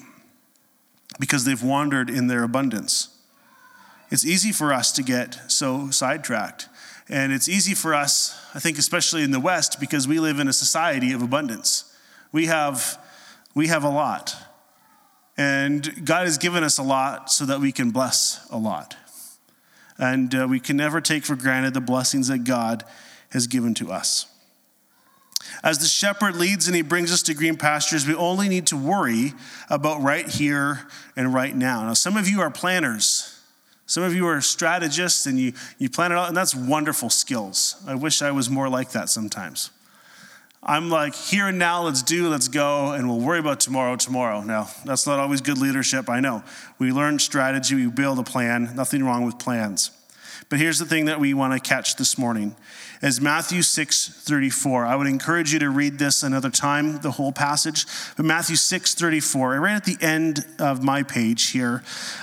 because 1.18 1.44
they've 1.44 1.60
wandered 1.60 2.08
in 2.08 2.28
their 2.28 2.44
abundance? 2.44 3.08
It's 4.12 4.24
easy 4.24 4.52
for 4.52 4.72
us 4.72 4.92
to 4.92 5.02
get 5.02 5.50
so 5.50 5.90
sidetracked. 5.90 6.68
And 7.08 7.32
it's 7.32 7.48
easy 7.48 7.74
for 7.74 7.94
us, 7.94 8.40
I 8.54 8.60
think, 8.60 8.78
especially 8.78 9.24
in 9.24 9.32
the 9.32 9.40
West, 9.40 9.80
because 9.80 10.06
we 10.06 10.20
live 10.20 10.38
in 10.38 10.46
a 10.46 10.52
society 10.52 11.10
of 11.10 11.20
abundance. 11.20 11.92
We 12.30 12.46
have, 12.46 12.96
we 13.56 13.66
have 13.66 13.82
a 13.82 13.90
lot. 13.90 14.36
And 15.36 16.06
God 16.06 16.26
has 16.26 16.38
given 16.38 16.62
us 16.62 16.78
a 16.78 16.84
lot 16.84 17.32
so 17.32 17.44
that 17.46 17.58
we 17.58 17.72
can 17.72 17.90
bless 17.90 18.46
a 18.52 18.56
lot. 18.56 18.94
And 19.98 20.32
uh, 20.32 20.46
we 20.48 20.60
can 20.60 20.76
never 20.76 21.00
take 21.00 21.24
for 21.24 21.34
granted 21.34 21.74
the 21.74 21.80
blessings 21.80 22.28
that 22.28 22.44
God 22.44 22.84
has 23.36 23.46
given 23.46 23.74
to 23.74 23.92
us. 23.92 24.24
As 25.62 25.78
the 25.78 25.86
shepherd 25.86 26.36
leads 26.36 26.66
and 26.66 26.74
he 26.74 26.80
brings 26.80 27.12
us 27.12 27.22
to 27.24 27.34
green 27.34 27.56
pastures, 27.56 28.06
we 28.06 28.14
only 28.14 28.48
need 28.48 28.66
to 28.68 28.76
worry 28.76 29.34
about 29.68 30.02
right 30.02 30.26
here 30.26 30.86
and 31.16 31.34
right 31.34 31.54
now. 31.54 31.84
Now, 31.84 31.92
some 31.92 32.16
of 32.16 32.26
you 32.26 32.40
are 32.40 32.50
planners. 32.50 33.38
Some 33.84 34.02
of 34.02 34.14
you 34.14 34.26
are 34.26 34.40
strategists 34.40 35.26
and 35.26 35.38
you, 35.38 35.52
you 35.78 35.90
plan 35.90 36.12
it 36.12 36.14
out, 36.16 36.28
and 36.28 36.36
that's 36.36 36.54
wonderful 36.54 37.10
skills. 37.10 37.76
I 37.86 37.94
wish 37.94 38.22
I 38.22 38.30
was 38.30 38.48
more 38.48 38.70
like 38.70 38.92
that 38.92 39.10
sometimes. 39.10 39.70
I'm 40.62 40.88
like, 40.88 41.14
here 41.14 41.46
and 41.46 41.58
now, 41.58 41.82
let's 41.82 42.02
do, 42.02 42.30
let's 42.30 42.48
go, 42.48 42.92
and 42.92 43.06
we'll 43.06 43.20
worry 43.20 43.38
about 43.38 43.60
tomorrow, 43.60 43.96
tomorrow. 43.96 44.40
Now, 44.40 44.68
that's 44.86 45.06
not 45.06 45.20
always 45.20 45.42
good 45.42 45.58
leadership, 45.58 46.08
I 46.08 46.20
know. 46.20 46.42
We 46.78 46.90
learn 46.90 47.18
strategy, 47.18 47.74
we 47.74 47.86
build 47.86 48.18
a 48.18 48.24
plan, 48.24 48.74
nothing 48.74 49.04
wrong 49.04 49.26
with 49.26 49.38
plans. 49.38 49.90
But 50.48 50.58
here's 50.58 50.78
the 50.78 50.84
thing 50.84 51.06
that 51.06 51.20
we 51.20 51.34
want 51.34 51.52
to 51.52 51.68
catch 51.68 51.96
this 51.96 52.16
morning 52.18 52.56
is 53.02 53.20
Matthew 53.20 53.62
6 53.62 54.22
34. 54.24 54.86
I 54.86 54.96
would 54.96 55.06
encourage 55.06 55.52
you 55.52 55.58
to 55.58 55.70
read 55.70 55.98
this 55.98 56.22
another 56.22 56.50
time, 56.50 57.00
the 57.00 57.12
whole 57.12 57.32
passage. 57.32 57.86
But 58.16 58.26
Matthew 58.26 58.56
6 58.56 58.94
34, 58.94 59.60
right 59.60 59.74
at 59.74 59.84
the 59.84 59.98
end 60.00 60.44
of 60.58 60.82
my 60.82 61.02
page 61.02 61.50
here, 61.50 61.82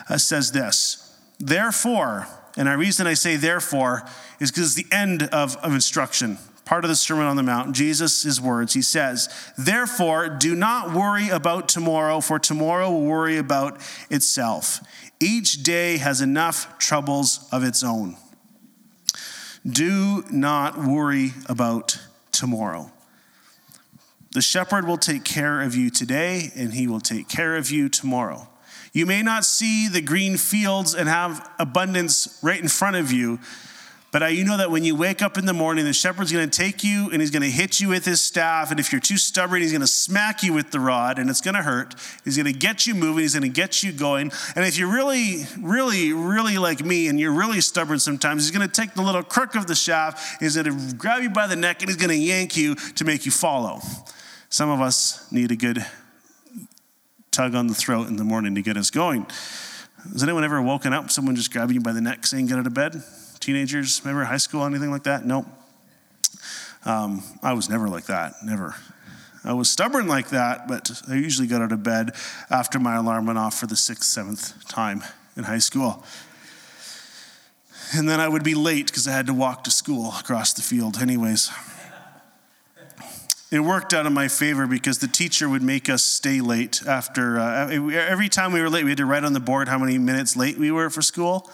uh, 0.10 0.18
says 0.18 0.52
this 0.52 1.16
Therefore, 1.40 2.28
and 2.58 2.68
the 2.68 2.78
reason 2.78 3.08
I 3.08 3.14
say 3.14 3.36
therefore 3.36 4.04
is 4.40 4.52
because 4.52 4.78
it's 4.78 4.88
the 4.90 4.96
end 4.96 5.24
of, 5.24 5.56
of 5.58 5.74
instruction. 5.74 6.38
Part 6.66 6.86
of 6.86 6.90
the 6.90 6.96
Sermon 6.96 7.26
on 7.26 7.36
the 7.36 7.44
Mount, 7.44 7.76
Jesus, 7.76 8.24
his 8.24 8.40
words, 8.40 8.74
he 8.74 8.82
says, 8.82 9.30
Therefore, 9.58 10.30
do 10.30 10.56
not 10.56 10.94
worry 10.94 11.30
about 11.30 11.68
tomorrow, 11.68 12.22
for 12.22 12.40
tomorrow 12.40 12.90
will 12.90 13.06
worry 13.06 13.38
about 13.38 13.80
itself. 14.10 14.80
Each 15.20 15.64
day 15.64 15.98
has 15.98 16.22
enough 16.22 16.78
troubles 16.78 17.48
of 17.52 17.64
its 17.64 17.84
own. 17.84 18.18
Do 19.66 20.24
not 20.30 20.78
worry 20.78 21.32
about 21.48 22.00
tomorrow. 22.32 22.92
The 24.32 24.42
shepherd 24.42 24.88
will 24.88 24.98
take 24.98 25.24
care 25.24 25.62
of 25.62 25.76
you 25.76 25.90
today, 25.90 26.52
and 26.56 26.74
he 26.74 26.88
will 26.88 27.00
take 27.00 27.30
care 27.30 27.56
of 27.56 27.72
you 27.72 27.88
tomorrow. 27.88 28.50
You 28.92 29.06
may 29.06 29.22
not 29.22 29.46
see 29.46 29.88
the 29.88 30.02
green 30.02 30.38
fields 30.38 30.94
and 30.94 31.08
have 31.08 31.50
abundance 31.60 32.40
right 32.42 32.60
in 32.60 32.68
front 32.68 32.96
of 32.96 33.12
you, 33.12 33.40
but 34.14 34.32
you 34.36 34.46
know 34.46 34.58
that 34.58 34.70
when 34.70 34.84
you 34.84 34.96
wake 34.96 35.24
up 35.24 35.40
in 35.40 35.48
the 35.48 35.54
morning, 35.54 35.86
the 35.86 35.92
shepherd's 35.92 36.32
going 36.32 36.48
to 36.48 36.56
take 36.56 36.84
you 36.84 37.10
and 37.10 37.20
he's 37.20 37.32
going 37.32 37.42
to 37.42 37.50
hit 37.50 37.82
you 37.82 37.90
with 37.90 38.06
his 38.06 38.22
staff. 38.22 38.70
And 38.70 38.80
if 38.80 38.92
you're 38.92 39.02
too 39.02 39.18
stubborn, 39.18 39.64
he's 39.64 39.72
going 39.72 39.82
to 39.82 39.88
smack 39.88 40.44
you 40.44 40.54
with 40.54 40.70
the 40.70 40.80
rod 40.80 41.18
and 41.18 41.32
it's 41.32 41.42
going 41.42 41.56
to 41.56 41.64
hurt. 41.64 41.96
He's 42.24 42.38
going 42.38 42.46
to 42.46 42.58
get 42.58 42.86
you 42.86 42.94
moving. 42.94 43.24
He's 43.24 43.34
going 43.34 43.42
to 43.42 43.50
get 43.50 43.82
you 43.82 43.92
going. 43.92 44.32
And 44.56 44.66
if 44.66 44.78
you're 44.78 44.94
really, 44.94 45.46
really, 45.60 46.14
really 46.14 46.60
like 46.60 46.86
me 46.86 47.08
and 47.08 47.20
you're 47.20 47.34
really 47.34 47.60
stubborn 47.60 47.98
sometimes, 47.98 48.44
he's 48.44 48.56
going 48.56 48.70
to 48.70 48.72
take 48.72 48.94
the 48.94 49.02
little 49.02 49.24
crook 49.24 49.56
of 49.56 49.66
the 49.66 49.74
shaft, 49.74 50.40
he's 50.40 50.62
going 50.62 50.66
to 50.66 50.96
grab 50.96 51.24
you 51.24 51.32
by 51.32 51.48
the 51.48 51.56
neck 51.56 51.82
and 51.82 51.90
he's 51.90 51.98
going 51.98 52.12
to 52.12 52.16
yank 52.16 52.56
you 52.56 52.76
to 52.76 53.04
make 53.04 53.26
you 53.26 53.32
follow. 53.32 53.80
Some 54.50 54.70
of 54.70 54.80
us 54.80 55.32
need 55.32 55.52
a 55.52 55.56
good 55.56 55.84
tug 57.32 57.56
on 57.56 57.66
the 57.66 57.74
throat 57.74 58.10
in 58.10 58.18
the 58.18 58.24
morning 58.24 58.54
to 58.54 58.62
get 58.62 58.78
us 58.78 58.92
going. 58.92 59.26
Has 60.12 60.22
anyone 60.22 60.44
ever 60.44 60.62
woken 60.62 60.94
up, 60.94 61.10
someone 61.10 61.36
just 61.36 61.52
grabbing 61.52 61.74
you 61.74 61.82
by 61.82 61.94
the 61.94 62.02
neck 62.02 62.28
saying, 62.28 62.46
get 62.46 62.60
out 62.60 62.68
of 62.68 62.76
bed? 62.76 63.02
Teenagers, 63.44 64.02
remember 64.04 64.24
high 64.24 64.38
school, 64.38 64.64
anything 64.64 64.90
like 64.90 65.04
that? 65.04 65.26
Nope. 65.26 65.46
Um, 66.86 67.24
I 67.42 67.54
was 67.54 67.70
never 67.70 67.90
like 67.90 68.06
that, 68.06 68.36
never. 68.44 68.76
I 69.44 69.52
was 69.52 69.70
stubborn 69.70 70.08
like 70.08 70.30
that, 70.30 70.68
but 70.68 70.90
I 71.10 71.16
usually 71.16 71.48
got 71.48 71.62
out 71.62 71.74
of 71.74 71.84
bed 71.84 72.12
after 72.50 72.80
my 72.80 72.96
alarm 72.96 73.26
went 73.26 73.38
off 73.38 73.60
for 73.60 73.68
the 73.68 73.76
sixth, 73.76 74.06
seventh 74.06 74.68
time 74.70 75.04
in 75.36 75.44
high 75.44 75.58
school. 75.58 76.06
And 77.94 78.08
then 78.08 78.22
I 78.22 78.30
would 78.30 78.44
be 78.44 78.56
late 78.56 78.88
because 78.88 79.08
I 79.08 79.12
had 79.12 79.28
to 79.28 79.34
walk 79.34 79.66
to 79.66 79.72
school 79.72 80.14
across 80.18 80.54
the 80.54 80.62
field, 80.62 80.98
anyways 81.02 81.52
it 83.54 83.60
worked 83.60 83.94
out 83.94 84.08
in 84.08 84.14
my 84.14 84.28
favor 84.28 84.66
because 84.66 84.98
the 84.98 85.08
teacher 85.08 85.48
would 85.48 85.62
make 85.62 85.88
us 85.88 86.02
stay 86.02 86.42
late 86.42 86.82
after 86.88 87.40
uh, 87.40 87.70
every 87.70 88.28
time 88.28 88.52
we 88.52 88.60
were 88.60 88.70
late 88.70 88.84
we 88.84 88.90
had 88.90 88.98
to 88.98 89.06
write 89.06 89.24
on 89.24 89.34
the 89.34 89.40
board 89.40 89.68
how 89.68 89.78
many 89.78 90.00
minutes 90.00 90.36
late 90.36 90.58
we 90.58 90.72
were 90.72 90.90
for 90.90 91.04
school 91.04 91.52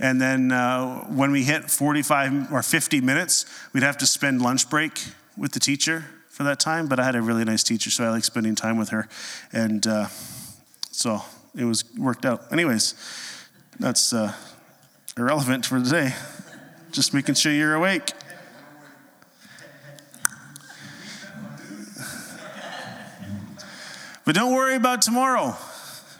and 0.00 0.20
then 0.20 0.50
uh, 0.50 1.00
when 1.04 1.30
we 1.30 1.44
hit 1.44 1.70
45 1.70 2.52
or 2.52 2.62
50 2.62 3.00
minutes 3.00 3.46
we'd 3.72 3.82
have 3.82 3.98
to 3.98 4.06
spend 4.06 4.42
lunch 4.42 4.68
break 4.68 5.04
with 5.36 5.52
the 5.52 5.60
teacher 5.60 6.04
for 6.28 6.42
that 6.42 6.58
time 6.60 6.88
but 6.88 6.98
i 6.98 7.04
had 7.04 7.14
a 7.14 7.22
really 7.22 7.44
nice 7.44 7.62
teacher 7.62 7.90
so 7.90 8.04
i 8.04 8.08
like 8.08 8.24
spending 8.24 8.54
time 8.54 8.76
with 8.76 8.90
her. 8.90 9.08
And 9.52 9.86
uh, 9.86 10.08
so 10.90 11.22
it 11.56 11.64
was 11.64 11.84
worked 11.96 12.24
out. 12.24 12.52
Anyways 12.52 12.94
that's 13.78 14.12
uh, 14.12 14.32
irrelevant 15.16 15.66
for 15.66 15.80
today 15.80 16.14
just 16.94 17.12
making 17.12 17.34
sure 17.34 17.52
you're 17.52 17.74
awake. 17.74 18.12
But 24.24 24.34
don't 24.34 24.54
worry 24.54 24.74
about 24.74 25.02
tomorrow, 25.02 25.50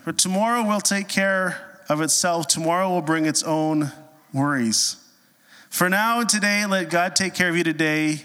for 0.03 0.13
tomorrow 0.13 0.67
we'll 0.67 0.81
take 0.81 1.09
care 1.09 1.74
of 1.89 2.01
itself. 2.01 2.47
Tomorrow 2.47 2.91
will 2.91 3.03
bring 3.03 3.27
its 3.27 3.43
own 3.43 3.93
worries. 4.33 4.97
For 5.71 5.89
now 5.89 6.21
and 6.21 6.29
today, 6.29 6.65
let 6.67 6.91
God 6.91 7.17
take 7.17 7.35
care 7.35 7.49
of 7.49 7.57
you 7.57 7.65
today 7.65 8.23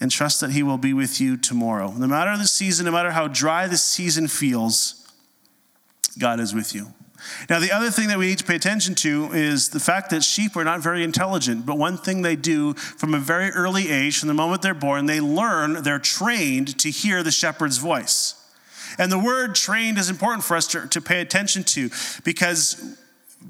and 0.00 0.10
trust 0.10 0.40
that 0.40 0.50
He 0.50 0.62
will 0.62 0.78
be 0.78 0.92
with 0.92 1.20
you 1.20 1.36
tomorrow. 1.36 1.92
No 1.92 2.06
matter 2.06 2.36
the 2.36 2.46
season, 2.46 2.86
no 2.86 2.92
matter 2.92 3.10
how 3.10 3.28
dry 3.28 3.68
the 3.68 3.76
season 3.76 4.28
feels, 4.28 5.06
God 6.18 6.40
is 6.40 6.54
with 6.54 6.74
you. 6.74 6.92
Now, 7.48 7.60
the 7.60 7.70
other 7.70 7.90
thing 7.90 8.08
that 8.08 8.18
we 8.18 8.26
need 8.26 8.38
to 8.38 8.44
pay 8.44 8.56
attention 8.56 8.94
to 8.96 9.30
is 9.32 9.68
the 9.68 9.78
fact 9.78 10.10
that 10.10 10.24
sheep 10.24 10.56
are 10.56 10.64
not 10.64 10.80
very 10.80 11.04
intelligent, 11.04 11.64
but 11.66 11.78
one 11.78 11.96
thing 11.96 12.22
they 12.22 12.34
do 12.34 12.74
from 12.74 13.14
a 13.14 13.18
very 13.18 13.50
early 13.50 13.90
age, 13.90 14.18
from 14.18 14.28
the 14.28 14.34
moment 14.34 14.62
they're 14.62 14.74
born, 14.74 15.06
they 15.06 15.20
learn, 15.20 15.82
they're 15.82 15.98
trained 15.98 16.78
to 16.80 16.90
hear 16.90 17.22
the 17.22 17.30
shepherd's 17.30 17.78
voice. 17.78 18.41
And 18.98 19.10
the 19.10 19.18
word 19.18 19.54
trained 19.54 19.98
is 19.98 20.10
important 20.10 20.44
for 20.44 20.56
us 20.56 20.66
to, 20.68 20.86
to 20.88 21.00
pay 21.00 21.20
attention 21.20 21.64
to 21.64 21.90
because 22.24 22.98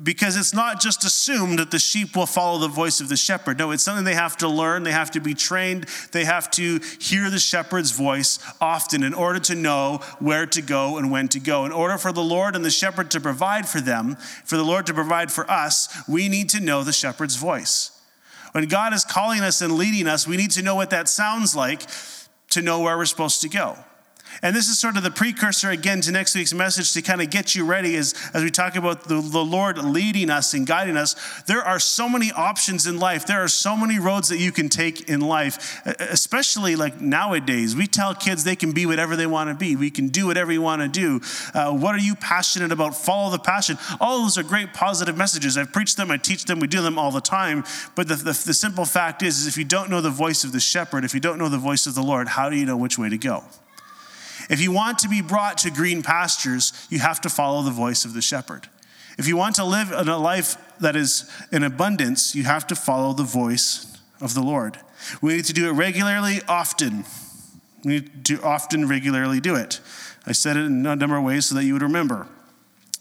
because 0.03 0.37
it's 0.37 0.55
not 0.55 0.81
just 0.81 1.05
assumed 1.05 1.59
that 1.59 1.71
the 1.71 1.79
sheep 1.79 2.17
will 2.17 2.27
follow 2.27 2.59
the 2.59 2.69
voice 2.69 3.01
of 3.01 3.09
the 3.09 3.17
shepherd. 3.17 3.59
No, 3.59 3.71
it's 3.71 3.83
something 3.83 4.05
they 4.05 4.15
have 4.15 4.37
to 4.39 4.49
learn, 4.49 4.83
they 4.83 4.93
have 4.93 5.11
to 5.13 5.21
be 5.21 5.35
trained, 5.35 5.85
they 6.13 6.25
have 6.25 6.51
to 6.53 6.81
hear 7.01 7.31
the 7.31 7.39
shepherd's 7.39 7.91
voice 7.91 8.39
often 8.61 9.03
in 9.03 9.15
order 9.15 9.39
to 9.41 9.55
know 9.55 10.01
where 10.19 10.47
to 10.47 10.63
go 10.63 10.97
and 10.97 11.11
when 11.11 11.29
to 11.29 11.41
go. 11.41 11.65
In 11.65 11.73
order 11.73 11.99
for 11.99 12.13
the 12.13 12.23
Lord 12.23 12.57
and 12.57 12.65
the 12.65 12.71
shepherd 12.71 13.11
to 13.13 13.21
provide 13.21 13.69
for 13.69 13.81
them, 13.81 14.17
for 14.45 14.57
the 14.57 14.65
Lord 14.65 14.87
to 14.87 14.95
provide 14.95 15.31
for 15.31 15.49
us, 15.51 15.89
we 16.09 16.29
need 16.29 16.49
to 16.51 16.61
know 16.61 16.83
the 16.83 16.93
shepherd's 16.93 17.37
voice. 17.37 17.91
When 18.53 18.67
God 18.67 18.93
is 18.93 19.05
calling 19.05 19.41
us 19.41 19.63
and 19.63 19.75
leading 19.75 20.07
us, 20.07 20.27
we 20.27 20.37
need 20.37 20.51
to 20.53 20.63
know 20.63 20.75
what 20.75 20.91
that 20.91 21.09
sounds 21.09 21.57
like 21.57 21.83
to 22.51 22.61
know 22.61 22.81
where 22.81 22.97
we're 22.97 23.07
supposed 23.07 23.41
to 23.43 23.49
go. 23.49 23.79
And 24.45 24.57
this 24.57 24.69
is 24.69 24.77
sort 24.77 24.97
of 24.97 25.05
the 25.05 25.11
precursor 25.11 25.71
again 25.71 26.01
to 26.01 26.11
next 26.11 26.35
week's 26.35 26.53
message 26.53 26.93
to 26.95 27.03
kind 27.03 27.23
of 27.23 27.31
get 27.31 27.55
you 27.55 27.65
ready 27.65 27.95
as, 27.95 28.13
as 28.35 28.43
we 28.43 28.51
talk 28.51 28.75
about 28.75 29.05
the, 29.05 29.21
the 29.21 29.45
Lord 29.45 29.79
leading 29.79 30.31
us 30.31 30.53
and 30.53 30.67
guiding 30.67 30.97
us. 30.97 31.15
There 31.43 31.63
are 31.63 31.79
so 31.79 32.09
many 32.09 32.33
options 32.33 32.85
in 32.85 32.99
life. 32.99 33.25
There 33.25 33.41
are 33.41 33.47
so 33.47 33.77
many 33.77 34.01
roads 34.01 34.29
that 34.31 34.39
you 34.39 34.51
can 34.51 34.69
take 34.69 35.09
in 35.09 35.21
life, 35.21 35.81
especially 35.87 36.75
like 36.75 37.01
nowadays. 37.01 37.77
We 37.77 37.87
tell 37.87 38.17
kids 38.17 38.43
they 38.43 38.57
can 38.57 38.73
be 38.73 38.85
whatever 38.85 39.15
they 39.15 39.29
want 39.29 39.49
to 39.51 39.55
be. 39.55 39.77
We 39.77 39.93
can 39.93 40.09
do 40.09 40.27
whatever 40.27 40.51
you 40.51 40.61
want 40.61 40.83
to 40.83 40.89
do. 40.89 41.21
Uh, 41.55 41.73
what 41.73 41.95
are 41.95 41.99
you 41.99 42.17
passionate 42.17 42.73
about? 42.73 42.97
Follow 42.97 43.31
the 43.31 43.39
passion. 43.39 43.79
All 44.01 44.23
those 44.23 44.37
are 44.39 44.43
great 44.43 44.75
positive 44.75 45.17
messages. 45.17 45.57
I've 45.57 45.73
preached 45.73 45.97
them, 45.97 46.11
I 46.11 46.17
teach 46.17 46.47
them, 46.47 46.59
we 46.59 46.67
do 46.67 46.83
them 46.83 46.99
all 46.99 47.13
the 47.13 47.21
time. 47.21 47.63
But 47.95 48.09
the, 48.09 48.17
the, 48.17 48.43
the 48.45 48.55
simple 48.55 48.87
fact 48.87 49.23
is, 49.23 49.43
is 49.43 49.47
if 49.47 49.57
you 49.57 49.65
don't 49.65 49.89
know 49.89 50.01
the 50.01 50.11
voice 50.11 50.43
of 50.43 50.51
the 50.51 50.61
shepherd, 50.61 51.05
if 51.05 51.15
you 51.15 51.21
don't 51.21 51.39
know 51.39 51.49
the 51.49 51.59
voice 51.59 51.87
of 51.87 51.95
the 51.95 52.03
Lord, 52.03 52.27
how 52.27 52.51
do 52.51 52.57
you 52.57 52.67
know 52.67 52.77
which 52.77 52.99
way 52.99 53.09
to 53.09 53.19
go? 53.19 53.45
If 54.53 54.61
you 54.61 54.71
want 54.71 54.99
to 54.99 55.09
be 55.09 55.23
brought 55.23 55.57
to 55.59 55.71
green 55.71 56.03
pastures, 56.03 56.87
you 56.91 56.99
have 56.99 57.23
to 57.23 57.31
follow 57.31 57.63
the 57.63 57.71
voice 57.71 58.05
of 58.05 58.13
the 58.13 58.21
shepherd. 58.21 58.69
If 59.17 59.27
you 59.27 59.35
want 59.35 59.57
to 59.57 59.65
live 59.65 59.91
in 59.93 60.09
a 60.09 60.19
life 60.19 60.59
that 60.79 60.95
is 60.95 61.25
in 61.51 61.63
abundance, 61.63 62.35
you 62.35 62.43
have 62.45 62.67
to 62.67 62.77
follow 62.77 63.15
the 63.15 63.23
voice 63.23 63.99
of 64.21 64.35
the 64.35 64.43
Lord. 64.43 64.79
We 65.23 65.37
need 65.37 65.47
to 65.47 65.55
do 65.55 65.71
it 65.71 65.73
regularly, 65.73 66.43
often. 66.47 67.07
We 67.83 67.93
need 67.93 68.27
to 68.27 68.43
often, 68.43 68.87
regularly 68.87 69.41
do 69.41 69.55
it. 69.55 69.81
I 70.27 70.33
said 70.33 70.59
it 70.59 70.67
in 70.67 70.85
a 70.85 70.97
number 70.97 71.17
of 71.17 71.25
ways 71.25 71.47
so 71.47 71.55
that 71.55 71.65
you 71.65 71.73
would 71.73 71.83
remember. 71.83 72.29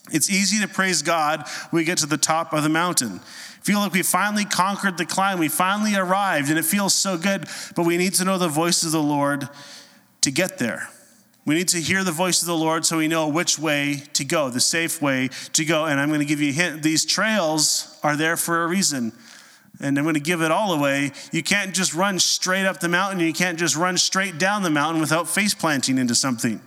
It's 0.09 0.29
easy 0.29 0.61
to 0.61 0.69
praise 0.69 1.01
God 1.01 1.45
when 1.71 1.81
we 1.81 1.83
get 1.83 1.97
to 1.97 2.05
the 2.05 2.17
top 2.17 2.53
of 2.53 2.63
the 2.63 2.69
mountain. 2.69 3.19
Feel 3.61 3.79
like 3.79 3.91
we 3.91 4.03
finally 4.03 4.45
conquered 4.45 4.97
the 4.97 5.05
climb, 5.05 5.37
we 5.37 5.49
finally 5.49 5.95
arrived, 5.95 6.49
and 6.49 6.57
it 6.57 6.63
feels 6.63 6.93
so 6.93 7.17
good, 7.17 7.45
but 7.75 7.85
we 7.85 7.97
need 7.97 8.13
to 8.13 8.23
know 8.23 8.37
the 8.37 8.47
voice 8.47 8.83
of 8.83 8.93
the 8.93 9.03
Lord 9.03 9.49
to 10.21 10.31
get 10.31 10.57
there. 10.57 10.87
We 11.43 11.55
need 11.55 11.69
to 11.69 11.81
hear 11.81 12.03
the 12.03 12.11
voice 12.11 12.41
of 12.41 12.47
the 12.47 12.55
Lord 12.55 12.85
so 12.85 12.97
we 12.97 13.07
know 13.07 13.27
which 13.27 13.57
way 13.57 14.03
to 14.13 14.23
go, 14.23 14.49
the 14.49 14.59
safe 14.59 15.01
way 15.01 15.29
to 15.53 15.65
go. 15.65 15.85
And 15.85 15.99
I'm 15.99 16.09
going 16.09 16.19
to 16.19 16.25
give 16.25 16.39
you 16.39 16.49
a 16.49 16.53
hint 16.53 16.83
these 16.83 17.03
trails 17.03 17.99
are 18.03 18.15
there 18.15 18.37
for 18.37 18.63
a 18.63 18.67
reason. 18.67 19.11
And 19.79 19.97
I'm 19.97 20.05
going 20.05 20.13
to 20.13 20.19
give 20.19 20.41
it 20.41 20.51
all 20.51 20.73
away. 20.73 21.11
You 21.31 21.41
can't 21.41 21.73
just 21.73 21.95
run 21.95 22.19
straight 22.19 22.67
up 22.67 22.79
the 22.79 22.89
mountain. 22.89 23.19
You 23.19 23.33
can't 23.33 23.57
just 23.57 23.75
run 23.75 23.97
straight 23.97 24.37
down 24.37 24.61
the 24.61 24.69
mountain 24.69 25.01
without 25.01 25.27
face 25.27 25.55
planting 25.55 25.97
into 25.97 26.13
something, 26.13 26.61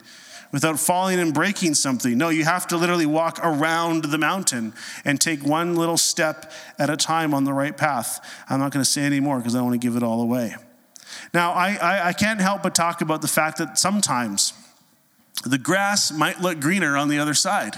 without 0.50 0.80
falling 0.80 1.20
and 1.20 1.32
breaking 1.32 1.74
something. 1.74 2.18
No, 2.18 2.30
you 2.30 2.42
have 2.42 2.66
to 2.68 2.76
literally 2.76 3.06
walk 3.06 3.38
around 3.44 4.06
the 4.06 4.18
mountain 4.18 4.74
and 5.04 5.20
take 5.20 5.44
one 5.44 5.76
little 5.76 5.96
step 5.96 6.50
at 6.76 6.90
a 6.90 6.96
time 6.96 7.32
on 7.32 7.44
the 7.44 7.52
right 7.52 7.76
path. 7.76 8.18
I'm 8.48 8.58
not 8.58 8.72
going 8.72 8.84
to 8.84 8.90
say 8.90 9.02
any 9.02 9.20
more 9.20 9.36
because 9.36 9.54
I 9.54 9.62
want 9.62 9.74
to 9.74 9.78
give 9.78 9.94
it 9.94 10.02
all 10.02 10.20
away. 10.20 10.56
Now, 11.32 11.52
I, 11.52 11.76
I, 11.76 12.08
I 12.08 12.12
can't 12.12 12.40
help 12.40 12.64
but 12.64 12.74
talk 12.74 13.00
about 13.00 13.22
the 13.22 13.28
fact 13.28 13.58
that 13.58 13.78
sometimes, 13.78 14.52
the 15.42 15.58
grass 15.58 16.12
might 16.12 16.40
look 16.40 16.60
greener 16.60 16.96
on 16.96 17.08
the 17.08 17.18
other 17.18 17.34
side. 17.34 17.74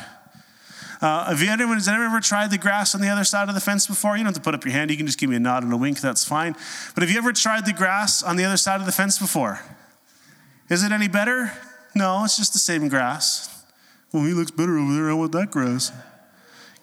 Uh, 1.01 1.27
have 1.27 1.43
you 1.43 1.51
anyone, 1.51 1.75
has 1.75 1.89
anyone 1.89 2.07
ever 2.07 2.21
tried 2.21 2.51
the 2.51 2.59
grass 2.59 2.95
on 2.95 3.01
the 3.01 3.09
other 3.09 3.25
side 3.25 3.49
of 3.49 3.55
the 3.55 3.61
fence 3.61 3.87
before? 3.87 4.17
You 4.17 4.25
don't 4.25 4.35
have 4.35 4.35
to 4.35 4.41
put 4.41 4.55
up 4.55 4.65
your 4.65 4.73
hand. 4.73 4.91
You 4.91 4.97
can 4.97 5.07
just 5.07 5.19
give 5.19 5.29
me 5.29 5.37
a 5.37 5.41
nod 5.41 5.63
and 5.63 5.73
a 5.73 5.77
wink. 5.77 6.01
That's 6.01 6.25
fine. 6.25 6.55
But 6.95 7.03
have 7.03 7.11
you 7.11 7.19
ever 7.19 7.33
tried 7.33 7.67
the 7.67 7.73
grass 7.73 8.23
on 8.23 8.37
the 8.37 8.45
other 8.45 8.57
side 8.57 8.81
of 8.81 8.87
the 8.87 8.93
fence 8.93 9.19
before? 9.19 9.61
Is 10.71 10.83
it 10.83 10.93
any 10.93 11.09
better? 11.09 11.53
No, 11.95 12.25
it's 12.25 12.37
just 12.37 12.53
the 12.53 12.59
same 12.59 12.89
grass. 12.89 13.65
Well, 14.13 14.25
he 14.25 14.33
looks 14.33 14.51
better 14.51 14.79
over 14.79 14.95
there. 14.95 15.11
I 15.11 15.15
want 15.15 15.33
that 15.33 15.51
grass 15.51 15.93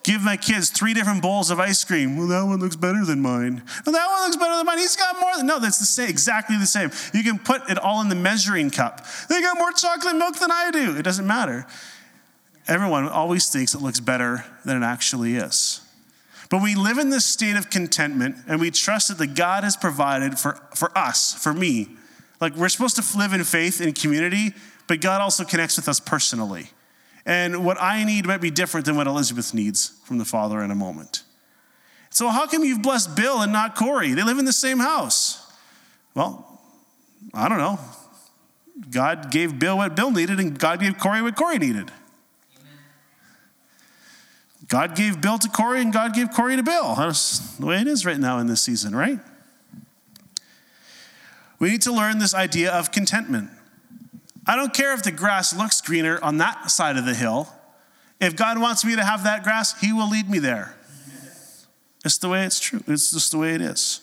give 0.04 0.22
my 0.22 0.38
kids 0.38 0.70
three 0.70 0.94
different 0.94 1.22
bowls 1.22 1.50
of 1.50 1.60
ice 1.60 1.84
cream. 1.84 2.18
Well, 2.18 2.28
that 2.28 2.44
one 2.44 2.60
looks 2.60 2.76
better 2.76 3.04
than 3.06 3.22
mine. 3.22 3.64
Well, 3.86 3.94
that 3.94 4.08
one 4.08 4.22
looks 4.24 4.36
better 4.36 4.58
than 4.58 4.66
mine. 4.66 4.78
He's 4.78 4.96
got 4.96 5.20
more 5.20 5.36
than, 5.38 5.48
no, 5.48 5.60
that's 5.60 5.80
the 5.80 5.86
same, 5.86 6.10
exactly 6.10 6.58
the 6.58 6.66
same. 6.66 6.92
You 7.14 7.24
can 7.24 7.40
put 7.40 7.70
it 7.70 7.78
all 7.78 8.02
in 8.02 8.10
the 8.10 8.16
measuring 8.16 8.70
cup. 8.70 9.06
They 9.30 9.42
got 9.42 9.58
more 9.58 9.72
chocolate 9.72 10.16
milk 10.16 10.40
than 10.40 10.52
I 10.52 10.72
do. 10.72 10.98
It 10.98 11.04
doesn't 11.04 11.26
matter. 11.26 11.66
Everyone 12.68 13.08
always 13.08 13.50
thinks 13.50 13.74
it 13.74 13.82
looks 13.82 14.00
better 14.00 14.46
than 14.66 14.82
it 14.82 14.86
actually 14.86 15.36
is. 15.36 15.82
But 16.50 16.62
we 16.62 16.76
live 16.76 16.98
in 16.98 17.10
this 17.10 17.26
state 17.26 17.56
of 17.56 17.70
contentment 17.70 18.36
and 18.48 18.62
we 18.62 18.72
trust 18.72 19.08
that 19.08 19.18
the 19.18 19.28
God 19.28 19.64
has 19.64 19.76
provided 19.76 20.38
for, 20.38 20.62
for 20.76 20.96
us, 20.98 21.34
for 21.34 21.54
me. 21.54 21.90
Like 22.40 22.56
we're 22.56 22.70
supposed 22.70 22.96
to 22.98 23.18
live 23.18 23.34
in 23.34 23.44
faith 23.44 23.82
in 23.82 23.94
community, 23.94 24.54
but 24.88 25.02
God 25.02 25.22
also 25.22 25.46
connects 25.46 25.78
with 25.78 25.88
us 25.88 26.00
personally. 26.00 26.70
And 27.26 27.66
what 27.66 27.82
I 27.82 28.04
need 28.04 28.26
might 28.26 28.42
be 28.42 28.52
different 28.52 28.86
than 28.86 28.96
what 28.96 29.08
Elizabeth 29.08 29.54
needs 29.54 30.00
from 30.04 30.18
the 30.18 30.26
Father 30.26 30.62
in 30.62 30.72
a 30.72 30.76
moment. 30.76 31.24
So, 32.10 32.30
how 32.30 32.46
come 32.48 32.64
you've 32.64 32.82
blessed 32.82 33.16
Bill 33.16 33.42
and 33.42 33.52
not 33.52 33.76
Corey? 33.76 34.14
They 34.14 34.24
live 34.24 34.38
in 34.38 34.46
the 34.46 34.54
same 34.54 34.80
house. 34.80 35.52
Well, 36.14 36.62
I 37.34 37.50
don't 37.50 37.58
know. 37.58 37.80
God 38.92 39.32
gave 39.32 39.58
Bill 39.58 39.78
what 39.78 39.96
Bill 39.96 40.12
needed, 40.12 40.40
and 40.40 40.58
God 40.58 40.80
gave 40.80 40.98
Corey 40.98 41.22
what 41.22 41.36
Corey 41.36 41.58
needed. 41.58 41.92
God 44.68 44.96
gave 44.96 45.22
Bill 45.22 45.38
to 45.38 45.50
Corey, 45.50 45.82
and 45.82 45.94
God 45.94 46.14
gave 46.14 46.32
Corey 46.32 46.56
to 46.56 46.64
Bill. 46.64 46.96
That's 46.96 47.58
the 47.58 47.66
way 47.66 47.82
it 47.82 47.88
is 47.88 48.06
right 48.06 48.20
now 48.20 48.40
in 48.40 48.48
this 48.48 48.62
season, 48.62 48.96
right? 48.96 49.20
We 51.60 51.70
need 51.70 51.82
to 51.84 51.94
learn 51.94 52.20
this 52.20 52.34
idea 52.34 52.72
of 52.72 52.92
contentment. 52.92 53.50
I 54.46 54.56
don't 54.56 54.74
care 54.74 54.94
if 54.94 55.04
the 55.04 55.12
grass 55.12 55.56
looks 55.56 55.80
greener 55.82 56.20
on 56.22 56.38
that 56.38 56.70
side 56.70 56.98
of 56.98 57.06
the 57.06 57.14
hill. 57.14 57.48
If 58.20 58.36
God 58.36 58.60
wants 58.60 58.84
me 58.84 58.96
to 58.96 59.04
have 59.04 59.24
that 59.24 59.44
grass, 59.44 59.80
He 59.80 59.94
will 59.94 60.10
lead 60.10 60.30
me 60.30 60.40
there. 60.40 60.76
It's 62.06 62.18
the 62.18 62.30
way 62.30 62.44
it's 62.44 62.60
true. 62.60 62.84
It's 62.88 63.12
just 63.12 63.32
the 63.32 63.38
way 63.38 63.54
it 63.54 63.62
is. 63.62 64.02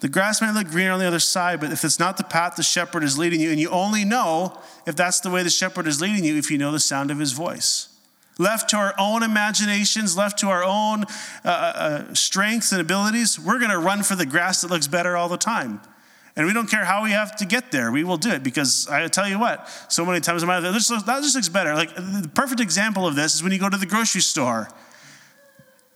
The 0.00 0.08
grass 0.08 0.42
may 0.42 0.52
look 0.52 0.68
greener 0.68 0.92
on 0.92 0.98
the 0.98 1.06
other 1.06 1.18
side, 1.18 1.60
but 1.60 1.72
if 1.72 1.82
it's 1.82 1.98
not 1.98 2.18
the 2.18 2.24
path 2.24 2.56
the 2.56 2.62
shepherd 2.62 3.04
is 3.04 3.16
leading 3.16 3.40
you, 3.40 3.50
and 3.50 3.58
you 3.58 3.70
only 3.70 4.04
know 4.04 4.58
if 4.86 4.96
that's 4.96 5.20
the 5.20 5.30
way 5.30 5.42
the 5.42 5.48
shepherd 5.48 5.86
is 5.86 6.00
leading 6.00 6.24
you 6.24 6.36
if 6.36 6.50
you 6.50 6.58
know 6.58 6.72
the 6.72 6.80
sound 6.80 7.10
of 7.10 7.18
his 7.18 7.32
voice. 7.32 7.88
Left 8.36 8.68
to 8.70 8.76
our 8.76 8.94
own 8.98 9.22
imaginations, 9.22 10.14
left 10.14 10.38
to 10.40 10.48
our 10.48 10.62
own 10.62 11.04
uh, 11.44 11.48
uh, 11.48 11.48
uh 11.48 12.14
strengths 12.14 12.72
and 12.72 12.80
abilities, 12.80 13.38
we're 13.38 13.58
going 13.58 13.70
to 13.70 13.78
run 13.78 14.02
for 14.02 14.16
the 14.16 14.26
grass 14.26 14.60
that 14.60 14.70
looks 14.70 14.88
better 14.88 15.16
all 15.16 15.28
the 15.28 15.38
time. 15.38 15.80
And 16.36 16.46
we 16.46 16.52
don't 16.52 16.68
care 16.68 16.84
how 16.84 17.04
we 17.04 17.12
have 17.12 17.36
to 17.36 17.44
get 17.44 17.70
there. 17.70 17.92
We 17.92 18.02
will 18.02 18.16
do 18.16 18.30
it 18.30 18.42
because 18.42 18.88
I 18.88 19.06
tell 19.06 19.28
you 19.28 19.38
what, 19.38 19.68
so 19.88 20.04
many 20.04 20.20
times 20.20 20.42
in 20.42 20.48
my 20.48 20.58
life, 20.58 20.64
that 20.64 20.72
just 21.22 21.34
looks 21.36 21.48
better. 21.48 21.74
Like 21.74 21.94
the 21.94 22.30
perfect 22.34 22.60
example 22.60 23.06
of 23.06 23.14
this 23.14 23.34
is 23.34 23.42
when 23.42 23.52
you 23.52 23.58
go 23.58 23.68
to 23.68 23.76
the 23.76 23.86
grocery 23.86 24.20
store 24.20 24.68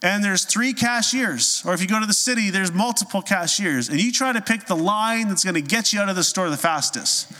and 0.01 0.23
there's 0.23 0.45
three 0.45 0.73
cashiers, 0.73 1.65
or 1.67 1.75
if 1.75 1.81
you 1.81 1.89
go 1.89 1.99
to 1.99 2.07
the 2.07 2.13
city, 2.13 2.51
there's 2.51 2.71
multiple 2.71 3.21
cashiers, 3.21 3.89
and 3.89 4.01
you 4.01 4.13
try 4.13 4.33
to 4.33 4.41
pick 4.41 4.67
the 4.67 4.77
line 4.77 5.27
that's 5.27 5.43
going 5.43 5.55
to 5.55 5.61
get 5.61 5.93
you 5.93 6.01
out 6.01 6.09
of 6.09 6.15
the 6.15 6.23
store 6.23 6.49
the 6.51 6.57
fastest. 6.57 7.33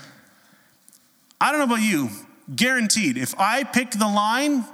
I 1.41 1.53
don't 1.53 1.61
know 1.61 1.73
about 1.73 1.85
you, 1.85 2.09
guaranteed, 2.57 3.17
if 3.17 3.33
I 3.39 3.63
pick 3.63 3.93
the 3.93 4.09
line, 4.09 4.65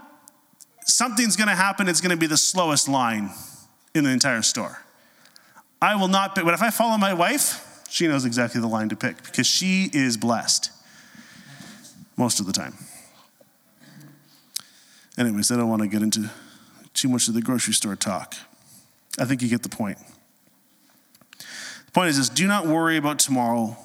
something's 0.86 1.36
going 1.36 1.48
to 1.48 1.54
happen. 1.54 1.86
It's 1.86 2.00
going 2.00 2.10
to 2.10 2.16
be 2.16 2.26
the 2.26 2.38
slowest 2.38 2.88
line 2.88 3.28
in 3.94 4.04
the 4.04 4.10
entire 4.10 4.40
store. 4.40 4.80
I 5.82 5.94
will 5.96 6.08
not 6.08 6.34
pick, 6.34 6.44
but 6.44 6.54
if 6.54 6.62
I 6.62 6.70
follow 6.70 6.96
my 6.96 7.12
wife, 7.12 7.73
she 7.94 8.08
knows 8.08 8.24
exactly 8.24 8.60
the 8.60 8.66
line 8.66 8.88
to 8.88 8.96
pick 8.96 9.22
because 9.22 9.46
she 9.46 9.88
is 9.92 10.16
blessed 10.16 10.72
most 12.16 12.40
of 12.40 12.46
the 12.46 12.52
time. 12.52 12.74
Anyways, 15.16 15.52
I 15.52 15.56
don't 15.56 15.68
want 15.68 15.82
to 15.82 15.86
get 15.86 16.02
into 16.02 16.28
too 16.92 17.08
much 17.08 17.28
of 17.28 17.34
the 17.34 17.40
grocery 17.40 17.72
store 17.72 17.94
talk. 17.94 18.34
I 19.16 19.26
think 19.26 19.42
you 19.42 19.48
get 19.48 19.62
the 19.62 19.68
point. 19.68 19.98
The 21.38 21.92
point 21.92 22.08
is 22.08 22.16
this 22.16 22.28
do 22.28 22.48
not 22.48 22.66
worry 22.66 22.96
about 22.96 23.20
tomorrow. 23.20 23.76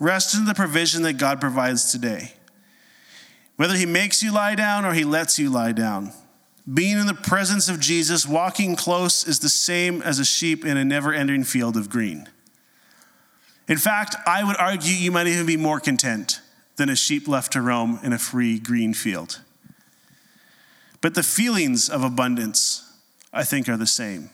Rest 0.00 0.34
in 0.34 0.46
the 0.46 0.54
provision 0.54 1.04
that 1.04 1.18
God 1.18 1.40
provides 1.40 1.92
today. 1.92 2.32
Whether 3.54 3.76
He 3.76 3.86
makes 3.86 4.24
you 4.24 4.34
lie 4.34 4.56
down 4.56 4.84
or 4.84 4.92
He 4.92 5.04
lets 5.04 5.38
you 5.38 5.50
lie 5.50 5.70
down, 5.70 6.12
being 6.74 6.98
in 6.98 7.06
the 7.06 7.14
presence 7.14 7.68
of 7.68 7.78
Jesus, 7.78 8.26
walking 8.26 8.74
close, 8.74 9.24
is 9.24 9.38
the 9.38 9.48
same 9.48 10.02
as 10.02 10.18
a 10.18 10.24
sheep 10.24 10.66
in 10.66 10.76
a 10.76 10.84
never 10.84 11.12
ending 11.12 11.44
field 11.44 11.76
of 11.76 11.88
green. 11.88 12.28
In 13.68 13.76
fact, 13.76 14.16
I 14.26 14.42
would 14.42 14.56
argue 14.56 14.94
you 14.94 15.12
might 15.12 15.26
even 15.26 15.44
be 15.44 15.58
more 15.58 15.78
content 15.78 16.40
than 16.76 16.88
a 16.88 16.96
sheep 16.96 17.28
left 17.28 17.52
to 17.52 17.60
roam 17.60 18.00
in 18.02 18.12
a 18.14 18.18
free 18.18 18.58
green 18.58 18.94
field. 18.94 19.42
But 21.00 21.14
the 21.14 21.22
feelings 21.22 21.88
of 21.88 22.02
abundance, 22.02 22.90
I 23.32 23.44
think, 23.44 23.68
are 23.68 23.76
the 23.76 23.86
same. 23.86 24.30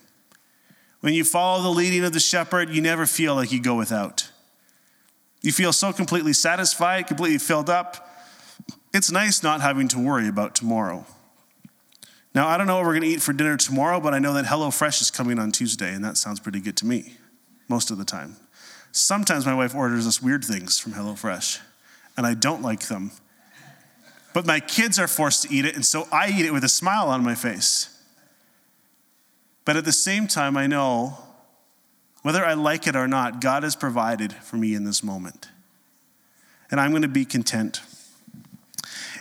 When 1.00 1.14
you 1.14 1.24
follow 1.24 1.62
the 1.62 1.68
leading 1.68 2.04
of 2.04 2.12
the 2.12 2.20
shepherd, 2.20 2.70
you 2.70 2.80
never 2.80 3.06
feel 3.06 3.34
like 3.34 3.52
you 3.52 3.60
go 3.60 3.74
without. 3.74 4.30
You 5.42 5.52
feel 5.52 5.72
so 5.72 5.92
completely 5.92 6.32
satisfied, 6.32 7.06
completely 7.06 7.38
filled 7.38 7.68
up. 7.68 8.08
It's 8.94 9.10
nice 9.10 9.42
not 9.42 9.60
having 9.60 9.88
to 9.88 9.98
worry 9.98 10.28
about 10.28 10.54
tomorrow. 10.54 11.04
Now, 12.34 12.48
I 12.48 12.56
don't 12.56 12.66
know 12.66 12.76
what 12.76 12.84
we're 12.84 12.92
going 12.92 13.02
to 13.02 13.08
eat 13.08 13.22
for 13.22 13.32
dinner 13.32 13.56
tomorrow, 13.56 14.00
but 14.00 14.14
I 14.14 14.18
know 14.18 14.32
that 14.34 14.46
HelloFresh 14.46 15.02
is 15.02 15.10
coming 15.10 15.38
on 15.38 15.52
Tuesday, 15.52 15.92
and 15.92 16.04
that 16.04 16.16
sounds 16.16 16.40
pretty 16.40 16.60
good 16.60 16.76
to 16.78 16.86
me 16.86 17.16
most 17.68 17.90
of 17.90 17.98
the 17.98 18.04
time. 18.04 18.36
Sometimes 18.96 19.44
my 19.44 19.56
wife 19.56 19.74
orders 19.74 20.06
us 20.06 20.22
weird 20.22 20.44
things 20.44 20.78
from 20.78 20.92
HelloFresh, 20.92 21.58
and 22.16 22.24
I 22.24 22.34
don't 22.34 22.62
like 22.62 22.86
them. 22.86 23.10
But 24.32 24.46
my 24.46 24.60
kids 24.60 25.00
are 25.00 25.08
forced 25.08 25.42
to 25.42 25.52
eat 25.52 25.64
it, 25.64 25.74
and 25.74 25.84
so 25.84 26.06
I 26.12 26.28
eat 26.28 26.46
it 26.46 26.52
with 26.52 26.62
a 26.62 26.68
smile 26.68 27.08
on 27.08 27.24
my 27.24 27.34
face. 27.34 27.88
But 29.64 29.76
at 29.76 29.84
the 29.84 29.90
same 29.90 30.28
time, 30.28 30.56
I 30.56 30.68
know 30.68 31.18
whether 32.22 32.44
I 32.44 32.54
like 32.54 32.86
it 32.86 32.94
or 32.94 33.08
not, 33.08 33.40
God 33.40 33.64
has 33.64 33.74
provided 33.74 34.32
for 34.32 34.56
me 34.56 34.76
in 34.76 34.84
this 34.84 35.02
moment. 35.02 35.48
And 36.70 36.80
I'm 36.80 36.90
going 36.92 37.02
to 37.02 37.08
be 37.08 37.24
content. 37.24 37.80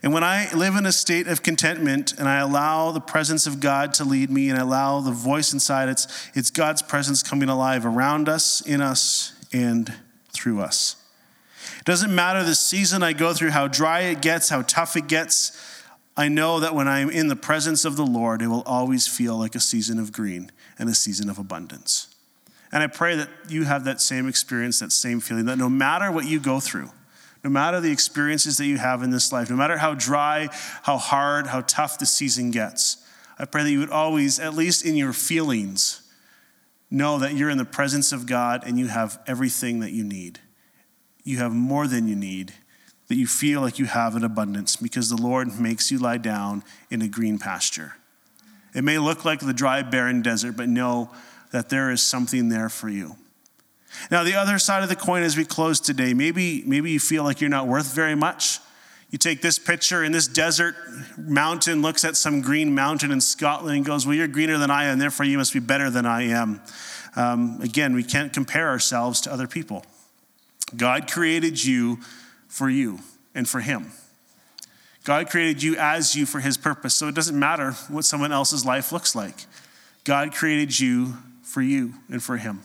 And 0.04 0.14
when 0.14 0.24
I 0.24 0.54
live 0.54 0.76
in 0.76 0.86
a 0.86 0.92
state 0.92 1.28
of 1.28 1.42
contentment 1.42 2.14
and 2.20 2.30
I 2.30 2.38
allow 2.38 2.92
the 2.92 3.02
presence 3.02 3.48
of 3.48 3.60
God 3.60 3.96
to 3.96 4.04
lead 4.04 4.30
me 4.30 4.50
and 4.50 4.60
I 4.60 4.62
allow 4.62 5.02
the 5.02 5.12
voice 5.12 5.52
inside, 5.52 5.90
it's, 5.90 6.30
it's 6.36 6.52
God's 6.52 6.84
presence 6.84 7.24
coming 7.24 7.50
alive 7.50 7.88
around 7.88 8.30
us, 8.30 8.62
in 8.62 8.80
us, 8.80 9.33
and 9.54 9.94
through 10.32 10.62
us. 10.62 10.96
It 11.80 11.86
doesn't 11.86 12.14
matter 12.14 12.44
the 12.44 12.56
season 12.56 13.04
I 13.04 13.14
go 13.14 13.34
through, 13.34 13.52
how 13.52 13.68
dry 13.68 14.02
it 14.02 14.22
gets, 14.22 14.50
how 14.50 14.64
tough 14.64 14.98
it 14.98 15.08
gets. 15.08 15.58
I 16.18 16.28
know 16.28 16.60
that 16.60 16.76
when 16.76 16.88
I'm 16.88 17.10
in 17.10 17.28
the 17.28 17.36
presence 17.36 17.86
of 17.86 17.96
the 17.96 18.06
Lord, 18.06 18.42
it 18.42 18.48
will 18.48 18.64
always 18.64 19.08
feel 19.08 19.38
like 19.38 19.56
a 19.56 19.60
season 19.60 20.00
of 20.00 20.12
green 20.12 20.52
and 20.78 20.90
a 20.90 20.94
season 20.94 21.30
of 21.30 21.40
abundance. 21.40 22.14
And 22.72 22.84
I 22.84 22.88
pray 22.88 23.16
that 23.16 23.30
you 23.50 23.64
have 23.64 23.84
that 23.86 24.02
same 24.02 24.28
experience, 24.28 24.80
that 24.80 24.92
same 24.92 25.20
feeling, 25.20 25.46
that 25.46 25.58
no 25.58 25.70
matter 25.70 26.12
what 26.12 26.26
you 26.26 26.40
go 26.40 26.60
through, 26.60 26.90
no 27.44 27.50
matter 27.50 27.80
the 27.80 27.92
experiences 27.92 28.58
that 28.58 28.66
you 28.66 28.78
have 28.78 29.04
in 29.04 29.12
this 29.12 29.32
life, 29.32 29.50
no 29.50 29.56
matter 29.56 29.78
how 29.78 29.94
dry, 29.94 30.50
how 30.84 30.98
hard, 30.98 31.48
how 31.48 31.62
tough 31.62 32.00
the 32.00 32.06
season 32.06 32.52
gets, 32.52 32.98
I 33.38 33.46
pray 33.46 33.64
that 33.64 33.72
you 33.72 33.80
would 33.80 33.90
always, 33.90 34.40
at 34.40 34.54
least 34.54 34.86
in 34.86 34.96
your 34.96 35.14
feelings, 35.14 36.03
know 36.94 37.18
that 37.18 37.34
you're 37.34 37.50
in 37.50 37.58
the 37.58 37.66
presence 37.66 38.12
of 38.12 38.28
God 38.28 38.64
and 38.66 38.78
you 38.78 38.88
have 38.88 39.20
everything 39.26 39.80
that 39.80 39.92
you 39.92 40.04
need. 40.04 40.40
You 41.24 41.40
have 41.40 41.52
more 41.52 41.88
than 41.88 42.08
you 42.08 42.16
need, 42.16 42.54
that 43.08 43.16
you 43.16 43.26
feel 43.26 43.62
like 43.62 43.80
you 43.80 43.86
have 43.86 44.16
in 44.16 44.24
abundance 44.24 44.76
because 44.76 45.10
the 45.10 45.18
Lord 45.18 45.60
makes 45.60 45.92
you 45.92 45.98
lie 45.98 46.20
down 46.20 46.64
in 46.92 47.02
a 47.02 47.08
green 47.08 47.40
pasture. 47.40 47.96
It 48.76 48.84
may 48.84 49.00
look 49.00 49.26
like 49.26 49.40
the 49.40 49.54
dry, 49.54 49.82
barren 49.82 50.22
desert, 50.22 50.56
but 50.56 50.70
know 50.70 51.12
that 51.52 51.70
there 51.70 51.92
is 51.92 52.02
something 52.02 52.50
there 52.50 52.70
for 52.70 52.90
you. 52.90 53.16
Now, 54.10 54.24
the 54.24 54.36
other 54.36 54.60
side 54.60 54.84
of 54.84 54.90
the 54.90 54.96
coin 54.96 55.24
as 55.24 55.36
we 55.36 55.46
close 55.46 55.80
today, 55.80 56.14
maybe, 56.14 56.64
maybe 56.66 56.92
you 56.92 57.00
feel 57.00 57.24
like 57.24 57.42
you're 57.42 57.50
not 57.50 57.68
worth 57.68 57.94
very 57.94 58.16
much. 58.16 58.60
You 59.14 59.20
take 59.20 59.44
this 59.44 59.60
picture, 59.60 60.02
and 60.02 60.14
this 60.14 60.28
desert 60.28 60.76
mountain 61.20 61.84
looks 61.84 62.04
at 62.04 62.18
some 62.18 62.42
green 62.42 62.74
mountain 62.74 63.12
in 63.12 63.22
Scotland 63.22 63.78
and 63.78 63.86
goes, 63.86 64.08
Well, 64.08 64.16
you're 64.16 64.28
greener 64.28 64.58
than 64.58 64.72
I 64.72 64.86
am, 64.86 64.98
therefore 64.98 65.28
you 65.28 65.38
must 65.38 65.54
be 65.54 65.60
better 65.60 65.92
than 65.92 66.08
I 66.08 66.24
am. 66.24 66.60
Um, 67.16 67.60
again, 67.62 67.94
we 67.94 68.02
can't 68.04 68.34
compare 68.34 68.68
ourselves 68.70 69.22
to 69.22 69.32
other 69.32 69.46
people. 69.46 69.86
God 70.76 71.12
created 71.12 71.64
you 71.64 72.00
for 72.48 72.72
you 72.72 73.02
and 73.36 73.48
for 73.48 73.60
Him. 73.60 73.92
God 75.04 75.30
created 75.30 75.62
you 75.62 75.76
as 75.78 76.16
you 76.16 76.26
for 76.26 76.40
His 76.40 76.58
purpose, 76.58 76.96
so 76.96 77.08
it 77.08 77.14
doesn't 77.14 77.38
matter 77.38 77.74
what 77.90 78.06
someone 78.06 78.32
else's 78.32 78.66
life 78.66 78.92
looks 78.92 79.14
like. 79.14 79.46
God 80.06 80.34
created 80.34 80.80
you 80.80 81.18
for 81.44 81.62
you 81.62 81.94
and 82.10 82.24
for 82.24 82.38
Him. 82.38 82.62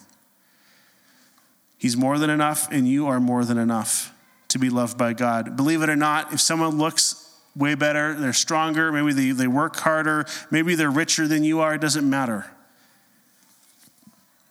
He's 1.77 1.95
more 1.95 2.19
than 2.19 2.31
enough, 2.31 2.73
and 2.73 2.89
you 2.89 3.07
are 3.07 3.21
more 3.21 3.45
than 3.45 3.59
enough 3.59 4.15
to 4.49 4.59
be 4.59 4.71
loved 4.71 4.97
by 4.97 5.13
God. 5.13 5.57
Believe 5.57 5.83
it 5.83 5.91
or 5.91 5.97
not, 5.97 6.33
if 6.33 6.41
someone 6.41 6.79
looks 6.79 7.25
way 7.55 7.75
better, 7.75 8.15
they're 8.15 8.33
stronger, 8.33 8.93
maybe 8.93 9.13
they, 9.13 9.31
they 9.33 9.47
work 9.47 9.77
harder, 9.77 10.27
maybe 10.51 10.75
they're 10.75 10.91
richer 10.91 11.27
than 11.27 11.45
you 11.45 11.61
are, 11.61 11.75
it 11.75 11.81
doesn't 11.81 12.09
matter. 12.09 12.47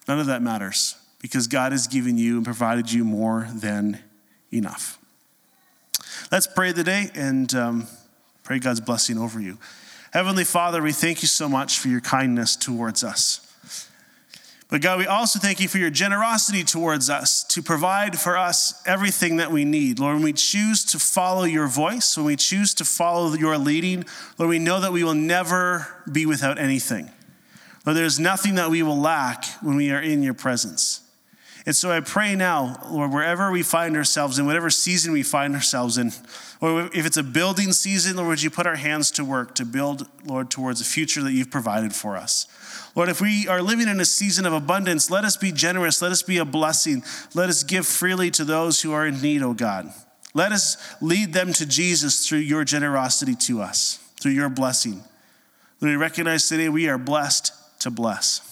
None 0.07 0.19
of 0.19 0.27
that 0.27 0.41
matters 0.41 0.95
because 1.21 1.47
God 1.47 1.71
has 1.71 1.87
given 1.87 2.17
you 2.17 2.37
and 2.37 2.45
provided 2.45 2.91
you 2.91 3.03
more 3.03 3.47
than 3.53 3.99
enough. 4.51 4.99
Let's 6.31 6.47
pray 6.47 6.73
today 6.73 7.09
and 7.15 7.53
um, 7.55 7.87
pray 8.43 8.59
God's 8.59 8.81
blessing 8.81 9.17
over 9.17 9.39
you. 9.39 9.57
Heavenly 10.11 10.43
Father, 10.43 10.81
we 10.81 10.93
thank 10.93 11.21
you 11.21 11.27
so 11.27 11.49
much 11.49 11.79
for 11.79 11.89
your 11.89 12.01
kindness 12.01 12.55
towards 12.55 13.03
us. 13.03 13.46
But 14.69 14.81
God, 14.81 14.99
we 14.99 15.05
also 15.05 15.39
thank 15.39 15.61
you 15.61 15.69
for 15.69 15.77
your 15.77 15.89
generosity 15.89 16.63
towards 16.63 17.09
us 17.09 17.43
to 17.45 17.61
provide 17.61 18.19
for 18.19 18.37
us 18.37 18.81
everything 18.85 19.37
that 19.37 19.49
we 19.49 19.63
need. 19.63 19.97
Lord, 19.97 20.15
when 20.15 20.23
we 20.23 20.33
choose 20.33 20.83
to 20.85 20.99
follow 20.99 21.45
your 21.45 21.67
voice, 21.67 22.17
when 22.17 22.25
we 22.25 22.35
choose 22.35 22.73
to 22.75 22.85
follow 22.85 23.33
your 23.33 23.57
leading, 23.57 24.03
Lord, 24.37 24.49
we 24.49 24.59
know 24.59 24.81
that 24.81 24.91
we 24.91 25.05
will 25.05 25.13
never 25.13 26.03
be 26.11 26.25
without 26.25 26.59
anything. 26.59 27.09
Lord, 27.85 27.95
there's 27.95 28.19
nothing 28.19 28.55
that 28.55 28.69
we 28.69 28.83
will 28.83 28.99
lack 28.99 29.45
when 29.61 29.77
we 29.77 29.89
are 29.91 30.01
in 30.01 30.21
your 30.21 30.33
presence. 30.33 30.99
And 31.67 31.75
so 31.75 31.91
I 31.91 31.99
pray 31.99 32.33
now, 32.33 32.79
Lord, 32.89 33.11
wherever 33.11 33.51
we 33.51 33.61
find 33.61 33.97
ourselves 33.97 34.39
in, 34.39 34.45
whatever 34.45 34.69
season 34.69 35.11
we 35.11 35.21
find 35.21 35.53
ourselves 35.53 35.97
in, 35.97 36.13
or 36.61 36.89
if 36.93 37.05
it's 37.05 37.17
a 37.17 37.23
building 37.23 37.73
season, 37.73 38.15
Lord, 38.15 38.29
would 38.29 38.41
you 38.41 38.49
put 38.49 38.65
our 38.65 38.77
hands 38.77 39.11
to 39.11 39.25
work 39.25 39.53
to 39.55 39.65
build, 39.65 40.07
Lord, 40.23 40.49
towards 40.49 40.79
a 40.79 40.85
future 40.85 41.21
that 41.23 41.33
you've 41.33 41.51
provided 41.51 41.93
for 41.93 42.15
us? 42.15 42.47
Lord, 42.95 43.09
if 43.09 43.19
we 43.19 43.49
are 43.49 43.61
living 43.61 43.89
in 43.89 43.99
a 43.99 44.05
season 44.05 44.45
of 44.45 44.53
abundance, 44.53 45.11
let 45.11 45.25
us 45.25 45.35
be 45.35 45.51
generous. 45.51 46.01
Let 46.01 46.13
us 46.13 46.23
be 46.23 46.37
a 46.37 46.45
blessing. 46.45 47.03
Let 47.35 47.49
us 47.49 47.63
give 47.63 47.85
freely 47.85 48.31
to 48.31 48.45
those 48.45 48.81
who 48.81 48.93
are 48.93 49.05
in 49.05 49.21
need, 49.21 49.43
O 49.43 49.49
oh 49.49 49.53
God. 49.53 49.91
Let 50.33 50.53
us 50.53 50.77
lead 51.01 51.33
them 51.33 51.51
to 51.51 51.65
Jesus 51.65 52.25
through 52.25 52.39
your 52.39 52.63
generosity 52.63 53.35
to 53.35 53.61
us, 53.61 53.99
through 54.21 54.31
your 54.31 54.49
blessing. 54.49 55.03
Lord, 55.81 55.91
we 55.91 55.95
recognize 55.97 56.47
today 56.47 56.69
we 56.69 56.87
are 56.87 56.97
blessed 56.97 57.51
to 57.81 57.91
bless. 57.91 58.46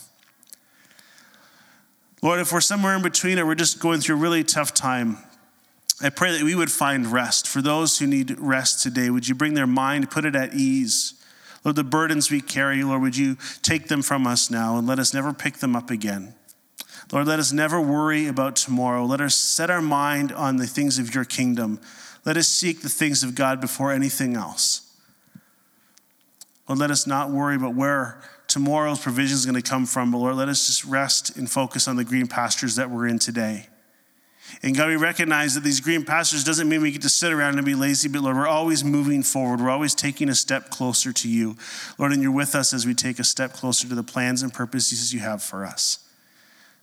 Lord, 2.26 2.40
if 2.40 2.52
we're 2.52 2.60
somewhere 2.60 2.96
in 2.96 3.04
between 3.04 3.38
or 3.38 3.46
we're 3.46 3.54
just 3.54 3.80
going 3.80 4.02
through 4.02 4.16
a 4.16 4.20
really 4.20 4.44
tough 4.44 4.74
time, 4.74 5.20
I 6.02 6.10
pray 6.10 6.32
that 6.32 6.42
we 6.42 6.56
would 6.56 6.72
find 6.72 7.06
rest. 7.06 7.48
For 7.48 7.62
those 7.62 8.00
who 8.00 8.08
need 8.08 8.40
rest 8.40 8.82
today, 8.82 9.12
would 9.12 9.28
you 9.28 9.36
bring 9.36 9.54
their 9.54 9.68
mind, 9.68 10.10
put 10.10 10.26
it 10.26 10.36
at 10.36 10.56
ease? 10.56 11.24
Lord, 11.64 11.76
the 11.76 11.84
burdens 11.84 12.32
we 12.32 12.42
carry, 12.42 12.84
Lord, 12.84 13.04
would 13.04 13.16
you 13.16 13.38
take 13.62 13.90
them 13.90 14.02
from 14.02 14.26
us 14.26 14.50
now 14.50 14.76
and 14.76 14.88
let 14.88 14.98
us 14.98 15.14
never 15.14 15.34
pick 15.34 15.58
them 15.58 15.76
up 15.76 15.92
again. 15.92 16.34
Lord, 17.12 17.28
let 17.28 17.38
us 17.38 17.52
never 17.52 17.80
worry 17.80 18.26
about 18.26 18.56
tomorrow. 18.56 19.06
Let 19.06 19.22
us 19.22 19.36
set 19.36 19.70
our 19.70 19.80
mind 19.80 20.32
on 20.32 20.58
the 20.58 20.66
things 20.66 20.98
of 20.98 21.14
your 21.14 21.26
kingdom. 21.26 21.80
Let 22.26 22.38
us 22.38 22.48
seek 22.48 22.82
the 22.82 22.90
things 22.90 23.22
of 23.22 23.36
God 23.36 23.62
before 23.62 23.92
anything 23.92 24.36
else. 24.36 24.92
Lord, 26.68 26.80
let 26.80 26.90
us 26.90 27.06
not 27.06 27.30
worry 27.30 27.56
about 27.56 27.76
where 27.76 28.20
tomorrow's 28.56 29.02
provision 29.02 29.36
is 29.36 29.46
going 29.46 29.62
to 29.62 29.70
come 29.70 29.86
from, 29.86 30.12
but 30.12 30.20
Lord, 30.20 30.38
let 30.38 30.48
us 30.48 30.68
just 30.68 30.86
rest 30.86 31.36
and 31.36 31.52
focus 31.52 31.90
on 31.90 31.98
the 31.98 32.06
green 32.06 32.26
pastures 32.26 32.78
that 32.78 32.90
we're 32.90 33.06
in 33.06 33.20
today. 33.20 33.68
And 34.64 34.74
God, 34.74 34.88
we 34.88 34.96
recognize 34.96 35.56
that 35.56 35.64
these 35.66 35.82
green 35.82 36.06
pastures 36.06 36.46
doesn't 36.46 36.70
mean 36.70 36.82
we 36.82 36.92
get 36.92 37.02
to 37.02 37.10
sit 37.10 37.34
around 37.34 37.58
and 37.58 37.66
be 37.66 37.76
lazy, 37.76 38.08
but 38.08 38.22
Lord, 38.22 38.38
we're 38.38 38.48
always 38.48 38.82
moving 38.82 39.24
forward. 39.24 39.60
We're 39.60 39.72
always 39.72 39.94
taking 39.94 40.30
a 40.30 40.36
step 40.36 40.70
closer 40.70 41.12
to 41.12 41.28
you. 41.28 41.58
Lord, 41.98 42.14
and 42.14 42.22
you're 42.22 42.32
with 42.32 42.56
us 42.56 42.74
as 42.74 42.86
we 42.86 42.94
take 42.94 43.20
a 43.20 43.26
step 43.26 43.52
closer 43.52 43.90
to 43.90 43.96
the 43.96 44.04
plans 44.04 44.42
and 44.42 44.54
purposes 44.54 45.14
you 45.14 45.20
have 45.20 45.44
for 45.44 45.66
us. 45.66 46.08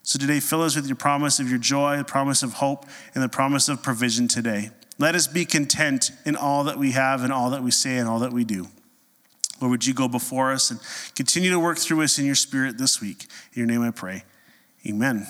So 0.03 0.19
today, 0.19 0.41
fill 0.41 0.61
us 0.61 0.77
with 0.77 0.87
your 0.87 0.97
promise 0.97 1.41
of 1.41 1.49
your 1.49 1.59
joy, 1.59 1.97
the 1.97 2.05
promise 2.05 2.43
of 2.43 2.53
hope, 2.53 2.85
and 3.15 3.25
the 3.25 3.31
promise 3.31 3.71
of 3.71 3.83
provision 3.83 4.29
today. 4.29 4.73
Let 4.99 5.15
us 5.15 5.27
be 5.27 5.47
content 5.47 6.11
in 6.27 6.37
all 6.37 6.65
that 6.65 6.77
we 6.77 6.91
have 6.91 7.25
and 7.25 7.33
all 7.33 7.49
that 7.49 7.63
we 7.63 7.71
say 7.71 7.97
and 7.97 8.07
all 8.07 8.19
that 8.19 8.35
we 8.35 8.45
do. 8.45 8.69
Lord, 9.63 9.71
would 9.71 9.87
you 9.87 9.95
go 9.95 10.09
before 10.09 10.53
us 10.53 10.71
and 10.71 10.81
continue 11.15 11.51
to 11.51 11.59
work 11.59 11.79
through 11.79 12.03
us 12.03 12.19
in 12.19 12.27
your 12.27 12.35
spirit 12.35 12.79
this 12.79 13.01
week? 13.01 13.27
In 13.55 13.61
your 13.61 13.67
name 13.67 13.83
I 13.83 13.93
pray. 13.93 14.25
Amen. 14.87 15.27